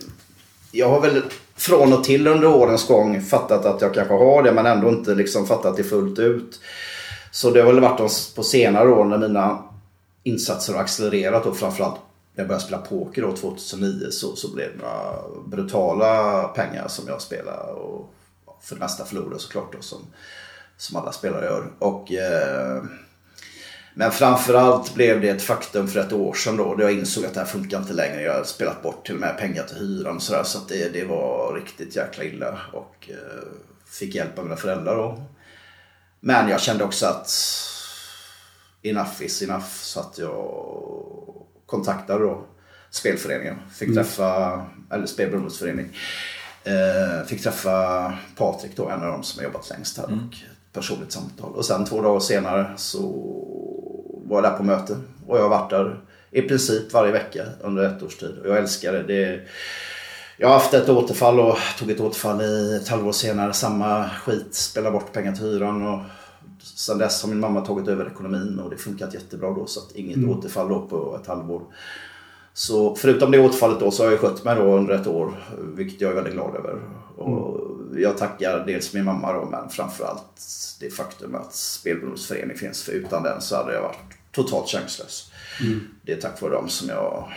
Jag 0.72 0.88
har 0.88 1.00
väl 1.00 1.22
från 1.56 1.92
och 1.92 2.04
till 2.04 2.26
under 2.26 2.48
årens 2.48 2.86
gång 2.86 3.22
fattat 3.22 3.66
att 3.66 3.80
jag 3.80 3.94
kanske 3.94 4.14
har 4.14 4.42
det 4.42 4.52
men 4.52 4.66
ändå 4.66 4.88
inte 4.88 5.14
liksom 5.14 5.46
fattat 5.46 5.76
det 5.76 5.84
fullt 5.84 6.18
ut. 6.18 6.60
Så 7.30 7.50
det 7.50 7.60
har 7.60 7.72
väl 7.72 7.80
varit 7.80 7.98
de 7.98 8.08
på 8.36 8.42
senare 8.42 8.88
år 8.88 9.04
när 9.04 9.18
mina 9.18 9.62
insatser 10.22 10.74
har 10.74 10.80
accelererat 10.80 11.46
och 11.46 11.56
framförallt 11.56 11.94
när 12.34 12.42
jag 12.42 12.48
började 12.48 12.64
spela 12.64 12.82
poker 12.82 13.22
då 13.22 13.36
2009 13.36 14.06
så, 14.10 14.36
så 14.36 14.54
blev 14.54 14.70
det 14.76 14.82
några 14.82 15.16
brutala 15.46 16.42
pengar 16.48 16.88
som 16.88 17.08
jag 17.08 17.22
spelade 17.22 17.72
och 17.72 18.14
för 18.60 18.74
det 18.74 18.80
mesta 18.80 19.04
förlorade 19.04 19.38
såklart 19.38 19.72
då 19.72 19.82
som, 19.82 19.98
som 20.76 20.96
alla 20.96 21.12
spelare 21.12 21.44
gör. 21.44 21.70
Och, 21.78 22.12
eh, 22.12 22.82
men 23.94 24.10
framförallt 24.10 24.94
blev 24.94 25.20
det 25.20 25.28
ett 25.28 25.42
faktum 25.42 25.88
för 25.88 26.00
ett 26.00 26.12
år 26.12 26.34
sedan 26.34 26.56
då, 26.56 26.74
då 26.74 26.82
jag 26.82 26.92
insåg 26.92 27.24
att 27.24 27.34
det 27.34 27.40
här 27.40 27.46
funkar 27.46 27.78
inte 27.78 27.92
längre. 27.92 28.22
Jag 28.22 28.32
hade 28.32 28.44
spelat 28.44 28.82
bort 28.82 29.06
till 29.06 29.14
och 29.14 29.20
med 29.20 29.38
pengar 29.38 29.62
till 29.62 29.76
hyran 29.76 30.16
och 30.16 30.22
sådär 30.22 30.42
så 30.44 30.58
att 30.58 30.68
det, 30.68 30.92
det 30.92 31.04
var 31.04 31.54
riktigt 31.54 31.96
jäkla 31.96 32.24
illa. 32.24 32.58
Och 32.72 33.08
eh, 33.10 33.48
fick 33.86 34.14
hjälp 34.14 34.38
av 34.38 34.44
mina 34.44 34.56
föräldrar 34.56 34.96
då. 34.96 35.22
Men 36.20 36.48
jag 36.48 36.60
kände 36.60 36.84
också 36.84 37.06
att 37.06 37.30
enough 38.82 39.22
is 39.22 39.42
enough 39.42 39.70
så 39.80 40.00
att 40.00 40.18
jag 40.18 40.64
kontaktade 41.66 42.24
då 42.24 42.46
spelföreningen. 42.90 43.56
Fick 43.72 43.94
träffa, 43.94 44.62
eller 44.90 45.06
spelberoendesförening. 45.06 45.96
Eh, 46.64 47.26
fick 47.26 47.42
träffa 47.42 48.12
Patrik 48.36 48.76
då, 48.76 48.88
en 48.88 49.02
av 49.02 49.12
dem 49.12 49.22
som 49.22 49.38
har 49.38 49.44
jobbat 49.44 49.70
längst 49.70 49.96
här. 49.98 50.04
Och 50.04 50.10
ett 50.10 50.72
personligt 50.72 51.12
samtal. 51.12 51.52
Och 51.54 51.64
sen 51.64 51.84
två 51.84 52.02
dagar 52.02 52.20
senare 52.20 52.72
så 52.76 53.00
var 54.24 54.36
jag 54.36 54.52
där 54.52 54.56
på 54.56 54.62
möte. 54.62 54.96
Och 55.26 55.38
jag 55.38 55.42
har 55.42 55.48
varit 55.48 55.70
där 55.70 56.00
i 56.30 56.42
princip 56.42 56.92
varje 56.92 57.12
vecka 57.12 57.44
under 57.60 57.82
ett 57.84 58.02
års 58.02 58.16
tid. 58.16 58.38
Och 58.38 58.48
jag 58.48 58.58
älskar 58.58 58.92
det. 58.92 59.02
det 59.02 59.40
jag 60.40 60.48
har 60.48 60.54
haft 60.54 60.74
ett 60.74 60.88
återfall 60.88 61.40
och 61.40 61.58
tog 61.78 61.90
ett 61.90 62.00
återfall 62.00 62.42
i 62.42 62.76
ett 62.76 62.88
halvår 62.88 63.12
senare. 63.12 63.52
Samma 63.52 64.10
skit, 64.10 64.54
spela 64.54 64.90
bort 64.90 65.12
pengar 65.12 65.32
till 65.32 65.44
hyran. 65.44 65.86
Och 65.86 66.00
sen 66.62 66.98
dess 66.98 67.22
har 67.22 67.28
min 67.28 67.40
mamma 67.40 67.60
tagit 67.60 67.88
över 67.88 68.06
ekonomin 68.06 68.58
och 68.58 68.70
det 68.70 68.76
funkat 68.76 69.14
jättebra 69.14 69.50
då. 69.50 69.66
Så 69.66 69.80
att 69.80 69.92
inget 69.92 70.28
återfall 70.28 70.68
då 70.68 70.86
på 70.86 71.18
ett 71.22 71.26
halvår. 71.26 71.62
Så 72.52 72.96
förutom 72.96 73.30
det 73.30 73.40
återfallet 73.40 73.80
då 73.80 73.90
så 73.90 74.04
har 74.04 74.10
jag 74.10 74.20
skött 74.20 74.44
mig 74.44 74.56
då 74.56 74.62
under 74.62 74.94
ett 74.94 75.06
år. 75.06 75.44
Vilket 75.58 76.00
jag 76.00 76.10
är 76.10 76.14
väldigt 76.14 76.34
glad 76.34 76.56
över. 76.56 76.80
Och 77.16 77.60
jag 77.96 78.18
tackar 78.18 78.64
dels 78.66 78.94
min 78.94 79.04
mamma 79.04 79.32
då 79.32 79.44
men 79.44 79.68
framförallt 79.68 80.42
det 80.80 80.90
faktum 80.90 81.34
att 81.34 81.54
spelberoendesförening 81.54 82.56
finns. 82.56 82.82
För 82.82 82.92
utan 82.92 83.22
den 83.22 83.40
så 83.40 83.56
hade 83.56 83.74
jag 83.74 83.82
varit 83.82 84.18
totalt 84.32 84.68
chanslös. 84.68 85.32
Det 86.02 86.12
är 86.12 86.20
tack 86.20 86.42
vare 86.42 86.52
dem 86.52 86.68
som 86.68 86.88
jag 86.88 87.32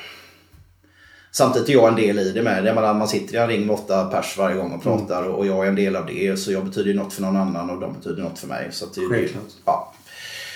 Samtidigt 1.36 1.70
är 1.70 1.74
jag 1.74 1.88
en 1.88 1.96
del 1.96 2.20
i 2.20 2.32
det 2.32 2.42
med. 2.42 2.66
Jag 2.66 2.76
menar, 2.76 2.94
man 2.94 3.08
sitter 3.08 3.34
i 3.34 3.38
en 3.38 3.48
ring 3.48 3.68
med 3.68 3.74
åtta 3.76 4.06
pers 4.06 4.38
varje 4.38 4.56
gång 4.56 4.72
och 4.72 4.84
pratar 4.84 5.24
och 5.24 5.46
jag 5.46 5.66
är 5.66 5.70
en 5.70 5.76
del 5.76 5.96
av 5.96 6.06
det. 6.06 6.40
Så 6.40 6.52
jag 6.52 6.66
betyder 6.66 6.90
ju 6.90 6.94
något 6.94 7.14
för 7.14 7.22
någon 7.22 7.38
annan 7.38 7.70
och 7.70 7.80
de 7.80 7.94
betyder 7.94 8.24
något 8.24 8.40
för 8.40 8.48
mig. 8.48 8.70
Så 8.72 8.86
det, 8.86 9.02
Självklart. 9.10 9.44
Ja. 9.66 9.94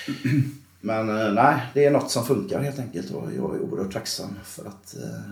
Men 0.81 1.09
eh, 1.09 1.33
nej, 1.33 1.55
det 1.73 1.85
är 1.85 1.91
något 1.91 2.11
som 2.11 2.25
funkar 2.25 2.59
helt 2.59 2.79
enkelt 2.79 3.11
och 3.11 3.23
jag 3.37 3.55
är 3.55 3.59
oerhört 3.59 3.93
tacksam 3.93 4.29
för 4.43 4.65
att 4.65 4.95
eh, 4.95 5.31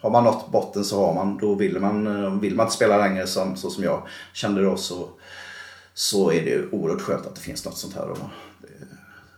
har 0.00 0.10
man 0.10 0.24
nått 0.24 0.52
botten 0.52 0.84
så 0.84 1.06
har 1.06 1.14
man. 1.14 1.38
Då 1.38 1.54
vill 1.54 1.80
man, 1.80 2.06
eh, 2.06 2.40
vill 2.40 2.54
man 2.54 2.66
inte 2.66 2.76
spela 2.76 2.96
längre 2.98 3.26
som, 3.26 3.56
så 3.56 3.70
som 3.70 3.84
jag 3.84 4.02
kände 4.32 4.62
då 4.62 4.76
så, 4.76 5.08
så 5.94 6.32
är 6.32 6.44
det 6.44 6.72
oerhört 6.72 7.00
skönt 7.00 7.26
att 7.26 7.34
det 7.34 7.40
finns 7.40 7.64
något 7.64 7.78
sånt 7.78 7.94
här. 7.94 8.10
Och 8.10 8.18
det, 8.60 8.68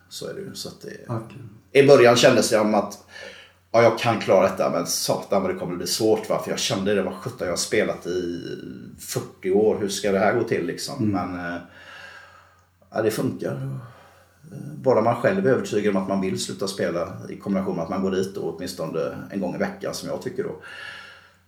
så 0.08 0.26
är 0.26 0.34
det 0.34 0.40
ju. 0.40 0.54
Så 0.54 0.68
att 0.68 0.80
det, 0.80 1.12
Verkligen. 1.12 1.50
i 1.72 1.86
början 1.86 2.16
kändes 2.16 2.50
det 2.50 2.58
som 2.58 2.74
att 2.74 3.07
ja, 3.72 3.82
jag 3.82 3.98
kan 3.98 4.20
klara 4.20 4.48
detta 4.48 4.70
men 4.70 4.86
satan 4.86 5.42
vad 5.42 5.54
det 5.54 5.58
kommer 5.58 5.76
bli 5.76 5.86
svårt. 5.86 6.28
Va? 6.28 6.42
För 6.42 6.50
jag 6.50 6.58
kände 6.58 6.94
det 6.94 7.02
var 7.02 7.12
sjutton 7.12 7.46
jag 7.46 7.52
har 7.52 7.56
spelat 7.56 8.06
i 8.06 8.42
40 8.98 9.50
år. 9.50 9.78
Hur 9.80 9.88
ska 9.88 10.12
det 10.12 10.18
här 10.18 10.34
gå 10.34 10.44
till 10.44 10.66
liksom? 10.66 11.08
Men 11.10 11.34
eh, 11.34 11.60
ja, 12.90 13.02
det 13.02 13.10
funkar. 13.10 13.78
Bara 14.74 15.02
man 15.02 15.16
själv 15.16 15.46
är 15.46 15.50
övertygad 15.50 15.96
om 15.96 16.02
att 16.02 16.08
man 16.08 16.20
vill 16.20 16.40
sluta 16.40 16.68
spela 16.68 17.16
i 17.28 17.36
kombination 17.36 17.76
med 17.76 17.82
att 17.82 17.90
man 17.90 18.02
går 18.02 18.10
dit 18.10 18.34
då, 18.34 18.40
åtminstone 18.40 19.16
en 19.30 19.40
gång 19.40 19.54
i 19.54 19.58
veckan 19.58 19.94
som 19.94 20.08
jag 20.08 20.22
tycker 20.22 20.44
då. 20.44 20.56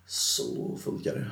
Så 0.06 0.78
funkar 0.84 1.14
det. 1.14 1.26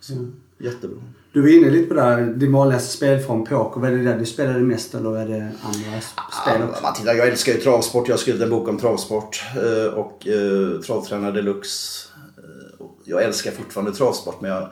Så, 0.00 0.12
Jättebra. 0.58 0.98
Du 1.38 1.42
var 1.42 1.48
inne 1.48 1.70
lite 1.70 1.88
på 1.88 1.94
det 1.94 2.02
här, 2.02 2.22
din 2.22 2.52
vanligaste 2.52 2.96
spelform 2.96 3.44
poker. 3.44 3.80
Vad 3.80 3.90
är 3.92 3.96
det 3.96 4.04
där 4.04 4.18
du 4.18 4.26
spelade 4.26 4.58
mest 4.58 4.94
eller 4.94 5.16
är 5.16 5.28
det 5.28 5.40
andra 5.62 6.00
spel 6.42 6.68
också? 6.68 6.82
Man 6.82 6.94
tittar, 6.94 7.14
jag 7.14 7.28
älskar 7.28 7.52
ju 7.52 7.60
travsport. 7.60 8.08
Jag 8.08 8.12
har 8.14 8.18
skrivit 8.18 8.42
en 8.42 8.50
bok 8.50 8.68
om 8.68 8.78
travsport 8.78 9.42
eh, 9.56 9.92
och 9.94 10.26
eh, 10.28 10.80
travtränare 10.80 11.32
deluxe. 11.32 12.08
Eh, 12.38 12.86
Jag 13.04 13.22
älskar 13.22 13.50
fortfarande 13.50 13.92
travsport 13.92 14.40
men 14.40 14.50
jag, 14.50 14.68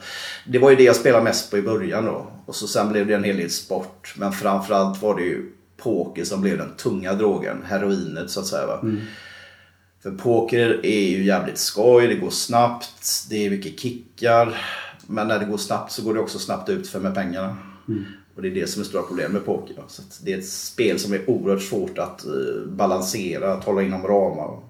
det 0.47 0.59
var 0.59 0.71
ju 0.71 0.77
det 0.77 0.83
jag 0.83 0.97
spelade 0.97 1.25
mest 1.25 1.51
på 1.51 1.59
i 1.59 1.63
början 1.63 2.05
då. 2.05 2.27
Och 2.47 2.55
så 2.55 2.67
sen 2.67 2.93
blev 2.93 3.07
det 3.07 3.15
en 3.15 3.25
hel 3.25 3.37
del 3.37 3.51
sport. 3.51 4.15
Men 4.17 4.33
framförallt 4.33 5.03
var 5.03 5.17
det 5.17 5.23
ju 5.23 5.53
poker 5.77 6.25
som 6.25 6.41
blev 6.41 6.59
den 6.59 6.75
tunga 6.77 7.15
drogen. 7.15 7.63
Heroinet 7.67 8.31
så 8.31 8.41
att 8.41 8.47
säga. 8.47 8.67
Va? 8.67 8.81
För 10.03 10.11
poker 10.11 10.81
är 10.87 11.09
ju 11.09 11.25
jävligt 11.25 11.59
skoj, 11.59 12.07
det 12.07 12.15
går 12.15 12.31
snabbt, 12.31 13.27
det 13.31 13.47
är 13.47 13.51
mycket 13.51 13.81
kickar. 13.81 14.57
Men 15.07 15.29
när 15.29 15.39
det 15.39 15.45
går 15.45 15.57
snabbt 15.57 15.93
så 15.93 16.03
går 16.03 16.15
det 16.15 16.21
också 16.21 16.39
snabbt 16.39 16.69
ut 16.69 16.89
för 16.89 17.01
med 17.01 17.15
pengarna. 17.15 17.57
Och 18.37 18.43
det 18.43 18.49
är 18.49 18.55
det 18.55 18.67
som 18.67 18.83
är 18.83 18.87
stora 18.87 19.03
problem 19.03 19.33
med 19.33 19.45
poker. 19.45 19.75
då. 19.77 19.83
Så 19.89 20.03
det 20.23 20.33
är 20.33 20.39
ett 20.39 20.49
spel 20.49 20.99
som 20.99 21.13
är 21.13 21.31
oerhört 21.31 21.63
svårt 21.63 21.99
att 21.99 22.27
eh, 22.27 22.67
balansera, 22.67 23.53
att 23.53 23.65
hålla 23.65 23.83
inom 23.83 24.07
ramar. 24.07 24.61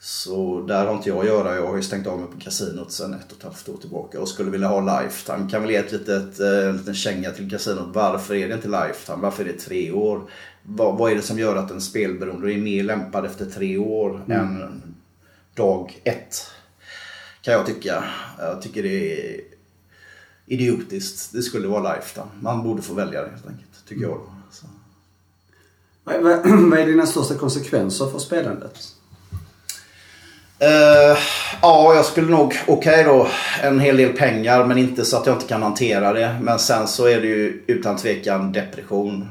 Så 0.00 0.60
där 0.60 0.86
har 0.86 0.94
inte 0.94 1.08
jag 1.08 1.18
att 1.18 1.26
göra. 1.26 1.54
Jag 1.54 1.66
har 1.66 1.76
ju 1.76 1.82
stängt 1.82 2.06
av 2.06 2.18
mig 2.18 2.28
på 2.34 2.40
kasinot 2.40 2.92
sedan 2.92 3.14
ett 3.14 3.32
och 3.32 3.38
ett 3.38 3.44
halvt 3.44 3.68
år 3.68 3.76
tillbaka 3.76 4.20
och 4.20 4.28
skulle 4.28 4.50
vilja 4.50 4.68
ha 4.68 5.00
lifetime. 5.00 5.50
Kan 5.50 5.62
väl 5.62 5.70
ge 5.70 5.76
ett 5.76 5.92
litet, 5.92 6.40
eh, 6.40 6.68
en 6.68 6.76
liten 6.76 6.94
känga 6.94 7.30
till 7.30 7.50
kasinot. 7.50 7.94
Varför 7.94 8.34
är 8.34 8.48
det 8.48 8.54
inte 8.54 8.68
lifetime? 8.68 9.18
Varför 9.22 9.44
är 9.44 9.48
det 9.48 9.58
tre 9.58 9.92
år? 9.92 10.22
Vad, 10.62 10.98
vad 10.98 11.12
är 11.12 11.16
det 11.16 11.22
som 11.22 11.38
gör 11.38 11.56
att 11.56 11.70
en 11.70 11.80
spelberoende 11.80 12.52
är 12.52 12.58
mer 12.58 12.82
lämpad 12.82 13.24
efter 13.24 13.46
tre 13.46 13.78
år 13.78 14.24
än 14.28 14.82
dag 15.54 16.00
ett? 16.04 16.50
Kan 17.48 17.56
jag 17.56 17.66
tycka. 17.66 18.04
Jag 18.38 18.62
tycker 18.62 18.82
det 18.82 19.12
är 19.12 19.40
idiotiskt. 20.46 21.32
Det 21.32 21.42
skulle 21.42 21.68
vara 21.68 21.94
lifetime. 21.94 22.26
Man 22.40 22.62
borde 22.62 22.82
få 22.82 22.94
välja 22.94 23.22
det 23.22 23.30
helt 23.30 23.46
enkelt. 23.46 23.86
Tycker 23.88 24.02
jag. 24.02 24.10
då. 24.10 24.32
Så. 24.50 24.66
Vad, 26.04 26.78
är 26.78 26.86
dina 26.86 27.06
största 27.06 27.34
konsekvenser 27.34 28.06
för 28.06 28.18
spelandet? 28.18 28.78
Eh, 30.58 31.18
ja, 31.62 31.94
jag 31.94 32.04
skulle 32.04 32.30
nog, 32.30 32.54
okej 32.66 33.04
då, 33.04 33.28
en 33.62 33.80
hel 33.80 33.96
del 33.96 34.12
pengar 34.12 34.64
men 34.64 34.78
inte 34.78 35.04
så 35.04 35.16
att 35.16 35.26
jag 35.26 35.36
inte 35.36 35.48
kan 35.48 35.62
hantera 35.62 36.12
det. 36.12 36.36
Men 36.42 36.58
sen 36.58 36.88
så 36.88 37.06
är 37.06 37.20
det 37.20 37.28
ju 37.28 37.64
utan 37.66 37.96
tvekan 37.96 38.52
depression. 38.52 39.28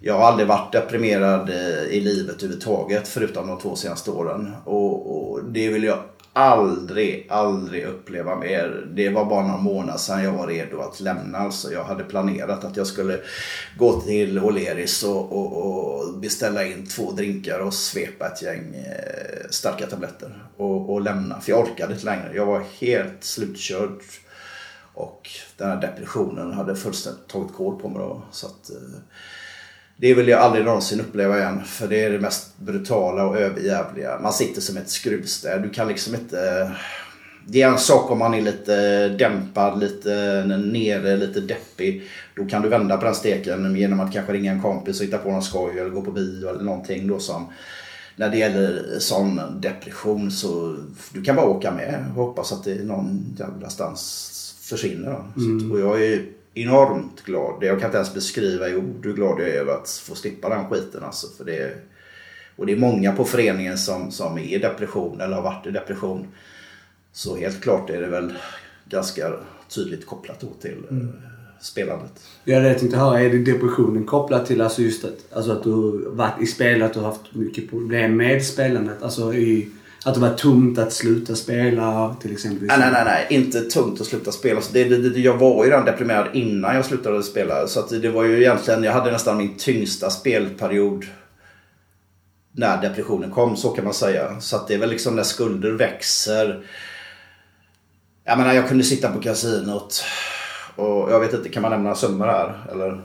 Jag 0.00 0.18
har 0.18 0.26
aldrig 0.26 0.48
varit 0.48 0.72
deprimerad 0.72 1.50
eh, 1.50 1.84
i 1.84 2.00
livet 2.00 2.36
överhuvudtaget 2.36 3.08
förutom 3.08 3.46
de 3.46 3.58
två 3.58 3.76
senaste 3.76 4.10
åren. 4.10 4.52
Och, 4.64 5.32
och 5.32 5.44
det 5.44 5.68
vill 5.68 5.84
jag 5.84 5.98
aldrig, 6.32 7.26
aldrig 7.30 7.84
uppleva 7.84 8.36
mer. 8.36 8.86
Det 8.94 9.08
var 9.08 9.24
bara 9.24 9.46
någon 9.46 9.62
månad 9.62 10.00
sedan 10.00 10.24
jag 10.24 10.32
var 10.32 10.46
redo 10.46 10.80
att 10.80 11.00
lämna. 11.00 11.38
Alltså 11.38 11.72
jag 11.72 11.84
hade 11.84 12.04
planerat 12.04 12.64
att 12.64 12.76
jag 12.76 12.86
skulle 12.86 13.20
gå 13.78 14.00
till 14.00 14.38
O'Learys 14.38 15.06
och, 15.06 15.32
och, 15.32 15.56
och 15.56 16.18
beställa 16.18 16.64
in 16.64 16.86
två 16.86 17.12
drinkar 17.12 17.58
och 17.58 17.74
svepa 17.74 18.26
ett 18.26 18.42
gäng 18.42 18.74
eh, 18.74 19.48
starka 19.50 19.86
tabletter. 19.86 20.44
Och, 20.56 20.92
och 20.92 21.00
lämna, 21.00 21.40
för 21.40 21.52
jag 21.52 21.60
orkade 21.60 21.92
inte 21.92 22.04
längre. 22.04 22.30
Jag 22.34 22.46
var 22.46 22.62
helt 22.80 23.24
slutkörd. 23.24 23.98
Och 24.94 25.30
den 25.56 25.68
här 25.68 25.80
depressionen 25.80 26.52
hade 26.52 26.76
fullständigt 26.76 27.28
tagit 27.28 27.54
kål 27.54 27.80
på 27.80 27.88
mig 27.88 27.98
då. 27.98 28.22
Så 28.30 28.46
att, 28.46 28.70
eh, 28.70 28.98
det 30.02 30.14
vill 30.14 30.28
jag 30.28 30.40
aldrig 30.40 30.64
någonsin 30.64 31.00
uppleva 31.00 31.38
igen. 31.38 31.60
För 31.64 31.88
det 31.88 32.04
är 32.04 32.10
det 32.10 32.18
mest 32.18 32.58
brutala 32.58 33.26
och 33.26 33.38
överjävliga. 33.38 34.18
Man 34.22 34.32
sitter 34.32 34.60
som 34.60 34.76
ett 34.76 34.90
skruvstäd. 34.90 35.62
Du 35.62 35.68
kan 35.70 35.88
liksom 35.88 36.14
inte... 36.14 36.70
det 37.46 37.62
är 37.62 37.68
en 37.68 37.78
sak 37.78 38.10
om 38.10 38.18
man 38.18 38.34
är 38.34 38.40
lite 38.40 39.08
dämpad, 39.08 39.80
lite 39.80 40.44
nere, 40.46 41.16
lite 41.16 41.40
deppig. 41.40 42.02
Då 42.36 42.44
kan 42.44 42.62
du 42.62 42.68
vända 42.68 42.96
på 42.96 43.04
den 43.04 43.14
steken 43.14 43.76
genom 43.76 44.00
att 44.00 44.12
kanske 44.12 44.32
ringa 44.32 44.52
en 44.52 44.62
kompis 44.62 45.00
och 45.00 45.06
hitta 45.06 45.18
på 45.18 45.30
någon 45.30 45.42
skoj 45.42 45.78
eller 45.78 45.90
gå 45.90 46.02
på 46.02 46.10
bio 46.10 46.48
eller 46.48 46.64
någonting 46.64 47.08
då 47.08 47.18
som 47.18 47.52
när 48.16 48.30
det 48.30 48.38
gäller 48.38 48.98
sån 48.98 49.40
depression 49.60 50.30
så 50.30 50.76
du 51.12 51.22
kan 51.22 51.36
bara 51.36 51.46
åka 51.46 51.70
med 51.70 52.04
och 52.16 52.24
hoppas 52.24 52.52
att 52.52 52.64
det 52.64 52.84
någon 52.84 53.36
jävla 53.38 53.68
stans 53.68 54.58
försvinner. 54.60 55.24
Mm. 55.36 55.72
och 55.72 55.80
jag 55.80 56.04
är 56.04 56.22
enormt 56.54 57.24
glad. 57.24 57.64
Jag 57.64 57.78
kan 57.78 57.88
inte 57.88 57.96
ens 57.96 58.14
beskriva 58.14 58.68
i 58.68 58.76
ord 58.76 59.06
hur 59.06 59.14
glad 59.14 59.40
jag 59.40 59.48
är 59.48 59.60
över 59.60 59.72
att 59.72 59.88
få 59.88 60.14
slippa 60.14 60.48
den 60.48 60.68
skiten. 60.68 61.02
Alltså, 61.04 61.26
för 61.36 61.44
det, 61.44 61.74
och 62.56 62.66
det 62.66 62.72
är 62.72 62.76
många 62.76 63.12
på 63.12 63.24
föreningen 63.24 63.78
som, 63.78 64.10
som 64.10 64.38
är 64.38 64.42
i 64.42 64.58
depression 64.58 65.20
eller 65.20 65.36
har 65.36 65.42
varit 65.42 65.66
i 65.66 65.70
depression. 65.70 66.26
Så 67.12 67.36
helt 67.36 67.60
klart 67.60 67.90
är 67.90 68.00
det 68.00 68.06
väl 68.06 68.32
ganska 68.84 69.32
tydligt 69.68 70.06
kopplat 70.06 70.40
då 70.40 70.48
till 70.60 70.84
mm. 70.90 71.08
Eh, 71.08 71.32
spelandet. 71.60 72.12
Ja, 72.44 72.60
det 72.60 72.68
jag 72.68 72.78
tänkte 72.78 72.96
höra. 72.96 73.20
Är 73.20 73.30
det 73.30 73.52
depressionen 73.52 74.04
kopplat 74.04 74.46
till 74.46 74.60
alltså 74.60 74.82
just 74.82 75.04
att, 75.04 75.32
alltså 75.32 75.52
att 75.52 75.62
du 75.62 76.04
varit 76.08 76.42
i 76.42 76.46
spel, 76.46 76.82
att 76.82 76.94
du 76.94 77.00
har 77.00 77.06
haft 77.06 77.34
mycket 77.34 77.70
problem 77.70 78.16
med 78.16 78.44
spelandet? 78.44 79.02
Alltså 79.02 79.34
i, 79.34 79.68
att 80.04 80.14
det 80.14 80.20
var 80.20 80.34
tungt 80.34 80.78
att 80.78 80.92
sluta 80.92 81.34
spela 81.34 82.16
till 82.20 82.32
exempel? 82.32 82.66
Nej, 82.66 82.78
nej, 82.78 82.90
nej, 82.92 83.04
nej. 83.04 83.26
Inte 83.30 83.60
tungt 83.60 84.00
att 84.00 84.06
sluta 84.06 84.32
spela. 84.32 84.60
Det, 84.72 84.84
det, 84.84 85.10
det, 85.10 85.20
jag 85.20 85.36
var 85.36 85.64
ju 85.64 85.70
redan 85.70 85.84
deprimerad 85.84 86.26
innan 86.32 86.76
jag 86.76 86.84
slutade 86.84 87.22
spela. 87.22 87.66
Så 87.66 87.80
att 87.80 87.88
det 88.02 88.10
var 88.10 88.24
ju 88.24 88.40
egentligen, 88.40 88.84
jag 88.84 88.92
hade 88.92 89.10
nästan 89.10 89.36
min 89.36 89.56
tyngsta 89.56 90.10
spelperiod 90.10 91.04
när 92.52 92.82
depressionen 92.82 93.30
kom, 93.30 93.56
så 93.56 93.70
kan 93.70 93.84
man 93.84 93.94
säga. 93.94 94.40
Så 94.40 94.56
att 94.56 94.68
det 94.68 94.74
är 94.74 94.78
väl 94.78 94.90
liksom 94.90 95.16
när 95.16 95.22
skulder 95.22 95.70
växer. 95.70 96.66
Jag 98.24 98.38
menar, 98.38 98.52
jag 98.52 98.68
kunde 98.68 98.84
sitta 98.84 99.12
på 99.12 99.20
kasinot 99.20 100.04
och 100.76 101.12
jag 101.12 101.20
vet 101.20 101.34
inte, 101.34 101.48
kan 101.48 101.62
man 101.62 101.70
nämna 101.70 101.94
summor 101.94 102.26
här? 102.26 102.66
Eller? 102.72 103.00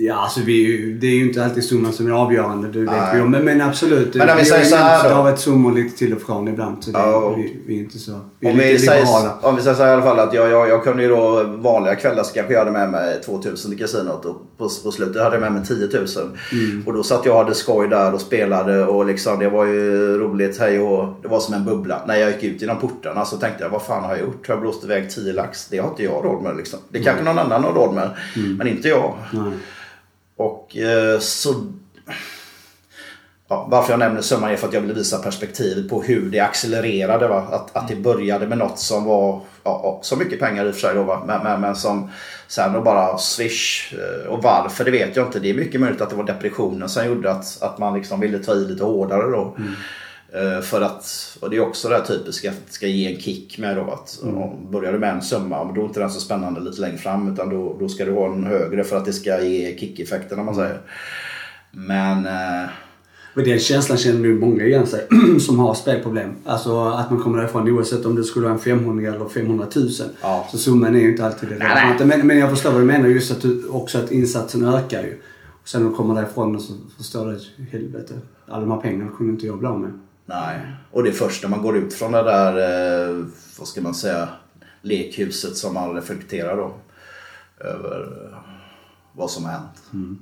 Ja, 0.00 0.14
alltså 0.14 0.40
vi, 0.40 0.92
det 1.00 1.06
är 1.06 1.14
ju 1.14 1.28
inte 1.28 1.44
alltid 1.44 1.64
summan 1.64 1.92
som 1.92 2.06
är 2.06 2.10
avgörande. 2.10 2.68
Det 2.68 2.78
vet 2.78 3.14
vi 3.14 3.20
om. 3.20 3.30
Men, 3.30 3.44
men 3.44 3.60
absolut. 3.60 4.14
Men 4.14 4.26
vi, 4.26 4.42
vi 4.42 4.44
säger 4.44 4.64
så 4.64 4.76
här 4.76 5.08
då. 5.08 5.14
har 5.14 5.30
ett 5.30 5.40
summor 5.40 5.72
lite 5.72 5.98
till 5.98 6.14
och 6.14 6.22
från 6.22 6.48
ibland. 6.48 6.84
Så 6.84 6.90
det, 6.90 6.98
ja, 6.98 7.34
vi, 7.34 7.56
vi, 7.66 7.74
är 7.74 7.78
inte 7.78 7.98
så... 7.98 8.20
Vi 8.40 8.48
är 8.48 8.52
om, 8.52 8.58
vi 8.58 8.78
säger, 8.78 9.06
om 9.42 9.56
vi 9.56 9.62
säger 9.62 9.76
så 9.76 9.82
här 9.82 9.90
i 9.90 9.92
alla 9.92 10.02
fall 10.02 10.18
att 10.18 10.34
jag, 10.34 10.50
jag, 10.50 10.68
jag 10.68 10.84
kunde 10.84 11.02
ju 11.02 11.08
då 11.08 11.42
vanliga 11.42 11.94
kvällar 11.94 12.22
så 12.22 12.34
kanske 12.34 12.52
jag 12.52 12.58
hade 12.58 12.70
med 12.70 12.90
mig 12.90 13.20
2000 13.20 13.72
i 13.72 13.76
kasinot 13.76 14.24
och 14.24 14.36
på, 14.58 14.68
på 14.84 14.90
slutet 14.90 15.22
hade 15.22 15.36
jag 15.36 15.40
med 15.40 15.52
mig 15.52 15.64
10 15.64 15.88
000. 15.98 16.06
Mm. 16.52 16.82
Och 16.86 16.92
då 16.92 17.02
satt 17.02 17.26
jag 17.26 17.32
och 17.34 17.42
hade 17.42 17.54
skoj 17.54 17.88
där 17.88 18.14
och 18.14 18.20
spelade 18.20 18.84
och 18.84 19.06
liksom 19.06 19.38
det 19.38 19.48
var 19.48 19.64
ju 19.64 20.18
roligt. 20.18 20.58
Hej 20.58 20.80
och 20.80 21.14
det 21.22 21.28
var 21.28 21.40
som 21.40 21.54
en 21.54 21.64
bubbla. 21.64 22.02
När 22.06 22.16
jag 22.16 22.30
gick 22.30 22.44
ut 22.44 22.60
genom 22.60 22.78
portarna 22.78 23.24
så 23.24 23.36
tänkte 23.36 23.64
jag 23.64 23.70
vad 23.70 23.82
fan 23.82 24.04
har 24.04 24.10
jag 24.10 24.20
gjort? 24.20 24.48
Har 24.48 24.54
jag 24.54 24.62
blåst 24.62 24.84
iväg 24.84 25.10
10 25.10 25.32
lax? 25.32 25.68
Det 25.68 25.78
har 25.78 25.88
inte 25.88 26.02
jag 26.02 26.24
råd 26.24 26.42
med 26.42 26.56
liksom. 26.56 26.78
Det 26.88 27.02
kanske 27.02 27.22
mm. 27.22 27.34
någon 27.34 27.44
annan 27.44 27.64
har 27.64 27.72
råd 27.72 27.94
med. 27.94 28.10
Mm. 28.36 28.56
Men 28.56 28.68
inte 28.68 28.88
jag. 28.88 29.14
Mm. 29.32 29.52
Och 30.38 30.76
eh, 30.76 31.18
så... 31.18 31.54
Ja, 33.48 33.66
varför 33.70 33.92
jag 33.92 33.98
nämner 33.98 34.20
summan 34.20 34.50
är 34.50 34.56
för 34.56 34.68
att 34.68 34.74
jag 34.74 34.80
vill 34.80 34.94
visa 34.94 35.18
perspektivet 35.18 35.88
på 35.88 36.02
hur 36.02 36.30
det 36.30 36.40
accelererade. 36.40 37.28
Va? 37.28 37.48
Att, 37.52 37.76
att 37.76 37.88
det 37.88 37.96
började 37.96 38.46
med 38.46 38.58
något 38.58 38.78
som 38.78 39.04
var 39.04 39.40
ja, 39.64 40.00
så 40.02 40.16
mycket 40.16 40.40
pengar 40.40 40.66
i 40.66 40.70
och 40.70 40.74
för 40.74 40.80
sig 40.80 40.94
då, 40.94 41.02
va? 41.02 41.22
Men, 41.26 41.42
men, 41.42 41.60
men 41.60 41.76
som 41.76 42.10
sen 42.48 42.72
då 42.72 42.80
bara 42.80 43.18
swish. 43.18 43.94
Eh, 43.94 44.28
och 44.30 44.42
varför 44.42 44.84
det 44.84 44.90
vet 44.90 45.16
jag 45.16 45.26
inte. 45.26 45.40
Det 45.40 45.50
är 45.50 45.54
mycket 45.54 45.80
möjligt 45.80 46.00
att 46.00 46.10
det 46.10 46.16
var 46.16 46.24
depressionen 46.24 46.88
som 46.88 47.06
gjorde 47.06 47.30
att, 47.30 47.62
att 47.62 47.78
man 47.78 47.94
liksom 47.94 48.20
ville 48.20 48.38
ta 48.38 48.52
i 48.52 48.64
lite 48.64 48.84
hårdare 48.84 49.30
då. 49.30 49.54
Mm. 49.58 49.74
Eh, 50.32 50.60
för 50.60 50.80
att, 50.80 51.36
och 51.40 51.50
det 51.50 51.56
är 51.56 51.60
också 51.60 51.88
det 51.88 51.94
här 51.94 52.04
typiska, 52.04 52.50
att 52.50 52.66
det 52.66 52.72
ska 52.72 52.86
ge 52.86 53.14
en 53.14 53.20
kick 53.20 53.58
med 53.58 53.76
då. 53.76 53.90
Att 53.90 54.22
mm. 54.22 54.70
Börjar 54.70 54.92
du 54.92 54.98
med 54.98 55.14
en 55.14 55.22
summa, 55.22 55.72
då 55.74 55.80
är 55.80 55.84
inte 55.84 56.00
den 56.00 56.10
så 56.10 56.20
spännande 56.20 56.60
lite 56.60 56.80
längre 56.80 56.98
fram. 56.98 57.32
Utan 57.32 57.50
då, 57.50 57.76
då 57.80 57.88
ska 57.88 58.04
du 58.04 58.12
ha 58.12 58.26
en 58.32 58.44
högre 58.44 58.84
för 58.84 58.96
att 58.96 59.04
det 59.04 59.12
ska 59.12 59.42
ge 59.42 59.78
kick-effekten 59.78 60.38
om 60.38 60.46
man 60.46 60.54
säger. 60.54 60.80
Men... 61.70 62.26
Eh, 62.26 62.70
men 63.34 63.44
den 63.44 63.58
känslan 63.58 63.98
känner 63.98 64.20
nu 64.20 64.34
många 64.34 64.64
igen 64.64 64.86
sig 64.86 65.06
som 65.40 65.58
har 65.58 65.74
spelproblem. 65.74 66.30
Alltså 66.44 66.84
att 66.84 67.10
man 67.10 67.22
kommer 67.22 67.38
därifrån 67.38 67.68
oavsett 67.68 68.06
om 68.06 68.16
det 68.16 68.24
skulle 68.24 68.44
vara 68.44 68.54
en 68.54 68.60
500 68.60 69.14
eller 69.14 69.28
500 69.28 69.66
000. 69.76 69.90
Ja. 70.22 70.48
Så 70.50 70.58
summan 70.58 70.96
är 70.96 71.00
ju 71.00 71.10
inte 71.10 71.26
alltid 71.26 71.48
det. 71.48 72.04
Men, 72.04 72.26
men 72.26 72.38
jag 72.38 72.50
förstår 72.50 72.70
vad 72.70 72.80
du 72.80 72.84
menar 72.84 73.08
just 73.08 73.30
att 73.30 73.42
du, 73.42 73.68
också 73.68 73.98
att 73.98 74.10
insatsen 74.10 74.64
ökar 74.64 75.02
ju. 75.02 75.18
Och 75.62 75.68
sen 75.68 75.82
när 75.82 75.90
du 75.90 75.96
kommer 75.96 76.14
därifrån 76.14 76.56
och 76.56 76.62
så 76.62 76.72
förstår 76.96 77.26
du 77.26 77.36
att 77.36 77.70
helvete, 77.70 78.14
alla 78.48 78.60
de 78.60 78.70
här 78.70 78.80
pengarna 78.80 79.10
kunde 79.16 79.32
inte 79.32 79.46
jag 79.46 79.58
bli 79.58 79.68
av 79.68 79.80
med. 79.80 79.90
Nej, 80.28 80.60
och 80.90 81.02
det 81.02 81.08
är 81.08 81.12
först 81.12 81.42
när 81.42 81.50
man 81.50 81.62
går 81.62 81.76
ut 81.76 81.94
från 81.94 82.12
det 82.12 82.22
där, 82.22 82.54
eh, 83.08 83.26
vad 83.58 83.68
ska 83.68 83.80
man 83.80 83.94
säga, 83.94 84.28
lekhuset 84.82 85.56
som 85.56 85.74
man 85.74 85.94
reflekterar 85.94 86.56
då 86.56 86.74
över 87.60 88.00
eh, 88.00 88.38
vad 89.12 89.30
som 89.30 89.44
har 89.44 89.52
hänt. 89.52 89.82
Mm. 89.92 90.18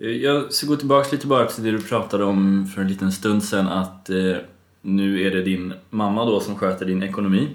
Eh, 0.00 0.08
jag 0.08 0.52
ska 0.52 0.66
gå 0.66 0.76
tillbaka 0.76 1.08
lite 1.12 1.26
bara 1.26 1.46
till 1.46 1.64
det 1.64 1.70
du 1.70 1.80
pratade 1.82 2.24
om 2.24 2.66
för 2.74 2.82
en 2.82 2.88
liten 2.88 3.12
stund 3.12 3.44
sedan 3.44 3.68
att 3.68 4.10
eh, 4.10 4.36
nu 4.82 5.22
är 5.26 5.30
det 5.30 5.42
din 5.42 5.74
mamma 5.90 6.24
då 6.24 6.40
som 6.40 6.56
sköter 6.56 6.86
din 6.86 7.02
ekonomi. 7.02 7.48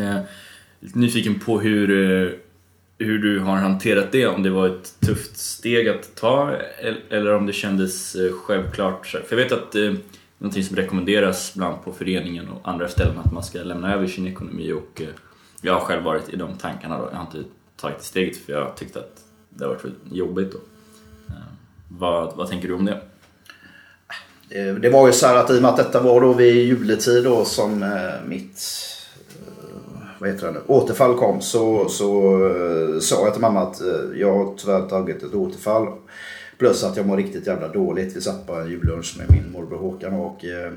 Eh, 0.00 0.20
lite 0.80 0.98
nyfiken 0.98 1.38
på 1.38 1.60
hur 1.60 1.90
eh, 1.90 2.32
hur 3.04 3.18
du 3.18 3.40
har 3.40 3.56
hanterat 3.56 4.12
det, 4.12 4.26
om 4.26 4.42
det 4.42 4.50
var 4.50 4.66
ett 4.66 5.00
tufft 5.00 5.36
steg 5.36 5.88
att 5.88 6.14
ta 6.14 6.56
eller 7.10 7.34
om 7.34 7.46
det 7.46 7.52
kändes 7.52 8.14
eh, 8.14 8.32
självklart. 8.32 9.06
För 9.06 9.26
jag 9.30 9.36
vet 9.36 9.52
att 9.52 9.72
det 9.72 9.86
eh, 9.86 9.92
är 9.92 9.96
någonting 10.38 10.64
som 10.64 10.76
rekommenderas 10.76 11.54
bland 11.54 11.84
på 11.84 11.92
föreningen 11.92 12.48
och 12.48 12.68
andra 12.68 12.88
ställen 12.88 13.18
att 13.18 13.32
man 13.32 13.42
ska 13.42 13.58
lämna 13.58 13.94
över 13.94 14.06
sin 14.06 14.26
ekonomi 14.26 14.72
och 14.72 15.02
eh, 15.02 15.08
jag 15.60 15.72
har 15.72 15.80
själv 15.80 16.02
varit 16.02 16.28
i 16.28 16.36
de 16.36 16.56
tankarna 16.56 16.98
då. 16.98 17.08
Jag 17.10 17.18
har 17.18 17.26
inte 17.26 17.48
tagit 17.76 18.02
steget 18.02 18.36
för 18.36 18.52
jag 18.52 18.76
tyckte 18.76 18.98
att 18.98 19.20
det 19.48 19.64
har 19.64 19.74
varit 19.74 19.84
jobbigt 20.12 20.52
då. 20.52 20.58
Eh, 21.28 21.34
vad, 21.88 22.36
vad 22.36 22.48
tänker 22.48 22.68
du 22.68 22.74
om 22.74 22.84
det? 22.84 23.00
Eh, 24.50 24.74
det 24.74 24.90
var 24.90 25.06
ju 25.06 25.12
så 25.12 25.26
här 25.26 25.36
att 25.36 25.50
i 25.50 25.58
och 25.58 25.62
med 25.62 25.70
att 25.70 25.76
detta 25.76 26.00
var 26.00 26.20
då 26.20 26.32
vid 26.32 26.66
juletid 26.66 27.24
då 27.24 27.44
som 27.44 27.84
mitt 28.26 28.58
vad 30.20 30.30
heter 30.30 30.46
det 30.46 30.52
nu, 30.52 30.60
återfall 30.66 31.14
kom 31.14 31.40
så, 31.40 31.88
så 31.88 32.38
uh, 32.38 33.00
sa 33.00 33.24
jag 33.24 33.32
till 33.32 33.42
mamma 33.42 33.60
att 33.60 33.82
uh, 33.82 34.20
jag 34.20 34.34
har 34.34 34.54
tyvärr 34.56 34.88
tagit 34.88 35.22
ett 35.22 35.34
återfall. 35.34 35.88
Plus 36.58 36.84
att 36.84 36.96
jag 36.96 37.06
mår 37.06 37.16
riktigt 37.16 37.46
jävla 37.46 37.68
dåligt. 37.68 38.16
Vi 38.16 38.20
satt 38.20 38.46
på 38.46 38.54
en 38.54 38.70
jullunch 38.70 39.14
med 39.18 39.30
min 39.30 39.52
morbror 39.52 39.78
Håkan 39.78 40.14
och 40.14 40.44
uh, 40.44 40.72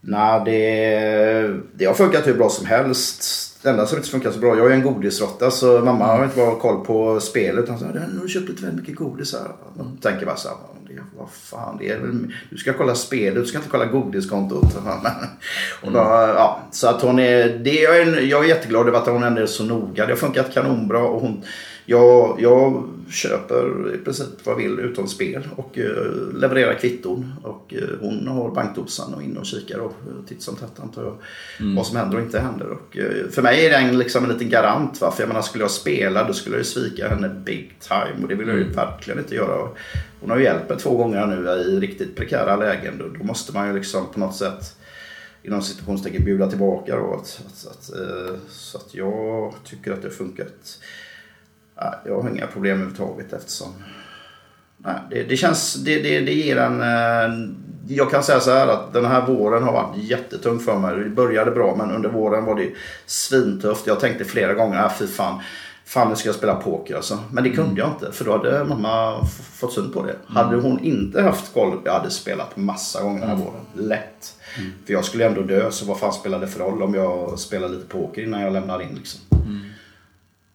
Nej, 0.00 0.42
det, 0.44 1.60
det 1.74 1.84
har 1.84 1.94
funkat 1.94 2.26
hur 2.26 2.34
bra 2.34 2.48
som 2.48 2.66
helst. 2.66 3.24
Det 3.62 3.68
enda 3.68 3.86
som 3.86 3.98
inte 3.98 4.10
funkar 4.10 4.30
så 4.30 4.38
bra, 4.38 4.56
jag 4.56 4.66
är 4.66 4.74
en 4.74 4.82
godisrotta 4.82 5.50
så 5.50 5.80
mamma 5.80 6.06
har 6.06 6.24
inte 6.24 6.36
bara 6.36 6.54
koll 6.54 6.84
på 6.84 7.20
spelet. 7.20 7.68
Hon 7.68 7.78
sa, 7.78 7.86
nu 7.86 8.20
har 8.20 8.28
köpt 8.28 8.48
lite 8.48 8.66
väl 8.66 8.76
mycket 8.76 8.96
godis 8.96 9.32
här. 9.32 9.52
Man 9.76 9.96
tänker 9.96 10.26
bara 10.26 10.36
så 10.36 10.48
här, 10.48 10.56
vad 11.18 11.30
fan, 11.30 11.76
det 11.78 11.90
är 11.90 11.98
väl, 11.98 12.34
du 12.50 12.56
ska 12.56 12.72
kolla 12.72 12.94
spelet, 12.94 13.42
du 13.42 13.46
ska 13.46 13.58
inte 13.58 13.70
kolla 13.70 13.86
godiskontot. 13.86 14.64
och 15.82 15.92
då, 15.92 15.98
ja, 15.98 16.60
så 16.70 16.88
att 16.88 17.02
hon 17.02 17.18
är, 17.18 17.58
det, 17.58 17.80
jag, 17.80 17.96
är, 17.96 18.20
jag 18.20 18.44
är 18.44 18.48
jätteglad 18.48 18.88
över 18.88 18.98
att 18.98 19.06
hon 19.06 19.22
ändå 19.22 19.42
är 19.42 19.46
så 19.46 19.64
noga. 19.64 20.06
Det 20.06 20.12
har 20.12 20.16
funkat 20.16 20.54
kanonbra 20.54 21.02
och 21.02 21.20
hon, 21.20 21.44
jag, 21.90 22.36
jag 22.40 22.88
köper 23.08 23.94
i 23.94 23.98
princip 23.98 24.28
vad 24.44 24.56
vill 24.56 24.78
utom 24.78 25.08
spel 25.08 25.48
och 25.56 25.78
uh, 25.78 26.34
levererar 26.34 26.74
kvitton. 26.74 27.32
Och 27.42 27.74
uh, 27.76 27.88
hon 28.00 28.28
har 28.28 28.50
bankdosan 28.50 29.14
och 29.14 29.22
in 29.22 29.36
och 29.36 29.46
kikar 29.46 29.78
och 29.78 29.92
uh, 30.08 30.24
titt 30.28 30.42
som 30.42 30.56
tätt 30.56 30.80
antar 30.80 31.02
jag. 31.02 31.16
Mm. 31.60 31.76
Vad 31.76 31.86
som 31.86 31.96
händer 31.96 32.16
och 32.16 32.22
inte 32.22 32.40
händer. 32.40 32.70
Och, 32.70 32.96
för 33.30 33.42
mig 33.42 33.66
är 33.66 33.70
det 33.70 33.76
en, 33.76 33.98
liksom 33.98 34.24
en 34.24 34.30
liten 34.30 34.48
garant. 34.48 35.00
Va? 35.00 35.10
För 35.10 35.22
jag 35.22 35.28
menar, 35.28 35.42
skulle 35.42 35.64
jag 35.64 35.70
spela 35.70 36.24
då 36.24 36.32
skulle 36.32 36.56
jag 36.56 36.66
svika 36.66 37.08
henne 37.08 37.28
big 37.28 37.76
time. 37.80 38.22
Och 38.22 38.28
det 38.28 38.34
vill 38.34 38.48
jag 38.48 38.56
ju 38.56 38.62
mm. 38.62 38.76
verkligen 38.76 39.18
inte 39.18 39.34
göra. 39.34 39.68
Hon 40.20 40.30
har 40.30 40.36
ju 40.36 40.44
hjälpt 40.44 40.68
mig 40.68 40.78
två 40.78 40.96
gånger 40.96 41.26
nu 41.26 41.48
i 41.48 41.80
riktigt 41.80 42.16
prekära 42.16 42.56
lägen. 42.56 42.98
Då, 42.98 43.04
då 43.18 43.24
måste 43.24 43.52
man 43.52 43.68
ju 43.68 43.74
liksom 43.74 44.06
på 44.12 44.20
något 44.20 44.36
sätt 44.36 44.76
inom 45.42 45.62
situationstecken 45.62 46.24
bjuda 46.24 46.48
tillbaka. 46.48 46.96
Då, 46.96 47.14
att, 47.14 47.40
att, 47.46 47.70
att, 47.70 47.90
så 48.48 48.78
att 48.78 48.94
jag 48.94 49.54
tycker 49.64 49.92
att 49.92 50.02
det 50.02 50.08
har 50.08 50.14
funkat 50.14 50.78
jag 52.04 52.20
har 52.20 52.30
inga 52.30 52.46
problem 52.46 52.72
överhuvudtaget 52.72 53.32
eftersom 53.32 53.68
nej, 54.76 54.94
det, 55.10 55.22
det, 55.22 55.36
känns, 55.36 55.74
det, 55.74 56.02
det, 56.02 56.20
det 56.20 56.32
ger 56.32 56.56
en... 56.56 56.80
Eh, 56.80 57.50
jag 57.88 58.10
kan 58.10 58.22
säga 58.22 58.40
så 58.40 58.50
här 58.50 58.68
att 58.68 58.92
den 58.92 59.04
här 59.04 59.26
våren 59.26 59.62
har 59.62 59.72
varit 59.72 59.96
jättetung 59.96 60.58
för 60.58 60.78
mig. 60.78 60.96
Det 60.96 61.10
började 61.10 61.50
bra 61.50 61.76
men 61.76 61.90
under 61.90 62.08
våren 62.08 62.44
var 62.44 62.54
det 62.54 62.70
svintufft. 63.06 63.86
Jag 63.86 64.00
tänkte 64.00 64.24
flera 64.24 64.54
gånger, 64.54 64.84
äh, 64.84 64.92
fy 64.98 65.06
fan. 65.06 65.40
Fan 65.84 66.08
nu 66.08 66.16
ska 66.16 66.28
jag 66.28 66.36
spela 66.36 66.54
poker 66.54 66.96
alltså. 66.96 67.18
Men 67.32 67.44
det 67.44 67.50
kunde 67.50 67.80
jag 67.80 67.90
inte 67.90 68.12
för 68.12 68.24
då 68.24 68.32
hade 68.32 68.64
mamma 68.64 69.24
fått 69.52 69.72
syn 69.72 69.92
på 69.92 70.02
det. 70.02 70.12
Mm. 70.12 70.36
Hade 70.36 70.56
hon 70.56 70.78
inte 70.78 71.22
haft 71.22 71.54
koll, 71.54 71.80
jag 71.84 71.92
hade 71.92 72.10
spelat 72.10 72.56
massa 72.56 73.02
gånger 73.02 73.20
den 73.20 73.28
här 73.28 73.36
mm. 73.36 73.46
våren. 73.46 73.88
Lätt. 73.88 74.36
Mm. 74.58 74.72
För 74.86 74.92
jag 74.92 75.04
skulle 75.04 75.26
ändå 75.26 75.42
dö 75.42 75.70
så 75.70 75.84
vad 75.84 75.98
fan 75.98 76.12
spelade 76.12 76.46
det 76.46 76.52
för 76.52 76.60
roll 76.60 76.82
om 76.82 76.94
jag 76.94 77.38
spelade 77.38 77.74
lite 77.74 77.86
poker 77.86 78.22
innan 78.22 78.40
jag 78.40 78.52
lämnade 78.52 78.84
in 78.84 78.94
liksom. 78.94 79.20
Mm. 79.32 79.60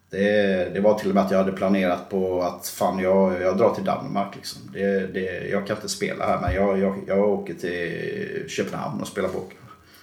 Det, 0.09 0.73
det, 0.73 0.79
var 0.79 0.99
till 0.99 1.09
och 1.09 1.15
med 1.15 1.23
att 1.23 1.31
jag 1.31 1.37
hade 1.37 1.51
planerat 1.51 2.09
på 2.09 2.41
att 2.41 2.67
fan 2.67 2.99
jag, 2.99 3.41
jag 3.41 3.57
drar 3.57 3.75
till 3.75 3.83
Danmark. 3.83 4.35
Liksom. 4.35 4.61
Det, 4.73 5.13
det, 5.13 5.49
jag 5.49 5.67
kan 5.67 5.75
inte 5.75 5.89
spela 5.89 6.25
här 6.25 6.41
men 6.41 6.55
jag, 6.55 6.79
jag, 6.79 6.95
jag 7.07 7.29
åker 7.29 7.53
till 7.53 8.49
Köpenhamn 8.49 9.01
och 9.01 9.07
spelar 9.07 9.29
poker. 9.29 9.57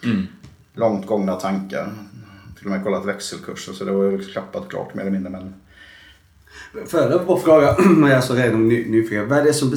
Mm. 0.05 0.27
långt 0.75 1.07
gångna 1.07 1.35
tankar. 1.35 1.93
Till 2.59 2.67
och 2.67 2.71
med 2.73 2.85
kollat 2.85 3.05
växelkurser 3.05 3.73
så 3.73 3.85
det 3.85 3.93
var 3.93 4.05
ju 4.05 4.17
liksom 4.17 4.33
klappat 4.33 4.69
klart 4.69 4.95
mer 4.95 5.03
eller 5.03 5.13
mindre. 5.13 5.31
Men... 5.31 5.55
Får 6.87 7.01
jag 7.01 7.27
bara 7.27 7.41
fråga, 7.41 7.77
när 7.97 8.09
jag 8.09 8.17
är 8.17 8.21
så 8.21 8.35
redan 8.35 8.69
ny, 8.69 8.91
nyfiken. 8.91 9.29
Vad 9.29 9.39
är 9.39 9.45
det 9.45 9.53
som 9.53 9.77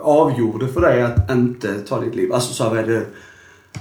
avgjorde 0.00 0.68
för 0.68 0.80
dig 0.80 1.02
att 1.02 1.30
inte 1.30 1.80
ta 1.80 2.00
ditt 2.00 2.14
liv? 2.14 2.32
Alltså 2.32 2.54
så 2.54 2.64
här, 2.64 2.70
vad 2.70 2.78
är 2.78 2.86
det 2.86 3.06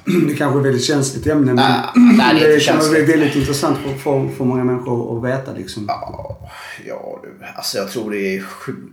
det 0.27 0.35
kanske 0.35 0.57
är 0.57 0.59
ett 0.59 0.65
väldigt 0.65 0.83
känsligt 0.83 1.27
ämne 1.27 1.53
men 1.53 1.55
nej, 1.55 1.83
nej, 2.17 2.43
det, 2.43 2.55
det 2.55 2.59
kan 2.59 2.77
vara 2.77 2.89
väldigt 2.89 3.35
intressant 3.35 3.77
för, 3.77 3.89
för, 3.89 4.35
för 4.37 4.45
många 4.45 4.63
människor 4.63 5.17
att 5.17 5.23
veta. 5.31 5.53
Liksom. 5.53 5.85
Ja, 5.87 6.37
ja 6.87 7.19
du, 7.23 7.45
alltså 7.55 7.77
jag 7.77 7.91
tror 7.91 8.11
det 8.11 8.35
är 8.35 8.43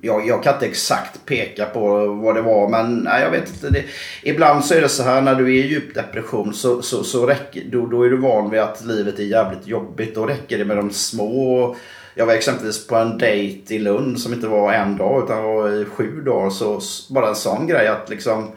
jag, 0.03 0.27
jag 0.27 0.43
kan 0.43 0.55
inte 0.55 0.67
exakt 0.67 1.27
peka 1.27 1.67
på 1.67 2.07
vad 2.07 2.35
det 2.35 2.43
var 2.43 2.69
men 2.69 2.97
nej, 2.97 3.23
jag 3.23 3.31
vet 3.31 3.49
inte. 3.49 3.71
Det, 3.71 3.85
ibland 4.23 4.65
så 4.65 4.75
är 4.75 4.81
det 4.81 4.89
så 4.89 5.03
här 5.03 5.21
när 5.21 5.35
du 5.35 5.45
är 5.45 5.65
i 5.65 5.67
djup 5.67 5.95
depression 5.95 6.55
så, 6.55 6.83
så, 6.83 7.05
så 7.05 7.27
räcker, 7.27 7.63
då, 7.73 7.87
då 7.87 8.03
är 8.03 8.11
du 8.11 8.17
van 8.17 8.51
vid 8.51 8.61
att 8.61 8.85
livet 8.85 9.19
är 9.19 9.25
jävligt 9.25 9.67
jobbigt. 9.67 10.15
Då 10.15 10.27
räcker 10.27 10.59
det 10.59 10.65
med 10.65 10.77
de 10.77 10.91
små 10.91 11.77
jag 12.19 12.27
var 12.27 12.35
exempelvis 12.35 12.87
på 12.87 12.97
en 12.97 13.19
dejt 13.19 13.75
i 13.75 13.79
Lund 13.79 14.21
som 14.21 14.33
inte 14.33 14.49
var 14.49 14.73
en 14.73 14.97
dag 14.97 15.25
utan 15.25 15.45
var 15.45 15.71
i 15.71 15.85
sju 15.85 16.21
dagar. 16.21 16.51
Så 16.51 16.81
bara 17.15 17.29
en 17.29 17.35
sån 17.35 17.67
grej 17.67 17.89
att 17.89 18.11
liksom 18.11 18.51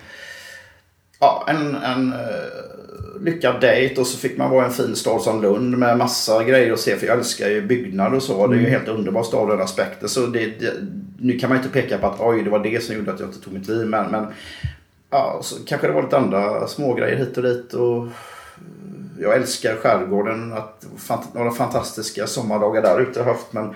ja, 1.21 1.45
en, 1.47 1.75
en 1.75 2.13
uh, 2.13 3.21
lyckad 3.21 3.61
dejt 3.61 4.01
och 4.01 4.07
så 4.07 4.17
fick 4.17 4.37
man 4.37 4.49
vara 4.49 4.63
i 4.63 4.67
en 4.67 4.73
fin 4.73 4.95
stad 4.95 5.21
som 5.21 5.41
Lund 5.41 5.77
med 5.77 5.97
massa 5.97 6.43
grejer 6.43 6.73
att 6.73 6.79
se. 6.79 6.95
För 6.95 7.07
jag 7.07 7.17
älskar 7.17 7.49
ju 7.49 7.61
byggnad 7.61 8.13
och 8.13 8.23
så. 8.23 8.47
Det 8.47 8.55
är 8.55 8.59
ju 8.59 8.67
mm. 8.67 8.71
helt 8.71 8.97
underbar 8.97 9.23
stad 9.23 9.49
ur 9.49 9.51
den 9.51 9.61
aspekten. 9.61 10.09
Så 10.09 10.25
det, 10.25 10.45
det, 10.45 10.73
nu 11.19 11.39
kan 11.39 11.49
man 11.49 11.57
inte 11.57 11.69
peka 11.69 11.97
på 11.97 12.07
att 12.07 12.19
oj, 12.19 12.43
det 12.43 12.49
var 12.49 12.59
det 12.59 12.83
som 12.83 12.95
gjorde 12.95 13.13
att 13.13 13.19
jag 13.19 13.29
inte 13.29 13.41
tog 13.41 13.53
mitt 13.53 13.67
liv. 13.67 13.87
Men, 13.87 14.11
men 14.11 14.27
ja, 15.09 15.39
så 15.43 15.55
kanske 15.65 15.87
det 15.87 15.93
var 15.93 16.03
lite 16.03 16.17
andra 16.17 16.67
smågrejer 16.67 17.17
hit 17.17 17.37
och 17.37 17.43
dit. 17.43 17.73
Och 17.73 18.07
jag 19.19 19.35
älskar 19.35 19.75
skärgården. 19.75 20.53
Att, 20.53 20.85
några 21.33 21.51
fantastiska 21.51 22.27
sommardagar 22.27 22.81
där 22.81 23.01
ute 23.01 23.19
har 23.19 23.33
haft. 23.33 23.53
Men, 23.53 23.73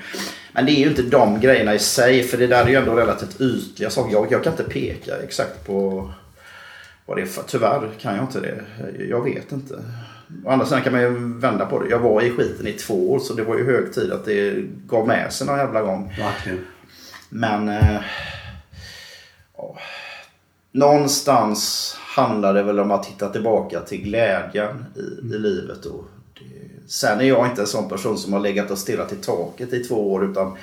men 0.54 0.66
det 0.66 0.72
är 0.72 0.80
ju 0.80 0.90
inte 0.90 1.02
de 1.02 1.40
grejerna 1.40 1.76
i 1.76 1.80
sig. 1.80 2.24
För 2.24 2.38
det 2.38 2.48
där 2.48 2.66
är 2.66 2.70
ju 2.70 2.76
ändå 2.76 2.96
relativt 2.96 3.42
ytliga 3.42 3.90
saker. 3.90 4.14
Jag, 4.14 4.28
jag 4.30 4.44
kan 4.44 4.54
inte 4.54 4.64
peka 4.64 5.18
exakt 5.24 5.68
på 5.68 6.10
vad 7.06 7.18
det 7.18 7.22
är 7.22 7.26
för. 7.26 7.44
Tyvärr 7.48 7.90
kan 8.00 8.16
jag 8.16 8.24
inte 8.24 8.40
det. 8.40 8.64
Jag 9.10 9.24
vet 9.24 9.52
inte. 9.52 9.84
Å 10.46 10.50
andra 10.50 10.66
sidan 10.66 10.82
kan 10.82 10.94
man 10.94 11.02
ju 11.02 11.40
vända 11.40 11.66
på 11.66 11.84
det. 11.84 11.90
Jag 11.90 12.00
var 12.00 12.22
i 12.22 12.32
skiten 12.32 12.68
i 12.68 12.74
två 12.74 13.12
år 13.12 13.20
så 13.20 13.34
det 13.34 13.44
var 13.44 13.58
ju 13.58 13.66
hög 13.66 13.94
tid 13.94 14.12
att 14.12 14.26
det 14.26 14.66
gav 14.88 15.08
med 15.08 15.34
sig 15.34 15.48
någon 15.48 15.58
jävla 15.58 15.82
gång. 15.82 16.14
Verkligen. 16.20 16.66
Men... 17.30 17.70
Eh, 17.70 18.02
någonstans 20.76 21.94
handlar 22.00 22.54
det 22.54 22.64
väl 22.64 22.80
om 22.80 22.92
att 22.92 23.06
hitta 23.06 23.30
tillbaka 23.30 23.80
till 23.80 24.02
glädjen 24.02 24.86
i, 24.96 25.00
i 25.00 25.22
mm. 25.22 25.42
livet. 25.42 25.86
Och 25.86 26.06
det, 26.34 26.92
sen 26.92 27.20
är 27.20 27.26
jag 27.26 27.48
inte 27.48 27.62
en 27.62 27.68
sån 27.68 27.90
person 27.90 28.18
som 28.18 28.34
har 28.34 28.40
legat 28.40 28.72
och 28.72 28.78
stirrat 28.78 29.14
i 29.14 29.16
taket 29.16 29.74
i 29.74 29.84
två 29.84 30.14
år 30.14 30.32
utan 30.32 30.58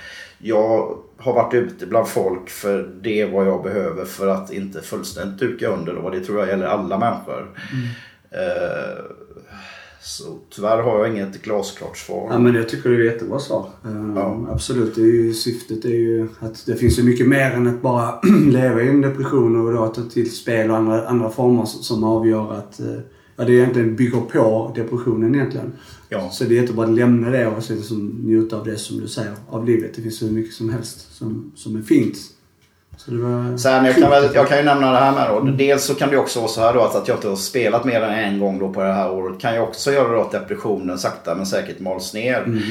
jag 0.45 0.97
har 1.16 1.32
varit 1.32 1.55
ute 1.55 1.86
bland 1.86 2.09
folk 2.09 2.51
för 2.51 2.90
det 3.03 3.20
är 3.20 3.30
vad 3.30 3.47
jag 3.47 3.62
behöver 3.62 4.05
för 4.05 4.28
att 4.28 4.53
inte 4.53 4.80
fullständigt 4.80 5.40
duka 5.40 5.68
under. 5.68 5.95
Och 5.95 6.11
det 6.11 6.20
tror 6.20 6.38
jag 6.38 6.49
gäller 6.49 6.66
alla 6.66 6.99
människor. 6.99 7.51
Mm. 7.72 7.86
Eh, 8.30 9.05
så 10.01 10.24
tyvärr 10.51 10.82
har 10.82 10.99
jag 10.99 11.16
inget 11.16 11.43
glasklart 11.43 11.97
svar. 11.97 12.28
Ja, 12.30 12.38
men 12.38 12.55
jag 12.55 12.68
tycker 12.68 12.90
det 12.90 12.97
är 12.97 13.01
ett 13.01 13.12
jättebra 13.12 13.38
svar. 13.38 13.70
Uh, 13.86 14.12
ja. 14.16 14.47
Absolut, 14.51 14.95
det 14.95 15.01
är 15.01 15.07
ju, 15.07 15.34
syftet 15.34 15.84
är 15.84 15.88
ju 15.88 16.28
att 16.40 16.66
det 16.66 16.76
finns 16.76 16.99
ju 16.99 17.03
mycket 17.03 17.28
mer 17.28 17.51
än 17.51 17.66
att 17.66 17.82
bara 17.82 18.20
leva 18.47 18.82
i 18.82 18.88
en 18.88 19.01
depression 19.01 19.66
och 19.66 19.72
då 19.72 19.86
ta 19.86 20.03
till 20.03 20.36
spel 20.36 20.70
och 20.70 20.76
andra, 20.76 21.09
andra 21.09 21.30
former 21.30 21.64
som 21.64 22.05
avgör 22.05 22.53
att 22.53 22.80
uh, 22.80 23.01
ja, 23.36 23.45
det 23.45 23.53
egentligen 23.53 23.97
bygger 23.97 24.20
på 24.20 24.72
depressionen 24.74 25.34
egentligen. 25.34 25.72
Ja. 26.12 26.30
Så 26.30 26.44
det 26.44 26.58
är 26.58 26.60
jättebra 26.60 26.84
att 26.84 26.90
lämna 26.90 27.30
det 27.30 27.46
och 27.46 27.62
sen 27.62 27.76
liksom 27.76 28.08
njuta 28.24 28.56
av 28.56 28.64
det 28.64 28.76
som 28.76 29.00
du 29.00 29.08
säger, 29.08 29.32
av 29.50 29.66
livet. 29.66 29.94
Det 29.94 30.02
finns 30.02 30.22
hur 30.22 30.30
mycket 30.30 30.54
som 30.54 30.70
helst 30.70 31.16
som, 31.16 31.52
som 31.56 31.76
är 31.76 31.82
fint. 31.82 32.16
Var... 33.06 33.56
Sen, 33.56 33.84
jag, 33.84 33.94
kan 33.94 34.10
väl, 34.10 34.30
jag 34.34 34.48
kan 34.48 34.58
ju 34.58 34.64
nämna 34.64 34.92
det 34.92 34.98
här 34.98 35.12
med 35.12 35.28
då. 35.30 35.64
Dels 35.64 35.84
så 35.84 35.94
kan 35.94 36.10
det 36.10 36.16
också 36.16 36.40
vara 36.40 36.48
så 36.48 36.60
här 36.60 36.74
då 36.74 36.80
att, 36.80 36.94
att 36.94 37.08
jag 37.08 37.16
inte 37.16 37.28
har 37.28 37.36
spelat 37.36 37.84
mer 37.84 38.00
än 38.00 38.18
en 38.18 38.40
gång 38.40 38.58
då 38.58 38.72
på 38.72 38.80
det 38.80 38.92
här 38.92 39.10
året. 39.10 39.40
Kan 39.40 39.54
ju 39.54 39.60
också 39.60 39.92
göra 39.92 40.14
då 40.14 40.20
att 40.20 40.32
depressionen 40.32 40.98
sakta 40.98 41.34
men 41.34 41.46
säkert 41.46 41.80
mals 41.80 42.14
ner. 42.14 42.42
Mm. 42.42 42.62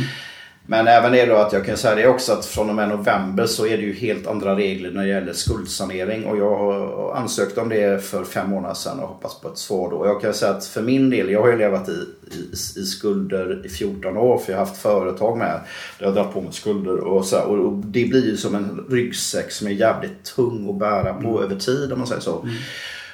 Men 0.71 0.87
även 0.87 1.11
det 1.11 1.25
då 1.25 1.35
att 1.35 1.53
jag 1.53 1.65
kan 1.65 1.77
säga 1.77 1.95
det 1.95 2.07
också 2.07 2.33
att 2.33 2.45
från 2.45 2.69
och 2.69 2.75
med 2.75 2.89
november 2.89 3.45
så 3.45 3.65
är 3.65 3.77
det 3.77 3.83
ju 3.83 3.93
helt 3.93 4.27
andra 4.27 4.55
regler 4.55 4.91
när 4.91 5.01
det 5.01 5.09
gäller 5.09 5.33
skuldsanering. 5.33 6.25
Och 6.25 6.37
jag 6.37 6.57
har 6.57 7.13
ansökt 7.15 7.57
om 7.57 7.69
det 7.69 8.03
för 8.03 8.23
fem 8.23 8.49
månader 8.49 8.75
sedan 8.75 8.99
och 8.99 9.07
hoppas 9.07 9.39
på 9.39 9.47
ett 9.47 9.57
svar 9.57 9.89
då. 9.89 10.05
Jag 10.05 10.21
kan 10.21 10.33
säga 10.33 10.51
att 10.51 10.65
för 10.65 10.81
min 10.81 11.09
del, 11.09 11.29
jag 11.29 11.41
har 11.41 11.51
ju 11.51 11.57
levat 11.57 11.89
i, 11.89 11.91
i, 12.31 12.51
i 12.79 12.85
skulder 12.85 13.65
i 13.65 13.69
14 13.69 14.17
år 14.17 14.37
för 14.37 14.51
jag 14.51 14.59
har 14.59 14.65
haft 14.65 14.81
företag 14.81 15.37
med. 15.37 15.59
Där 15.99 16.05
jag 16.05 16.07
har 16.07 16.15
dragit 16.15 16.33
på 16.33 16.41
mig 16.41 16.53
skulder 16.53 16.99
och 16.99 17.25
så. 17.25 17.39
Och, 17.39 17.59
och 17.59 17.73
det 17.73 18.05
blir 18.05 18.25
ju 18.25 18.37
som 18.37 18.55
en 18.55 18.85
ryggsäck 18.89 19.51
som 19.51 19.67
är 19.67 19.71
jävligt 19.71 20.23
tung 20.35 20.69
att 20.69 20.79
bära 20.79 21.13
på 21.13 21.29
mm. 21.29 21.43
över 21.43 21.55
tid 21.55 21.93
om 21.93 21.99
man 21.99 22.07
säger 22.07 22.21
så. 22.21 22.41
Mm. 22.41 22.55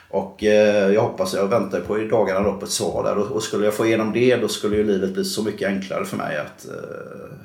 Och 0.09 0.43
eh, 0.43 0.93
jag 0.93 1.01
hoppas, 1.01 1.33
jag 1.33 1.47
väntar 1.47 1.81
på 1.81 1.99
i 1.99 2.07
dagarna 2.07 2.39
då 2.39 2.53
på 2.53 2.65
ett 2.65 2.71
svar 2.71 3.03
där. 3.03 3.17
Och, 3.17 3.31
och, 3.31 3.43
skulle 3.43 3.65
jag 3.65 3.73
få 3.73 3.85
igenom 3.85 4.13
det 4.13 4.35
då 4.35 4.47
skulle 4.47 4.77
ju 4.77 4.83
livet 4.83 5.13
bli 5.13 5.25
så 5.25 5.43
mycket 5.43 5.67
enklare 5.67 6.05
för 6.05 6.17
mig. 6.17 6.37
att 6.37 6.65
eh, 6.65 7.37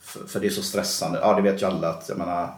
för, 0.00 0.26
för, 0.26 0.40
det 0.40 0.46
är 0.46 0.50
så 0.50 0.62
stressande. 0.62 1.18
Ja, 1.22 1.34
det 1.34 1.42
vet 1.42 1.62
ju 1.62 1.66
alla 1.66 1.88
att 1.88 2.08
jag 2.08 2.18
menar, 2.18 2.48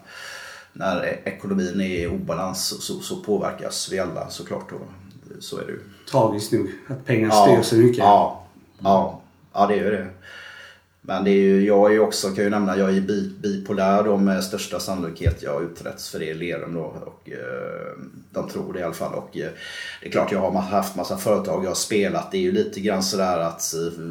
när 0.73 1.05
e- 1.05 1.19
ekonomin 1.25 1.81
är 1.81 1.85
i 1.85 2.07
obalans 2.07 2.85
så, 2.85 3.01
så, 3.01 3.17
påverkas 3.17 3.89
vi 3.93 3.99
alla 3.99 4.31
såklart. 4.31 4.73
Och, 4.73 4.81
så 5.41 5.59
är 5.59 5.67
det 5.67 5.73
ju. 5.73 5.81
Tragiskt 6.11 6.53
nog 6.53 6.71
att 6.89 7.07
pengar 7.07 7.31
styr 7.31 7.55
ja, 7.55 7.63
så 7.63 7.77
mycket. 7.77 7.99
Ja, 7.99 8.47
ja, 8.79 9.21
ja, 9.53 9.67
det 9.67 9.75
är 9.75 9.85
ju 9.85 9.91
det. 9.91 10.07
Men 11.09 11.25
det 11.25 11.31
är 11.31 11.43
ju, 11.43 11.67
jag 11.67 11.95
är 11.95 12.01
också, 12.01 12.31
kan 12.31 12.45
ju 12.45 12.51
nämna, 12.51 12.79
jag 12.79 12.97
är 12.97 13.01
bipolär 13.43 14.03
då 14.05 14.17
med 14.17 14.45
största 14.45 14.81
sannolikhet. 14.81 15.43
Jag 15.43 15.55
har 15.55 15.63
utretts 15.63 16.11
för 16.11 16.19
det 16.19 16.25
i 16.25 16.35
Lerum 16.35 16.75
då. 16.75 16.81
Och, 16.81 17.31
eh, 17.31 17.99
de 18.31 18.49
tror 18.49 18.73
det 18.73 18.81
i 18.81 18.83
alla 18.83 18.95
fall. 18.95 19.15
Och, 19.15 19.37
eh, 19.37 19.49
det 20.01 20.07
är 20.07 20.11
klart 20.11 20.33
jag 20.33 20.39
har 20.39 20.61
haft 20.61 20.97
massa 20.97 21.17
företag 21.17 21.65
jag 21.65 21.71
har 21.71 21.75
spelat. 21.75 22.31
Det 22.31 22.37
är 22.39 22.43
ju 22.43 22.53
lite 22.53 22.81
grann 22.81 23.03
sådär 23.03 23.39
att 23.39 23.75
eh, 23.75 24.03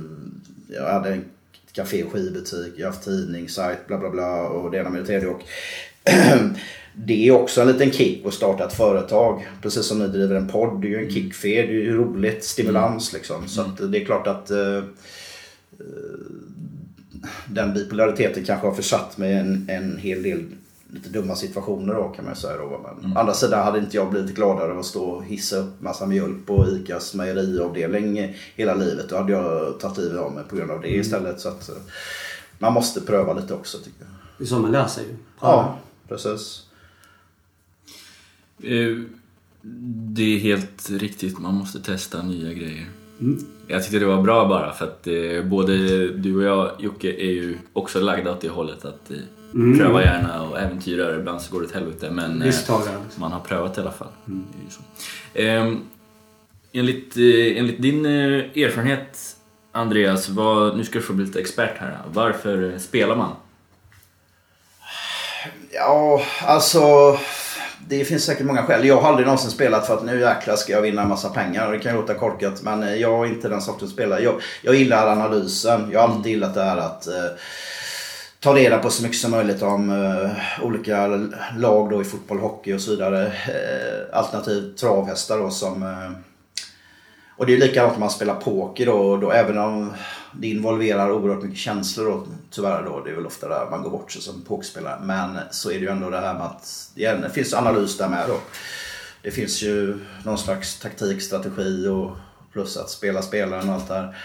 jag 0.68 0.92
hade 0.92 1.10
en 1.10 1.26
café 1.72 2.04
och 2.04 2.12
skivbutik, 2.12 2.74
jag 2.78 2.88
har 2.88 2.92
haft 2.92 3.06
tidning, 3.06 3.50
sajt, 3.50 3.88
bla 3.88 3.98
bla 3.98 4.10
bla 4.10 4.42
och 4.42 4.72
det 4.72 4.78
ena 4.78 4.90
med 4.90 5.02
det 5.02 5.06
tredje. 5.06 5.30
Och 5.30 5.42
det 6.94 7.28
är 7.28 7.32
också 7.32 7.62
en 7.62 7.68
liten 7.68 7.92
kick 7.92 8.26
att 8.26 8.34
starta 8.34 8.66
ett 8.66 8.74
företag. 8.74 9.48
Precis 9.62 9.86
som 9.86 10.00
ni 10.00 10.08
driver 10.08 10.36
en 10.36 10.48
podd. 10.48 10.82
Det 10.82 10.88
är 10.88 10.90
ju 10.90 11.06
en 11.06 11.12
kick 11.12 11.34
för 11.34 11.48
er. 11.48 11.68
Det 11.68 11.74
är 11.74 11.84
ju 11.84 11.98
roligt, 11.98 12.44
stimulans 12.44 13.14
liksom. 13.14 13.48
Så 13.48 13.62
att 13.62 13.92
det 13.92 14.02
är 14.02 14.06
klart 14.06 14.28
att 14.28 14.52
uh, 14.52 14.84
den 17.48 17.74
bipolariteten 17.74 18.46
kanske 18.46 18.68
har 18.68 18.74
försatt 18.74 19.18
mig 19.18 19.32
i 19.32 19.36
en, 19.36 19.66
en 19.70 19.98
hel 19.98 20.24
del 20.24 20.46
lite 20.90 21.10
dumma 21.10 21.36
situationer 21.36 21.94
då 21.94 22.10
kan 22.10 22.26
man 22.26 22.36
säga. 22.36 22.58
Då. 22.58 22.82
Men 22.84 23.06
mm. 23.06 23.18
andra 23.18 23.34
sidan 23.34 23.64
hade 23.64 23.80
inte 23.80 23.98
jag 23.98 24.12
blivit 24.12 24.36
gladare 24.36 24.72
av 24.72 24.80
att 24.80 24.86
stå 24.86 25.04
och 25.04 25.26
hissa 25.26 25.58
upp 25.58 25.82
massa 25.82 26.06
mjölk 26.06 26.46
på 26.46 26.68
ICAs 26.70 27.14
mejeriavdelning 27.14 28.36
hela 28.56 28.76
livet. 28.76 29.10
Då 29.10 29.18
hade 29.18 29.32
jag 29.32 29.80
tagit 29.80 29.98
livet 29.98 30.20
av 30.20 30.32
mig 30.32 30.44
på 30.50 30.56
grund 30.56 30.72
av 30.72 30.82
det 30.82 30.88
mm. 30.88 31.02
istället. 31.02 31.40
Så 31.40 31.50
att, 31.50 31.70
eh, 31.70 31.76
man 32.60 32.74
måste 32.74 33.02
pröva 33.02 33.34
lite 33.34 33.54
också 33.54 33.78
tycker 33.78 34.00
jag. 34.00 34.10
Det 34.38 34.44
är 34.44 34.48
så 34.48 34.60
man 34.60 34.72
lär 34.72 34.88
sig 34.88 35.04
ju. 35.04 35.16
Ja, 35.42 35.78
precis. 36.08 36.64
Eh, 38.64 38.98
det 40.16 40.36
är 40.36 40.40
helt 40.40 40.90
riktigt, 40.90 41.40
man 41.40 41.54
måste 41.54 41.80
testa 41.80 42.22
nya 42.22 42.54
grejer. 42.54 42.90
Mm. 43.22 43.46
Jag 43.68 43.84
tyckte 43.84 44.00
det 44.00 44.06
var 44.06 44.22
bra 44.22 44.48
bara 44.48 44.74
för 44.74 44.86
att 44.86 45.08
eh, 45.08 45.44
både 45.44 46.08
du 46.08 46.38
och 46.38 46.44
jag 46.44 46.72
Jocke 46.80 47.08
är 47.08 47.32
ju 47.32 47.58
också 47.74 48.00
lagda 48.00 48.32
åt 48.32 48.42
det 48.42 48.50
hållet 48.50 48.86
att 48.86 49.12
eh, 49.12 49.18
mm. 49.54 49.80
pröva 49.80 50.04
gärna 50.04 50.44
och 50.44 50.60
äventyra. 50.60 51.16
Ibland 51.16 51.42
så 51.42 51.54
går 51.54 51.62
det 51.62 51.68
åt 51.68 51.74
helvete 51.74 52.12
men 52.12 52.42
eh, 52.42 52.54
man 53.16 53.32
har 53.32 53.40
prövat 53.40 53.78
i 53.78 53.82
alla 53.82 53.92
fall. 53.92 54.12
Mm. 54.28 54.46
Ehm, 55.34 55.80
enligt, 56.72 57.18
eh, 57.18 57.58
enligt 57.58 57.82
din 57.82 58.06
eh, 58.06 58.64
erfarenhet 58.64 59.38
Andreas, 59.72 60.30
vad, 60.30 60.78
nu 60.78 60.84
ska 60.84 61.00
du 61.00 61.06
få 61.06 61.14
bli 61.14 61.26
lite 61.26 61.40
expert 61.40 61.78
här. 61.80 61.98
Varför 62.14 62.78
spelar 62.78 63.16
man? 63.16 63.32
Ja, 65.72 66.22
alltså 66.42 66.80
det 67.90 68.06
finns 68.06 68.24
säkert 68.26 68.46
många 68.46 68.64
skäl. 68.64 68.86
Jag 68.86 69.02
har 69.02 69.10
aldrig 69.10 69.26
någonsin 69.26 69.52
spelat 69.52 69.88
för 69.88 69.94
att 69.94 70.06
nu 70.06 70.20
jäklar 70.20 70.56
ska 70.56 70.74
jag 70.74 70.82
vinna 70.82 71.02
en 71.02 71.10
massa 71.10 71.30
pengar. 71.30 71.72
Det 71.72 71.80
kan 71.80 71.92
ju 71.92 72.02
låta 72.02 72.14
korkat 72.14 72.62
men 72.62 72.84
eh, 72.84 72.96
jag 72.96 73.26
är 73.26 73.30
inte 73.30 73.50
den 73.50 73.62
sortens 73.62 73.92
spelare. 73.92 74.24
Jag, 74.24 74.42
jag 74.62 74.76
gillar 74.76 75.08
analysen. 75.08 75.90
Jag 75.92 76.00
har 76.00 76.08
alltid 76.08 76.32
gillat 76.32 76.54
det 76.54 76.64
här 76.64 76.78
att 76.78 77.08
eh, 77.08 77.14
ta 78.40 78.56
reda 78.56 78.78
på 78.78 78.90
så 78.90 79.04
mycket 79.04 79.18
som 79.18 79.32
möjligt 79.32 79.62
om 79.62 79.90
eh, 79.90 80.66
olika 80.66 81.08
lag 81.58 81.90
då 81.90 82.02
i 82.02 82.06
fotboll, 82.06 82.40
hockey 82.40 82.74
och 82.74 82.82
så 82.82 82.92
vidare. 82.92 83.26
Eh, 83.26 84.18
alternativt 84.18 84.78
travhästar 84.78 85.38
då 85.38 85.50
som 85.50 85.84
eh, 85.84 86.12
och 87.38 87.46
det 87.46 87.54
är 87.54 87.58
likadant 87.58 87.94
om 87.94 88.00
man 88.00 88.10
spelar 88.10 88.36
poker 88.36 88.86
då, 88.86 89.18
då 89.18 89.32
även 89.32 89.58
om 89.58 89.94
det 90.34 90.48
involverar 90.48 91.12
oerhört 91.12 91.44
mycket 91.44 91.60
känslor 91.60 92.06
då, 92.06 92.28
tyvärr 92.52 92.84
då. 92.84 93.04
Det 93.04 93.12
är 93.12 93.16
väl 93.16 93.26
ofta 93.26 93.50
där 93.50 93.70
man 93.72 93.84
går 93.84 93.90
bort 93.90 94.12
sig 94.12 94.22
som 94.22 94.42
pokerspelare. 94.42 95.00
Men 95.04 95.38
så 95.52 95.72
är 95.72 95.74
det 95.74 95.80
ju 95.80 95.90
ändå 95.90 96.10
det 96.10 96.20
här 96.20 96.34
med 96.34 96.44
att 96.44 96.92
det 96.96 97.34
finns 97.34 97.54
analys 97.54 97.98
där 97.98 98.10
med 98.10 98.28
då. 98.28 98.40
Det 99.22 99.32
finns 99.32 99.62
ju 99.64 100.00
någon 100.26 100.38
slags 100.38 100.80
taktik, 100.80 101.22
strategi 101.22 101.88
och 101.88 102.12
Plus 102.58 102.78
att 102.78 102.90
spela 102.90 103.22
spelaren 103.22 103.70
och 103.70 103.76
allt 103.76 103.88
det 103.88 103.94
här. 103.94 104.18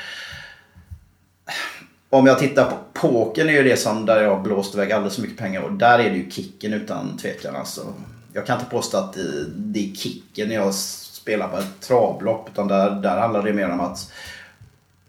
Om 2.11 2.27
jag 2.27 2.39
tittar 2.39 2.71
på 2.71 2.77
pokern 2.93 3.49
är 3.49 3.53
ju 3.53 3.63
det 3.63 3.77
som 3.77 4.07
där 4.07 4.23
jag 4.23 4.37
har 4.37 4.43
blåst 4.43 4.75
iväg 4.75 4.93
alldeles 4.93 5.15
för 5.15 5.23
mycket 5.23 5.39
pengar 5.39 5.63
och 5.63 5.73
där 5.73 5.99
är 5.99 6.11
det 6.11 6.17
ju 6.17 6.31
kicken 6.31 6.73
utan 6.73 7.17
tvekan 7.17 7.57
alltså. 7.57 7.95
Jag 8.33 8.47
kan 8.47 8.59
inte 8.59 8.71
påstå 8.71 8.99
att 8.99 9.17
det, 9.57 9.91
är 9.91 9.95
kicken 9.95 10.49
när 10.49 10.55
jag 10.55 10.75
spelar 10.75 11.49
på 11.49 11.57
ett 11.57 11.81
travlopp 11.81 12.49
utan 12.53 12.69
där, 12.69 12.91
där 12.91 13.21
handlar 13.21 13.43
det 13.43 13.53
mer 13.53 13.71
om 13.71 13.81
att 13.81 14.13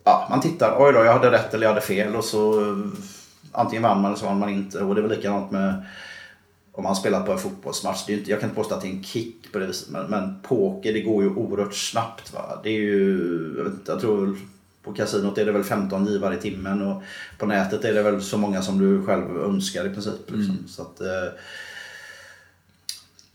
ja, 0.03 0.27
man 0.29 0.41
tittar, 0.41 0.75
oj 0.79 0.93
då 0.93 1.03
jag 1.03 1.13
hade 1.13 1.31
rätt 1.31 1.53
eller 1.53 1.65
jag 1.65 1.73
hade 1.73 1.85
fel 1.85 2.15
och 2.15 2.23
så 2.23 2.75
antingen 3.51 3.83
vann 3.83 4.01
man 4.01 4.05
eller 4.05 4.19
så 4.19 4.25
vann 4.25 4.39
man 4.39 4.49
inte 4.49 4.79
och 4.79 4.95
det 4.95 5.01
är 5.01 5.07
väl 5.07 5.17
likadant 5.17 5.51
med 5.51 5.85
om 6.71 6.83
man 6.83 6.95
spelar 6.95 7.25
på 7.25 7.31
en 7.31 7.37
fotbollsmatch. 7.37 8.05
Det 8.05 8.13
är 8.13 8.17
inte, 8.17 8.31
jag 8.31 8.39
kan 8.39 8.49
inte 8.49 8.61
påstå 8.61 8.75
att 8.75 8.81
det 8.81 8.87
är 8.87 8.91
en 8.91 9.03
kick 9.03 9.51
på 9.51 9.59
det 9.59 9.67
viset. 9.67 9.89
Men, 9.89 10.05
men 10.05 10.35
poker 10.41 10.93
det 10.93 11.01
går 11.01 11.23
ju 11.23 11.29
oerhört 11.29 11.73
snabbt. 11.73 12.33
Va? 12.33 12.59
Det 12.63 12.69
är 12.69 12.81
ju, 12.81 13.55
jag, 13.57 13.67
inte, 13.67 13.91
jag 13.91 14.01
tror 14.01 14.37
på 14.83 14.93
kasinot 14.93 15.37
är 15.37 15.45
det 15.45 15.51
väl 15.51 15.63
15 15.63 16.05
givare 16.05 16.35
i 16.35 16.41
timmen 16.41 16.81
och 16.81 17.03
på 17.37 17.45
nätet 17.45 17.85
är 17.85 17.93
det 17.93 18.03
väl 18.03 18.21
så 18.21 18.37
många 18.37 18.61
som 18.61 18.79
du 18.79 19.05
själv 19.05 19.43
önskar 19.43 19.85
i 19.85 19.89
princip. 19.89 20.13
Liksom. 20.27 20.55
Mm. 20.55 20.67
Så 20.67 20.81
att, 20.81 21.01
eh, 21.01 21.39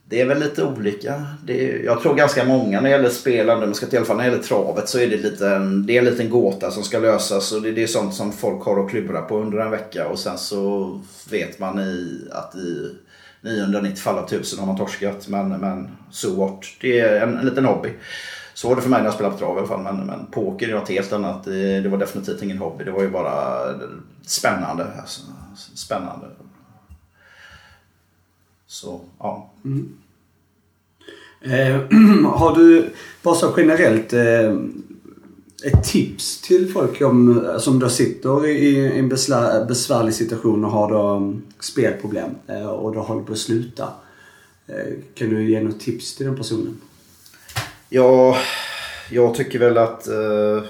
det 0.09 0.21
är 0.21 0.27
väl 0.27 0.39
lite 0.39 0.65
olika. 0.65 1.25
Det 1.45 1.71
är, 1.71 1.85
jag 1.85 2.03
tror 2.03 2.15
ganska 2.15 2.45
många 2.45 2.81
när 2.81 2.91
det 2.91 2.97
gäller 2.97 3.11
spelande, 3.11 3.67
men 3.67 3.75
ska 3.75 3.87
i 3.87 3.97
alla 3.97 4.07
fall 4.07 4.17
när 4.17 4.25
det 4.25 4.31
gäller 4.31 4.43
travet 4.43 4.89
så 4.89 4.99
är 4.99 5.07
det, 5.07 5.17
lite, 5.17 5.59
det 5.59 5.97
är 5.97 5.99
en 5.99 6.05
liten 6.05 6.31
gåta 6.31 6.71
som 6.71 6.83
ska 6.83 6.99
lösas. 6.99 7.53
Och 7.53 7.63
det, 7.63 7.73
det 7.73 7.83
är 7.83 7.87
sånt 7.87 8.15
som 8.15 8.33
folk 8.33 8.65
har 8.65 8.85
att 8.85 8.91
klura 8.91 9.23
på 9.23 9.39
under 9.39 9.59
en 9.59 9.71
vecka 9.71 10.09
och 10.09 10.19
sen 10.19 10.39
så 10.39 11.01
vet 11.31 11.59
man 11.59 11.79
i, 11.79 12.29
att 12.33 12.55
i 12.55 12.95
990 13.41 13.97
fall 13.97 14.19
av 14.19 14.25
1000 14.25 14.59
har 14.59 14.67
man 14.67 14.77
torskat. 14.77 15.29
Men, 15.29 15.49
men 15.49 15.89
so 16.11 16.35
what. 16.35 16.65
Det 16.81 17.01
är 17.01 17.21
en, 17.21 17.37
en 17.39 17.47
liten 17.47 17.65
hobby. 17.65 17.93
Så 18.55 18.69
var 18.69 18.77
det 18.77 18.83
för 18.83 18.91
mig 18.91 18.99
när 18.99 19.07
jag 19.07 19.15
spelade 19.15 19.35
på 19.35 19.39
trav 19.39 19.57
i 19.57 19.59
alla 19.59 19.69
fall. 19.69 19.83
Men, 19.83 20.07
men 20.07 20.27
poker 20.27 20.69
är 20.69 20.75
något 20.75 20.89
helt 20.89 21.13
annat. 21.13 21.45
Det, 21.45 21.81
det 21.81 21.89
var 21.89 21.99
definitivt 21.99 22.43
ingen 22.43 22.59
hobby. 22.59 22.85
Det 22.85 22.91
var 22.91 23.03
ju 23.03 23.11
bara 23.11 23.71
eh, 23.71 23.77
spännande. 24.27 24.87
Alltså, 24.99 25.21
spännande. 25.75 26.27
Så, 28.69 29.01
ja. 29.19 29.51
Mm. 29.65 29.97
Eh, 31.41 31.81
har 32.33 32.57
du, 32.57 32.91
bara 33.23 33.35
så 33.35 33.55
generellt, 33.57 34.13
eh, 34.13 34.55
ett 35.65 35.85
tips 35.85 36.41
till 36.41 36.73
folk 36.73 37.03
om, 37.03 37.49
som 37.59 37.79
då 37.79 37.89
sitter 37.89 38.47
i 38.47 38.99
en 38.99 39.09
besvärlig 39.09 40.15
situation 40.15 40.65
och 40.65 40.71
har 40.71 40.91
då 40.91 41.09
mm, 41.09 41.43
spelproblem 41.61 42.31
eh, 42.47 42.67
och 42.67 42.95
då 42.95 43.01
håller 43.01 43.23
på 43.23 43.33
att 43.33 43.39
sluta. 43.39 43.89
Eh, 44.67 44.95
kan 45.15 45.29
du 45.29 45.51
ge 45.51 45.61
något 45.61 45.81
tips 45.81 46.17
till 46.17 46.27
den 46.27 46.37
personen? 46.37 46.81
Ja, 47.89 48.37
jag 49.11 49.35
tycker 49.35 49.59
väl 49.59 49.79
att 49.79 50.09
eh, 50.09 50.63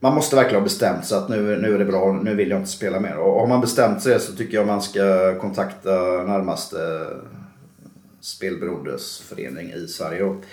man 0.00 0.14
måste 0.14 0.36
verkligen 0.36 0.60
ha 0.60 0.64
bestämt 0.64 1.04
sig 1.04 1.18
att 1.18 1.28
nu, 1.28 1.58
nu 1.58 1.74
är 1.74 1.78
det 1.78 1.84
bra, 1.84 2.12
nu 2.12 2.34
vill 2.34 2.50
jag 2.50 2.60
inte 2.60 2.70
spela 2.70 3.00
mer. 3.00 3.16
Och 3.16 3.40
har 3.40 3.46
man 3.46 3.60
bestämt 3.60 4.02
sig 4.02 4.20
så 4.20 4.32
tycker 4.32 4.54
jag 4.54 4.66
man 4.66 4.82
ska 4.82 5.34
kontakta 5.40 5.90
närmaste 6.26 7.06
spelberoendesförening 8.20 9.72
i 9.72 9.86
Sverige. 9.86 10.24
Och 10.24 10.44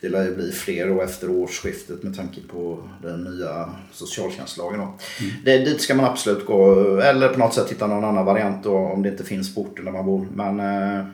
det 0.00 0.08
lär 0.08 0.24
ju 0.24 0.34
bli 0.34 0.52
fler 0.52 0.88
då 0.88 1.02
efter 1.02 1.30
årsskiftet 1.30 2.02
med 2.02 2.16
tanke 2.16 2.40
på 2.52 2.78
den 3.02 3.24
nya 3.24 3.70
socialtjänstlagen. 3.92 4.78
Då. 4.78 4.84
Mm. 4.84 5.34
Det, 5.44 5.58
dit 5.58 5.80
ska 5.80 5.94
man 5.94 6.04
absolut 6.04 6.46
gå. 6.46 6.74
Eller 7.00 7.28
på 7.28 7.38
något 7.38 7.54
sätt 7.54 7.70
hitta 7.70 7.86
någon 7.86 8.04
annan 8.04 8.24
variant 8.24 8.64
då, 8.64 8.76
om 8.76 9.02
det 9.02 9.08
inte 9.08 9.24
finns 9.24 9.54
på 9.54 9.60
orten 9.60 9.84
där 9.84 9.92
man 9.92 10.06
bor. 10.06 10.26
Men, 10.34 10.60
eh, 10.60 11.06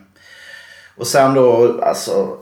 och 0.96 1.06
sen 1.06 1.34
då 1.34 1.80
alltså 1.82 2.38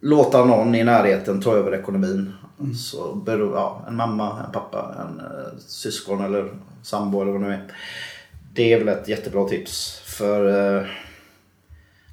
låta 0.00 0.44
någon 0.44 0.74
i 0.74 0.84
närheten 0.84 1.40
ta 1.40 1.56
över 1.56 1.74
ekonomin. 1.74 2.32
Mm. 2.60 2.74
Så 2.74 3.14
beror, 3.14 3.54
ja, 3.54 3.84
en 3.88 3.96
mamma, 3.96 4.44
en 4.46 4.52
pappa, 4.52 4.94
en 4.98 5.20
eh, 5.20 5.58
syskon 5.58 6.24
eller 6.24 6.50
sambo 6.82 7.22
eller 7.22 7.32
vad 7.32 7.40
det 7.40 7.46
nu 7.46 7.54
är. 7.54 7.72
Det 8.52 8.72
är 8.72 8.78
väl 8.78 8.88
ett 8.88 9.08
jättebra 9.08 9.48
tips. 9.48 10.00
För 10.04 10.48
eh, 10.78 10.86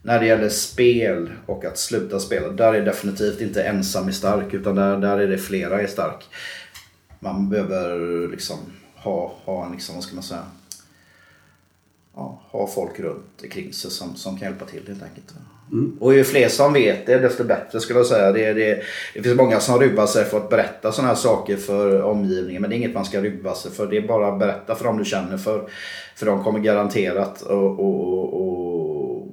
när 0.02 0.20
det 0.20 0.26
gäller 0.26 0.50
spel 0.50 1.32
och 1.46 1.66
att 1.66 1.78
sluta 1.78 2.20
spela, 2.20 2.50
där 2.50 2.74
är 2.74 2.86
definitivt 2.86 3.42
inte 3.42 3.64
ensam 3.64 4.08
är 4.08 4.12
stark 4.12 4.54
utan 4.54 4.76
där, 4.76 4.98
där 4.98 5.18
är 5.18 5.28
det 5.28 5.38
flera 5.38 5.82
är 5.82 5.88
stark. 5.88 6.24
Man 7.20 7.50
behöver 7.50 8.28
liksom 8.28 8.58
ha, 8.96 9.34
ha 9.46 9.66
en, 9.66 9.72
liksom, 9.72 9.96
vad 9.96 10.04
ska 10.04 10.16
man 10.16 10.24
säga, 10.24 10.44
ja, 12.16 12.42
ha 12.52 12.68
folk 12.68 13.00
runt 13.00 13.42
omkring 13.44 13.74
sig 13.74 13.92
som, 13.92 14.16
som 14.16 14.38
kan 14.38 14.48
hjälpa 14.48 14.66
till 14.66 14.88
helt 14.88 15.04
enkelt. 15.04 15.34
Mm. 15.72 15.98
Och 16.00 16.14
ju 16.14 16.24
fler 16.24 16.50
som 16.50 16.74
vet 16.74 17.06
det 17.06 17.18
desto 17.18 17.44
bättre 17.44 17.80
skulle 17.80 18.00
jag 18.00 18.06
säga. 18.06 18.32
Det, 18.32 18.54
det, 18.54 18.82
det 19.14 19.24
finns 19.24 19.38
många 19.38 19.60
som 19.60 19.80
rubbar 19.80 20.06
sig 20.06 20.26
för 20.26 20.38
att 20.38 20.50
berätta 20.50 20.92
sådana 20.92 21.08
här 21.08 21.16
saker 21.16 21.58
för 21.58 22.02
omgivningen. 22.02 22.62
Men 22.62 22.70
det 22.70 22.76
är 22.76 22.78
inget 22.78 22.94
man 22.94 23.06
ska 23.06 23.22
rubba 23.22 23.56
sig 23.56 23.72
för. 23.72 23.88
Det 23.88 23.98
är 23.98 24.08
bara 24.08 24.28
att 24.28 24.40
berätta 24.40 24.76
för 24.76 24.86
dem 24.86 24.98
du 24.98 25.06
känner 25.06 25.38
för. 25.38 25.70
För 26.16 26.26
de 26.26 26.44
kommer 26.44 26.60
garanterat 26.60 27.42
och, 27.42 27.80
och, 27.80 28.34
och 28.34 29.28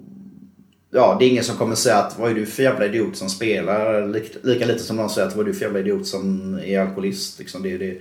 ja, 0.91 1.17
det 1.19 1.25
är 1.25 1.29
ingen 1.29 1.45
som 1.45 1.57
kommer 1.57 1.75
säga 1.75 1.97
att 1.97 2.19
vad 2.19 2.31
är 2.31 2.35
du 2.35 2.47
för 2.47 2.63
jävla 2.63 2.85
idiot 2.85 3.17
som 3.17 3.29
spelar? 3.29 4.09
Lika 4.43 4.67
lite 4.67 4.79
som 4.79 4.97
någon 4.97 5.11
säger 5.11 5.29
att 5.29 5.37
vad 5.37 5.47
är 5.47 5.49
du 5.49 5.55
för 5.55 5.65
jävla 5.65 5.81
idiot 5.81 6.07
som 6.07 6.55
är 6.65 6.81
alkoholist. 6.81 7.39
Liksom 7.39 7.63
det, 7.63 7.79
det, 7.79 7.99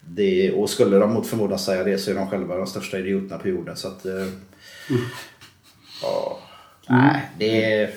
det, 0.00 0.52
och 0.52 0.70
skulle 0.70 0.96
de 0.96 1.12
mot 1.12 1.26
förmodan 1.26 1.58
säga 1.58 1.84
det 1.84 1.98
så 1.98 2.10
är 2.10 2.14
de 2.14 2.30
själva 2.30 2.56
de 2.56 2.66
största 2.66 2.98
idioterna 2.98 3.38
på 3.38 3.48
jorden. 3.48 3.76
Så 3.76 3.88
att, 3.88 4.04
mm. 4.04 4.30
ja, 6.02 6.40
nej, 6.88 7.30
det 7.38 7.74
är... 7.74 7.90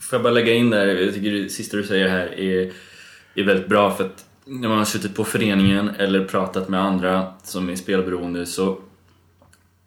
Får 0.00 0.16
jag 0.16 0.22
bara 0.22 0.32
lägga 0.32 0.54
in 0.54 0.70
där, 0.70 0.86
jag 0.86 1.14
tycker 1.14 1.30
det 1.30 1.48
sista 1.48 1.76
du 1.76 1.84
säger 1.84 2.08
här 2.08 2.40
är, 2.40 2.72
är 3.34 3.44
väldigt 3.44 3.68
bra 3.68 3.90
för 3.90 4.04
att 4.04 4.24
när 4.44 4.68
man 4.68 4.78
har 4.78 4.84
suttit 4.84 5.14
på 5.14 5.24
föreningen 5.24 5.90
eller 5.98 6.24
pratat 6.24 6.68
med 6.68 6.80
andra 6.80 7.32
som 7.42 7.68
är 7.68 7.76
spelberoende 7.76 8.46
så 8.46 8.78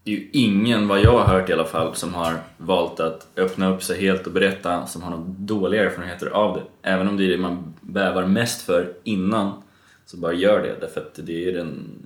det 0.03 0.11
är 0.11 0.15
ju 0.15 0.29
ingen, 0.31 0.87
vad 0.87 1.01
jag 1.01 1.11
har 1.19 1.25
hört 1.25 1.49
i 1.49 1.53
alla 1.53 1.65
fall, 1.65 1.95
som 1.95 2.13
har 2.13 2.33
valt 2.57 2.99
att 2.99 3.27
öppna 3.37 3.73
upp 3.73 3.83
sig 3.83 4.01
helt 4.01 4.27
och 4.27 4.33
berätta 4.33 4.85
som 4.87 5.01
har 5.01 5.09
några 5.09 5.23
dåliga 5.27 5.83
erfarenheter 5.83 6.27
av 6.27 6.55
det. 6.55 6.89
Även 6.89 7.07
om 7.07 7.17
det 7.17 7.25
är 7.25 7.29
det 7.29 7.37
man 7.37 7.73
bävar 7.81 8.25
mest 8.25 8.61
för 8.61 8.93
innan, 9.03 9.61
så 10.05 10.17
bara 10.17 10.33
gör 10.33 10.61
det. 10.63 10.75
Därför 10.81 11.01
att 11.01 11.19
det 11.23 11.49
är 11.49 11.53
den 11.53 11.99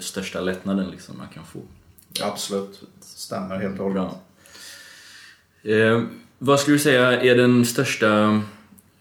största 0.00 0.40
lättnaden 0.40 0.90
liksom 0.90 1.18
man 1.18 1.28
kan 1.28 1.44
få. 1.44 1.60
Absolut, 2.22 2.82
stämmer 3.00 3.56
helt 3.56 3.80
och 3.80 3.92
hållet. 3.92 4.12
Eh, 5.62 6.02
vad 6.38 6.60
skulle 6.60 6.74
du 6.74 6.80
säga 6.80 7.20
är 7.20 7.36
den 7.36 7.64
största, 7.64 8.42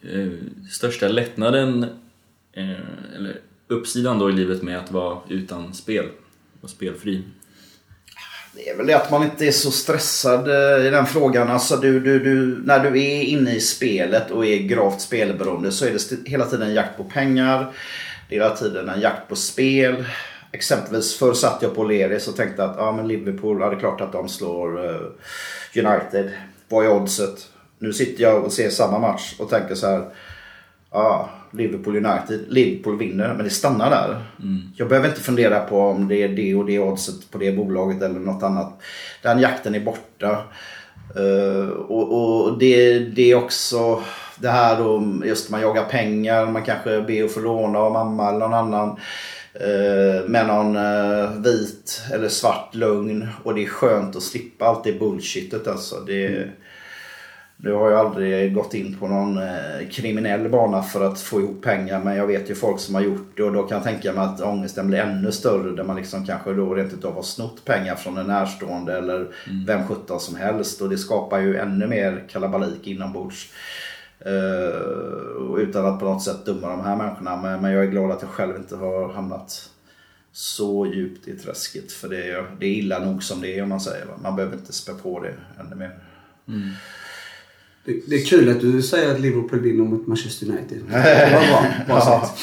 eh, 0.01 0.31
största 0.71 1.07
lättnaden, 1.07 1.83
eh, 2.53 3.15
eller 3.15 3.39
uppsidan 3.67 4.19
då 4.19 4.29
i 4.29 4.33
livet 4.33 4.61
med 4.61 4.79
att 4.79 4.91
vara 4.91 5.19
utan 5.29 5.73
spel 5.73 6.09
och 6.61 6.69
spelfri? 6.69 7.23
Det 8.53 8.69
är 8.69 8.77
väl 8.77 8.87
det 8.87 8.93
att 8.93 9.11
man 9.11 9.23
inte 9.23 9.45
är 9.45 9.51
så 9.51 9.71
stressad 9.71 10.47
eh, 10.47 10.85
i 10.85 10.89
den 10.89 11.05
frågan. 11.05 11.47
Alltså 11.47 11.77
du, 11.77 11.99
du, 11.99 12.19
du, 12.19 12.61
när 12.65 12.79
du 12.79 13.01
är 13.01 13.23
inne 13.23 13.55
i 13.55 13.59
spelet 13.59 14.31
och 14.31 14.45
är 14.45 14.57
gravt 14.57 15.01
spelberoende 15.01 15.71
så 15.71 15.85
är 15.85 15.91
det 15.91 16.29
hela 16.29 16.45
tiden 16.45 16.67
en 16.67 16.73
jakt 16.73 16.97
på 16.97 17.03
pengar. 17.03 17.73
Det 18.29 18.35
är 18.35 18.43
hela 18.43 18.55
tiden 18.55 18.89
en 18.89 19.01
jakt 19.01 19.27
på 19.29 19.35
spel. 19.35 20.05
Exempelvis 20.51 21.17
förr 21.17 21.33
satt 21.33 21.61
jag 21.61 21.75
på 21.75 21.83
Leris 21.83 22.27
och 22.27 22.35
tänkte 22.35 22.63
att 22.63 22.75
ja, 22.77 22.91
men 22.91 23.07
Liverpool, 23.07 23.61
ja, 23.61 23.69
det 23.69 23.75
är 23.75 23.79
klart 23.79 24.01
att 24.01 24.11
de 24.11 24.29
slår 24.29 24.85
uh, 24.85 25.01
United. 25.75 26.31
Vad 26.69 26.85
är 26.85 26.91
oddset? 26.91 27.47
Nu 27.79 27.93
sitter 27.93 28.23
jag 28.23 28.43
och 28.43 28.53
ser 28.53 28.69
samma 28.69 28.99
match 28.99 29.35
och 29.39 29.49
tänker 29.49 29.75
så 29.75 29.87
här. 29.87 30.05
Ja, 30.91 31.29
Liverpool 31.51 31.95
United. 31.95 32.39
Liverpool 32.47 32.97
vinner, 32.97 33.33
men 33.33 33.43
det 33.43 33.49
stannar 33.49 33.89
där. 33.89 34.25
Mm. 34.39 34.61
Jag 34.75 34.89
behöver 34.89 35.09
inte 35.09 35.21
fundera 35.21 35.59
på 35.59 35.79
om 35.79 36.07
det 36.07 36.23
är 36.23 36.29
det 36.29 36.55
och 36.55 36.65
det 36.65 36.79
oddset 36.79 37.31
på 37.31 37.37
det 37.37 37.51
bolaget 37.51 38.01
eller 38.01 38.19
något 38.19 38.43
annat. 38.43 38.81
Den 39.23 39.39
jakten 39.39 39.75
är 39.75 39.79
borta. 39.79 40.43
Uh, 41.19 41.69
och, 41.69 42.13
och 42.13 42.57
det, 42.57 42.99
det, 42.99 43.31
är 43.31 43.35
också 43.35 44.03
det 44.39 44.49
här 44.49 44.77
då, 44.77 45.21
just 45.25 45.49
man 45.49 45.61
jagar 45.61 45.83
pengar, 45.83 46.45
man 46.45 46.63
kanske 46.63 47.01
ber 47.01 47.23
att 47.23 47.31
få 47.31 47.39
låna 47.39 47.79
av 47.79 47.91
mamma 47.91 48.29
eller 48.29 48.39
någon 48.39 48.53
annan. 48.53 48.89
Uh, 49.55 50.29
med 50.29 50.47
någon 50.47 50.75
uh, 50.75 51.41
vit 51.41 52.01
eller 52.13 52.29
svart 52.29 52.75
lögn. 52.75 53.27
Och 53.43 53.55
det 53.55 53.63
är 53.63 53.67
skönt 53.67 54.15
att 54.15 54.23
slippa 54.23 54.65
allt 54.65 54.83
det 54.83 54.99
bullshitet 54.99 55.67
alltså. 55.67 55.95
Det, 56.07 56.27
mm. 56.27 56.49
Nu 57.63 57.73
har 57.73 57.91
jag 57.91 57.99
aldrig 57.99 58.53
gått 58.53 58.73
in 58.73 58.97
på 58.99 59.07
någon 59.07 59.37
eh, 59.37 59.89
kriminell 59.91 60.49
bana 60.49 60.83
för 60.83 61.05
att 61.05 61.19
få 61.19 61.41
ihop 61.41 61.61
pengar 61.61 62.03
men 62.03 62.15
jag 62.15 62.27
vet 62.27 62.49
ju 62.49 62.55
folk 62.55 62.79
som 62.79 62.95
har 62.95 63.01
gjort 63.01 63.37
det 63.37 63.43
och 63.43 63.53
då 63.53 63.63
kan 63.63 63.75
jag 63.77 63.83
tänka 63.83 64.13
mig 64.13 64.23
att 64.23 64.41
ångesten 64.41 64.87
blir 64.87 64.99
ännu 64.99 65.31
större 65.31 65.75
där 65.75 65.83
man 65.83 65.95
liksom 65.95 66.25
kanske 66.25 66.53
då 66.53 66.73
rent 66.73 66.93
utav 66.93 67.13
har 67.13 67.21
snott 67.21 67.65
pengar 67.65 67.95
från 67.95 68.17
en 68.17 68.27
närstående 68.27 68.97
eller 68.97 69.15
mm. 69.15 69.65
vem 69.65 69.87
sjutton 69.87 70.19
som 70.19 70.35
helst 70.35 70.81
och 70.81 70.89
det 70.89 70.97
skapar 70.97 71.39
ju 71.39 71.57
ännu 71.57 71.87
mer 71.87 72.23
kalabalik 72.29 72.87
inombords. 72.87 73.53
Uh, 74.25 75.59
utan 75.59 75.85
att 75.85 75.99
på 75.99 76.05
något 76.05 76.23
sätt 76.23 76.45
dumma 76.45 76.69
de 76.69 76.81
här 76.81 76.95
människorna 76.95 77.35
men, 77.35 77.61
men 77.61 77.71
jag 77.71 77.83
är 77.83 77.89
glad 77.89 78.11
att 78.11 78.21
jag 78.21 78.31
själv 78.31 78.55
inte 78.55 78.75
har 78.75 79.13
hamnat 79.13 79.69
så 80.31 80.85
djupt 80.85 81.27
i 81.27 81.37
träsket 81.37 81.91
för 81.91 82.09
det 82.09 82.31
är, 82.31 82.45
det 82.59 82.65
är 82.65 82.71
illa 82.71 82.99
nog 82.99 83.23
som 83.23 83.41
det 83.41 83.57
är 83.57 83.63
om 83.63 83.69
man 83.69 83.81
säger. 83.81 84.05
Man 84.23 84.35
behöver 84.35 84.57
inte 84.57 84.73
spä 84.73 84.93
på 84.93 85.19
det 85.19 85.33
ännu 85.59 85.75
mer. 85.75 85.99
Mm. 86.47 86.69
Det, 87.85 88.01
det 88.07 88.15
är 88.15 88.25
kul 88.25 88.49
att 88.49 88.61
du 88.61 88.81
säger 88.81 89.11
att 89.15 89.19
Liverpool 89.19 89.59
vinner 89.59 89.83
mot 89.83 90.07
Manchester 90.07 90.45
United. 90.47 90.77
Det 90.89 91.31
var 91.33 91.47
bra. 91.47 91.65
Bra 91.87 92.01
sagt. 92.01 92.39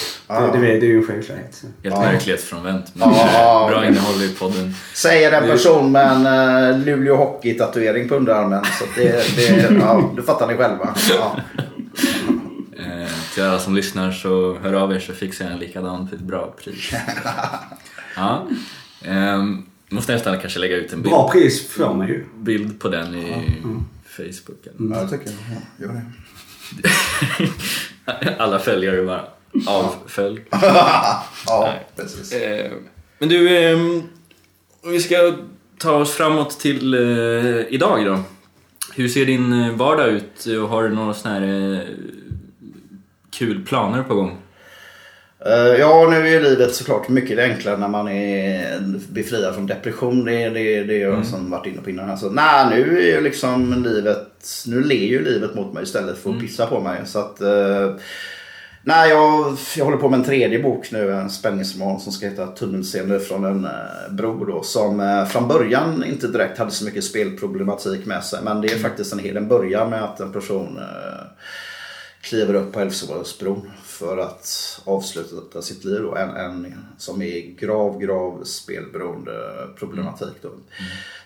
Det, 0.52 0.58
det, 0.58 0.80
det 0.80 0.86
är 0.86 0.90
ju 0.90 0.96
en 0.98 1.04
självklarhet. 1.06 1.64
Helt 1.84 1.96
verklighetsfrånvänt 1.96 2.94
men 2.94 3.08
Ja. 3.10 3.68
bra 3.72 3.86
innehåll 3.86 4.22
i 4.22 4.34
podden. 4.38 4.74
Säger 4.94 5.32
en 5.32 5.48
person 5.48 5.92
med 5.92 6.12
en 6.12 6.26
uh, 6.74 6.86
Luleå 6.86 7.16
Hockey-tatuering 7.16 8.08
på 8.08 8.14
underarmen. 8.14 8.64
Så 8.78 8.84
det, 8.96 9.36
det, 9.36 9.76
ja, 9.80 10.10
du 10.16 10.22
fattar 10.22 10.46
ni 10.46 10.54
själva. 10.56 10.94
Ja. 11.10 11.36
Eh, 12.78 13.08
till 13.34 13.42
alla 13.42 13.58
som 13.58 13.76
lyssnar 13.76 14.12
så 14.12 14.58
hör 14.62 14.72
av 14.72 14.92
er 14.92 15.00
så 15.00 15.12
fixar 15.12 15.44
jag 15.44 15.52
en 15.54 15.58
likadan 15.60 16.08
för 16.08 16.16
ett 16.16 16.22
bra 16.22 16.54
pris. 16.64 16.92
Ja. 18.16 18.46
Ehm, 19.04 19.66
måste 19.88 20.12
nästan 20.12 20.40
kanske 20.40 20.58
lägga 20.58 20.76
ut 20.76 20.92
en 20.92 21.02
bild, 21.02 21.10
Bra 21.12 21.30
pris 21.30 21.68
får 21.68 21.94
man 21.94 22.08
ju. 22.08 22.24
bild 22.36 22.80
på 22.80 22.88
den 22.88 23.14
i 23.14 23.44
Facebook. 24.26 24.66
eller- 24.66 24.94
Ja, 24.94 25.00
jag 25.00 25.10
tycker 25.10 25.26
ja, 25.78 25.86
gör 25.86 25.92
det. 25.92 26.04
Alla 28.38 28.58
följare 28.58 29.02
bara 29.02 29.24
avfölj. 29.66 30.44
Ja, 31.46 31.74
precis. 31.96 32.32
Eh, 32.32 32.72
men 33.18 33.28
du, 33.28 33.58
ehm, 33.58 34.02
vi 34.84 35.00
ska 35.00 35.34
ta 35.78 35.92
oss 35.92 36.12
framåt 36.12 36.60
till 36.60 36.94
eh, 36.94 37.00
idag 37.74 38.06
då. 38.06 38.18
Hur 38.94 39.08
ser 39.08 39.26
din 39.26 39.52
eh, 39.62 39.72
vardag 39.72 40.08
ut 40.08 40.46
har 40.68 40.82
du 40.82 40.94
några 40.94 41.14
såna 41.14 41.34
här 41.34 41.86
kul 43.30 43.64
planer 43.66 44.02
på 44.02 44.14
gång? 44.14 44.36
Eh, 45.46 45.80
ja, 45.80 46.06
nu 46.10 46.16
är 46.16 46.30
ju 46.30 46.40
livet 46.40 46.74
såklart 46.74 47.08
mycket 47.08 47.38
enklare 47.38 47.76
när 47.76 47.88
man 47.88 48.08
är 48.08 48.80
befriad 49.12 49.54
från 49.54 49.66
depression. 49.66 50.24
Det 50.24 50.42
är 50.42 50.50
det, 50.50 50.82
det 50.82 50.98
jag 50.98 51.26
som 51.26 51.50
varit 51.50 51.66
inne 51.66 51.82
på 51.82 51.90
innan. 51.90 52.10
Alltså, 52.10 52.28
nej, 52.28 52.66
nu 52.70 52.98
är 52.98 53.06
ju 53.06 53.20
liksom 53.20 53.84
livet, 53.84 54.64
nu 54.66 54.82
ler 54.82 55.06
ju 55.06 55.24
livet 55.24 55.54
mot 55.54 55.72
mig 55.72 55.82
istället 55.82 56.18
för 56.18 56.30
att 56.30 56.40
pissa 56.40 56.66
på 56.66 56.80
mig. 56.80 57.00
Så 57.04 57.18
att, 57.18 57.40
eh, 57.40 57.94
nej, 58.82 59.10
jag, 59.10 59.56
jag 59.76 59.84
håller 59.84 59.98
på 59.98 60.08
med 60.08 60.18
en 60.18 60.24
tredje 60.26 60.62
bok 60.62 60.92
nu, 60.92 61.12
en 61.12 61.30
spänningsroman 61.30 62.00
som 62.00 62.12
ska 62.12 62.26
heta 62.26 62.46
Tunnelseende 62.46 63.20
från 63.20 63.44
en 63.44 63.64
eh, 63.64 64.12
bro 64.12 64.44
då. 64.44 64.62
Som 64.62 65.26
från 65.30 65.48
början 65.48 66.04
inte 66.04 66.28
direkt 66.28 66.58
hade 66.58 66.70
så 66.70 66.84
mycket 66.84 67.04
spelproblematik 67.04 68.06
med 68.06 68.24
sig. 68.24 68.40
Men 68.42 68.60
det 68.60 68.72
är 68.72 68.78
faktiskt 68.78 69.12
en 69.12 69.18
hel, 69.18 69.34
den 69.34 69.48
börjar 69.48 69.86
med 69.86 70.04
att 70.04 70.20
en 70.20 70.32
person 70.32 70.80
kliver 72.28 72.54
upp 72.54 72.72
på 72.72 72.80
Älvsborgsbron 72.80 73.70
för 73.84 74.18
att 74.18 74.80
avsluta 74.84 75.62
sitt 75.62 75.84
liv. 75.84 76.02
Då. 76.02 76.16
En, 76.16 76.36
en 76.36 76.74
som 76.98 77.22
är 77.22 77.40
grav, 77.40 77.98
grav 77.98 78.44
spelberoende 78.44 79.32
problematik. 79.78 80.34
Då. 80.42 80.48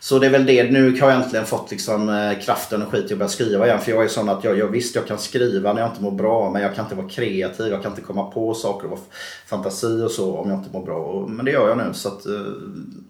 Så 0.00 0.18
det 0.18 0.26
är 0.26 0.30
väl 0.30 0.46
det. 0.46 0.70
Nu 0.70 1.00
har 1.00 1.11
jag 1.11 1.22
äntligen 1.22 1.46
fått 1.46 1.70
liksom, 1.70 2.09
eh, 2.09 2.38
kraft 2.40 2.72
och 2.72 2.78
energi 2.78 3.03
till 3.03 3.12
att 3.12 3.18
börja 3.18 3.28
skriva 3.28 3.66
igen. 3.66 3.80
För 3.80 3.92
jag 3.92 4.05
är 4.05 4.09
sån 4.09 4.28
att 4.28 4.44
jag, 4.44 4.59
jag 4.59 4.68
visst, 4.68 4.94
jag 4.94 5.07
kan 5.07 5.18
skriva 5.18 5.72
när 5.72 5.80
jag 5.80 5.90
inte 5.90 6.03
mår 6.03 6.11
bra. 6.11 6.50
Men 6.50 6.62
jag 6.62 6.74
kan 6.74 6.84
inte 6.84 6.96
vara 6.96 7.09
kreativ. 7.09 7.66
Jag 7.66 7.82
kan 7.82 7.92
inte 7.92 8.03
komma 8.03 8.30
på 8.30 8.55
saker 8.55 8.84
och 8.84 8.90
vara 8.90 9.00
fantasi 9.46 10.03
och 10.03 10.11
så 10.11 10.36
om 10.36 10.50
jag 10.50 10.59
inte 10.59 10.72
mår 10.72 10.84
bra. 10.84 11.26
Men 11.28 11.44
det 11.44 11.50
gör 11.50 11.68
jag 11.68 11.78
nu. 11.78 11.90
Så, 11.92 12.09
att, 12.09 12.26
eh, 12.26 12.53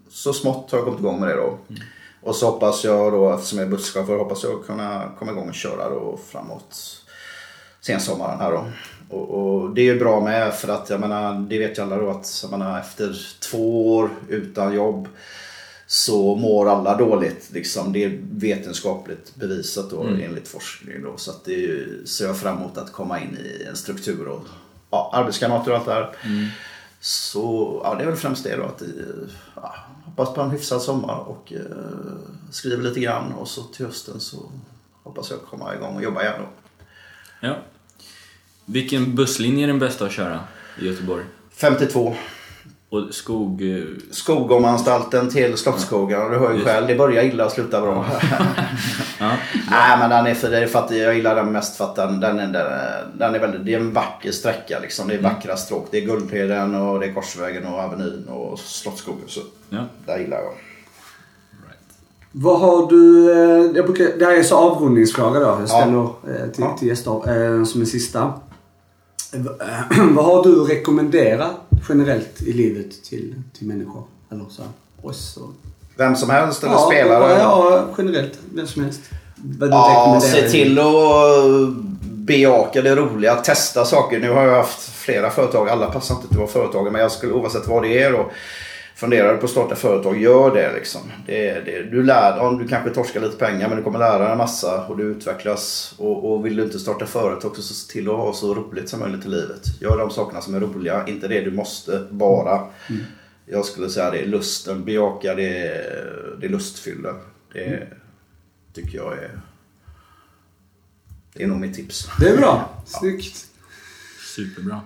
så 0.09 0.33
smått 0.33 0.71
har 0.71 0.77
jag 0.77 0.85
kommit 0.85 0.99
igång 0.99 1.19
med 1.19 1.29
det 1.29 1.35
då. 1.35 1.57
Och 2.21 2.35
så 2.35 2.45
hoppas 2.45 2.83
jag 2.83 3.13
då, 3.13 3.33
eftersom 3.33 3.59
jag 3.59 3.67
är 3.67 3.71
busschaufför, 3.71 4.17
hoppas 4.17 4.43
jag 4.43 4.65
kunna 4.65 5.11
komma 5.19 5.31
igång 5.31 5.49
och 5.49 5.55
köra 5.55 5.89
då 5.89 6.19
framåt 6.31 7.02
sensommaren 7.85 8.39
här 8.39 8.51
då. 8.51 8.65
Och, 9.09 9.29
och 9.29 9.75
det 9.75 9.81
är 9.81 9.93
ju 9.93 9.99
bra 9.99 10.21
med 10.21 10.53
för 10.53 10.67
att 10.67 10.89
jag 10.89 10.99
menar, 10.99 11.39
det 11.49 11.59
vet 11.59 11.77
ju 11.77 11.81
alla 11.81 11.97
då 11.97 12.09
att 12.09 12.39
jag 12.41 12.51
menar, 12.51 12.79
efter 12.79 13.17
två 13.39 13.95
år 13.95 14.09
utan 14.29 14.73
jobb 14.73 15.07
så 15.87 16.35
mår 16.35 16.69
alla 16.69 16.97
dåligt. 16.97 17.49
Liksom. 17.51 17.93
Det 17.93 18.03
är 18.03 18.19
vetenskapligt 18.31 19.35
bevisat 19.35 19.89
då, 19.89 20.03
enligt 20.03 20.47
forskning. 20.47 21.01
Då. 21.03 21.17
Så 21.17 21.31
att 21.31 21.45
det 21.45 21.53
ju, 21.53 22.05
ser 22.05 22.25
jag 22.25 22.37
fram 22.37 22.57
emot 22.57 22.77
att 22.77 22.91
komma 22.91 23.19
in 23.19 23.37
i 23.37 23.63
en 23.69 23.75
struktur 23.75 24.27
och 24.27 24.43
ja, 24.89 25.11
arbetskamrater 25.13 25.71
och 25.71 25.77
allt 25.77 25.85
det 25.85 25.93
här. 25.93 26.15
Så 26.99 27.81
ja, 27.83 27.95
det 27.95 28.03
är 28.03 28.07
väl 28.07 28.15
främst 28.15 28.43
det 28.43 28.55
då. 28.55 28.63
Att, 28.63 28.83
ja, 29.55 29.75
hoppas 30.05 30.35
på 30.35 30.41
en 30.41 30.51
hyfsad 30.51 30.81
sommar 30.81 31.19
och 31.19 31.53
eh, 31.53 31.59
skriver 32.51 32.83
lite 32.83 32.99
grann 32.99 33.33
och 33.33 33.47
så 33.47 33.63
till 33.63 33.85
hösten 33.85 34.19
så 34.19 34.51
hoppas 35.03 35.31
jag 35.31 35.39
komma 35.41 35.75
igång 35.75 35.95
och 35.95 36.03
jobba 36.03 36.21
igen 36.21 36.33
då. 36.39 36.47
Ja. 37.47 37.55
Vilken 38.65 39.15
busslinje 39.15 39.65
är 39.65 39.67
den 39.67 39.79
bästa 39.79 40.05
att 40.05 40.11
köra 40.11 40.39
i 40.81 40.87
Göteborg? 40.87 41.23
52. 41.55 42.15
Och 42.89 43.07
skog... 43.13 43.61
eh, 43.77 43.83
Skogomanstalten 44.11 45.29
till 45.29 45.57
Slottsskogen. 45.57 46.31
Du 46.31 46.37
hör 46.37 46.49
ju 46.49 46.55
Just. 46.55 46.67
själv, 46.67 46.87
det 46.87 46.95
börjar 46.95 47.23
illa 47.23 47.45
och 47.45 47.51
slutar 47.51 47.81
bra. 47.81 48.05
Ja. 49.19 49.31
Nej 49.71 49.97
men 49.99 50.09
den 50.09 50.27
är 50.27 50.33
för, 50.33 50.49
det 50.51 50.57
är 50.59 50.67
för 50.67 50.79
att 50.79 50.91
jag 50.95 51.15
gillar 51.15 51.35
den 51.35 51.51
mest 51.51 51.77
för 51.77 51.85
att 51.85 51.95
den, 51.95 52.19
den, 52.19 52.39
är, 52.39 52.47
den, 52.47 53.19
den 53.19 53.35
är 53.35 53.39
väldigt, 53.39 53.65
det 53.65 53.73
är 53.73 53.79
en 53.79 53.93
vacker 53.93 54.31
sträcka 54.31 54.79
liksom. 54.79 55.07
Det 55.07 55.13
är 55.13 55.21
vackra 55.21 55.57
stråk. 55.57 55.87
Det 55.91 55.97
är 55.97 56.05
Guldheden 56.05 56.75
och 56.75 56.99
det 56.99 57.05
är 57.05 57.13
Korsvägen 57.13 57.65
och 57.65 57.79
Avenyn 57.79 58.27
och 58.27 58.59
Slottsskogen. 58.59 59.23
Så 59.27 59.39
ja. 59.69 59.85
där 60.05 60.17
gillar 60.17 60.37
jag. 60.37 60.53
Vad 62.31 62.59
har 62.59 62.89
du... 62.89 63.31
eh, 63.31 63.71
Jag 63.75 63.85
brukar, 63.85 64.19
det 64.19 64.25
här 64.25 64.33
är 64.39 64.43
så 64.43 64.55
avrundningsfråga 64.57 65.39
då. 65.39 65.45
Jag 65.59 65.69
ställer 65.69 66.03
eh, 66.03 66.49
till, 66.51 66.63
Ja. 66.63 66.77
till 66.77 66.87
gäster 66.87 67.65
som 67.65 67.81
en 67.81 67.87
sista. 67.87 68.33
Eh, 69.33 69.39
Vad 70.15 70.25
har 70.25 70.43
du 70.43 70.61
att 70.61 70.69
rekommendera 70.69 71.49
generellt 71.89 72.41
i 72.41 72.53
livet 72.53 73.03
till, 73.03 73.35
till 73.57 73.67
människor? 73.67 74.03
Eller 74.31 74.45
så 74.49 74.61
här, 74.61 74.71
oss 75.01 75.37
och... 75.37 75.49
Vem 75.97 76.15
som 76.15 76.29
helst 76.29 76.63
eller 76.63 76.73
ja, 76.73 76.89
spelare. 76.91 77.31
Ja, 77.31 77.71
ja, 77.71 77.85
generellt. 77.97 78.39
Vem 78.53 78.67
som 78.67 78.83
helst. 78.83 79.01
Vad 79.35 79.69
du 79.69 79.73
Ja, 79.73 80.19
se 80.23 80.49
till 80.49 80.79
att 80.79 80.85
bejaka 82.03 82.81
det 82.81 82.95
roliga. 82.95 83.35
Testa 83.35 83.85
saker. 83.85 84.19
Nu 84.19 84.31
har 84.31 84.43
jag 84.43 84.55
haft 84.55 84.89
flera 84.89 85.29
företag. 85.29 85.69
Alla 85.69 85.91
passar 85.91 86.15
inte 86.15 86.27
till 86.27 86.35
att 86.35 86.39
vara 86.39 86.51
företagare. 86.51 86.91
Men 86.91 87.01
jag 87.01 87.11
skulle 87.11 87.33
oavsett 87.33 87.67
vad 87.67 87.83
det 87.83 88.03
är. 88.03 88.13
Och 88.13 88.31
funderar 89.03 89.33
du 89.33 89.37
på 89.37 89.45
att 89.45 89.51
starta 89.51 89.75
företag, 89.75 90.21
gör 90.21 90.55
det. 90.55 90.73
Liksom. 90.73 91.01
det, 91.25 91.65
det 91.65 91.83
du, 91.83 92.03
lär, 92.03 92.37
ja, 92.37 92.57
du 92.59 92.67
kanske 92.67 92.89
torskar 92.89 93.21
lite 93.21 93.37
pengar 93.37 93.67
men 93.67 93.77
du 93.77 93.83
kommer 93.83 93.99
lära 93.99 94.19
dig 94.19 94.31
en 94.31 94.37
massa 94.37 94.87
och 94.87 94.97
du 94.97 95.03
utvecklas. 95.03 95.95
Och, 95.97 96.31
och 96.31 96.45
vill 96.45 96.55
du 96.55 96.63
inte 96.63 96.79
starta 96.79 97.05
företag 97.05 97.55
så 97.55 97.61
se 97.61 97.91
till 97.91 98.09
att 98.09 98.15
ha 98.15 98.33
så 98.33 98.53
roligt 98.53 98.89
som 98.89 98.99
möjligt 98.99 99.25
i 99.25 99.29
livet. 99.29 99.81
Gör 99.81 99.97
de 99.97 100.09
sakerna 100.09 100.41
som 100.41 100.55
är 100.55 100.59
roliga. 100.59 101.07
Inte 101.07 101.27
det 101.27 101.41
du 101.41 101.51
måste 101.51 102.07
bara. 102.09 102.67
Jag 103.45 103.65
skulle 103.65 103.89
säga 103.89 104.11
det 104.11 104.19
är 104.19 104.25
lusten. 104.25 104.85
Bejaka 104.85 105.35
det, 105.35 105.85
det 106.41 106.47
lustfyllda. 106.47 107.15
Det 107.53 107.87
tycker 108.73 108.97
jag 108.97 109.13
är 109.13 109.41
det 111.33 111.43
är 111.43 111.47
nog 111.47 111.59
mitt 111.59 111.73
tips. 111.73 112.07
Det 112.19 112.29
är 112.29 112.37
bra. 112.37 112.69
Snyggt. 112.85 113.45
Superbra. 114.35 114.81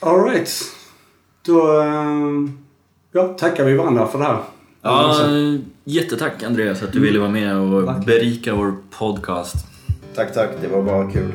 Alright. 0.00 0.62
Då 1.42 1.82
eh, 1.82 2.63
ja, 3.14 3.28
tackar 3.38 3.64
vi 3.64 3.74
varandra 3.76 4.06
för 4.06 4.18
det 4.18 4.24
här. 4.24 4.38
Ja, 4.82 5.16
jättetack 5.84 6.42
Andreas 6.42 6.82
att 6.82 6.92
du 6.92 7.00
ville 7.00 7.18
vara 7.18 7.30
med 7.30 7.56
och 7.56 7.86
Tack. 7.86 8.06
berika 8.06 8.54
vår 8.54 8.74
podcast. 8.98 9.56
Tack, 10.14 10.34
tack. 10.34 10.50
Det 10.60 10.68
var 10.68 10.82
bara 10.82 11.10
kul. 11.10 11.32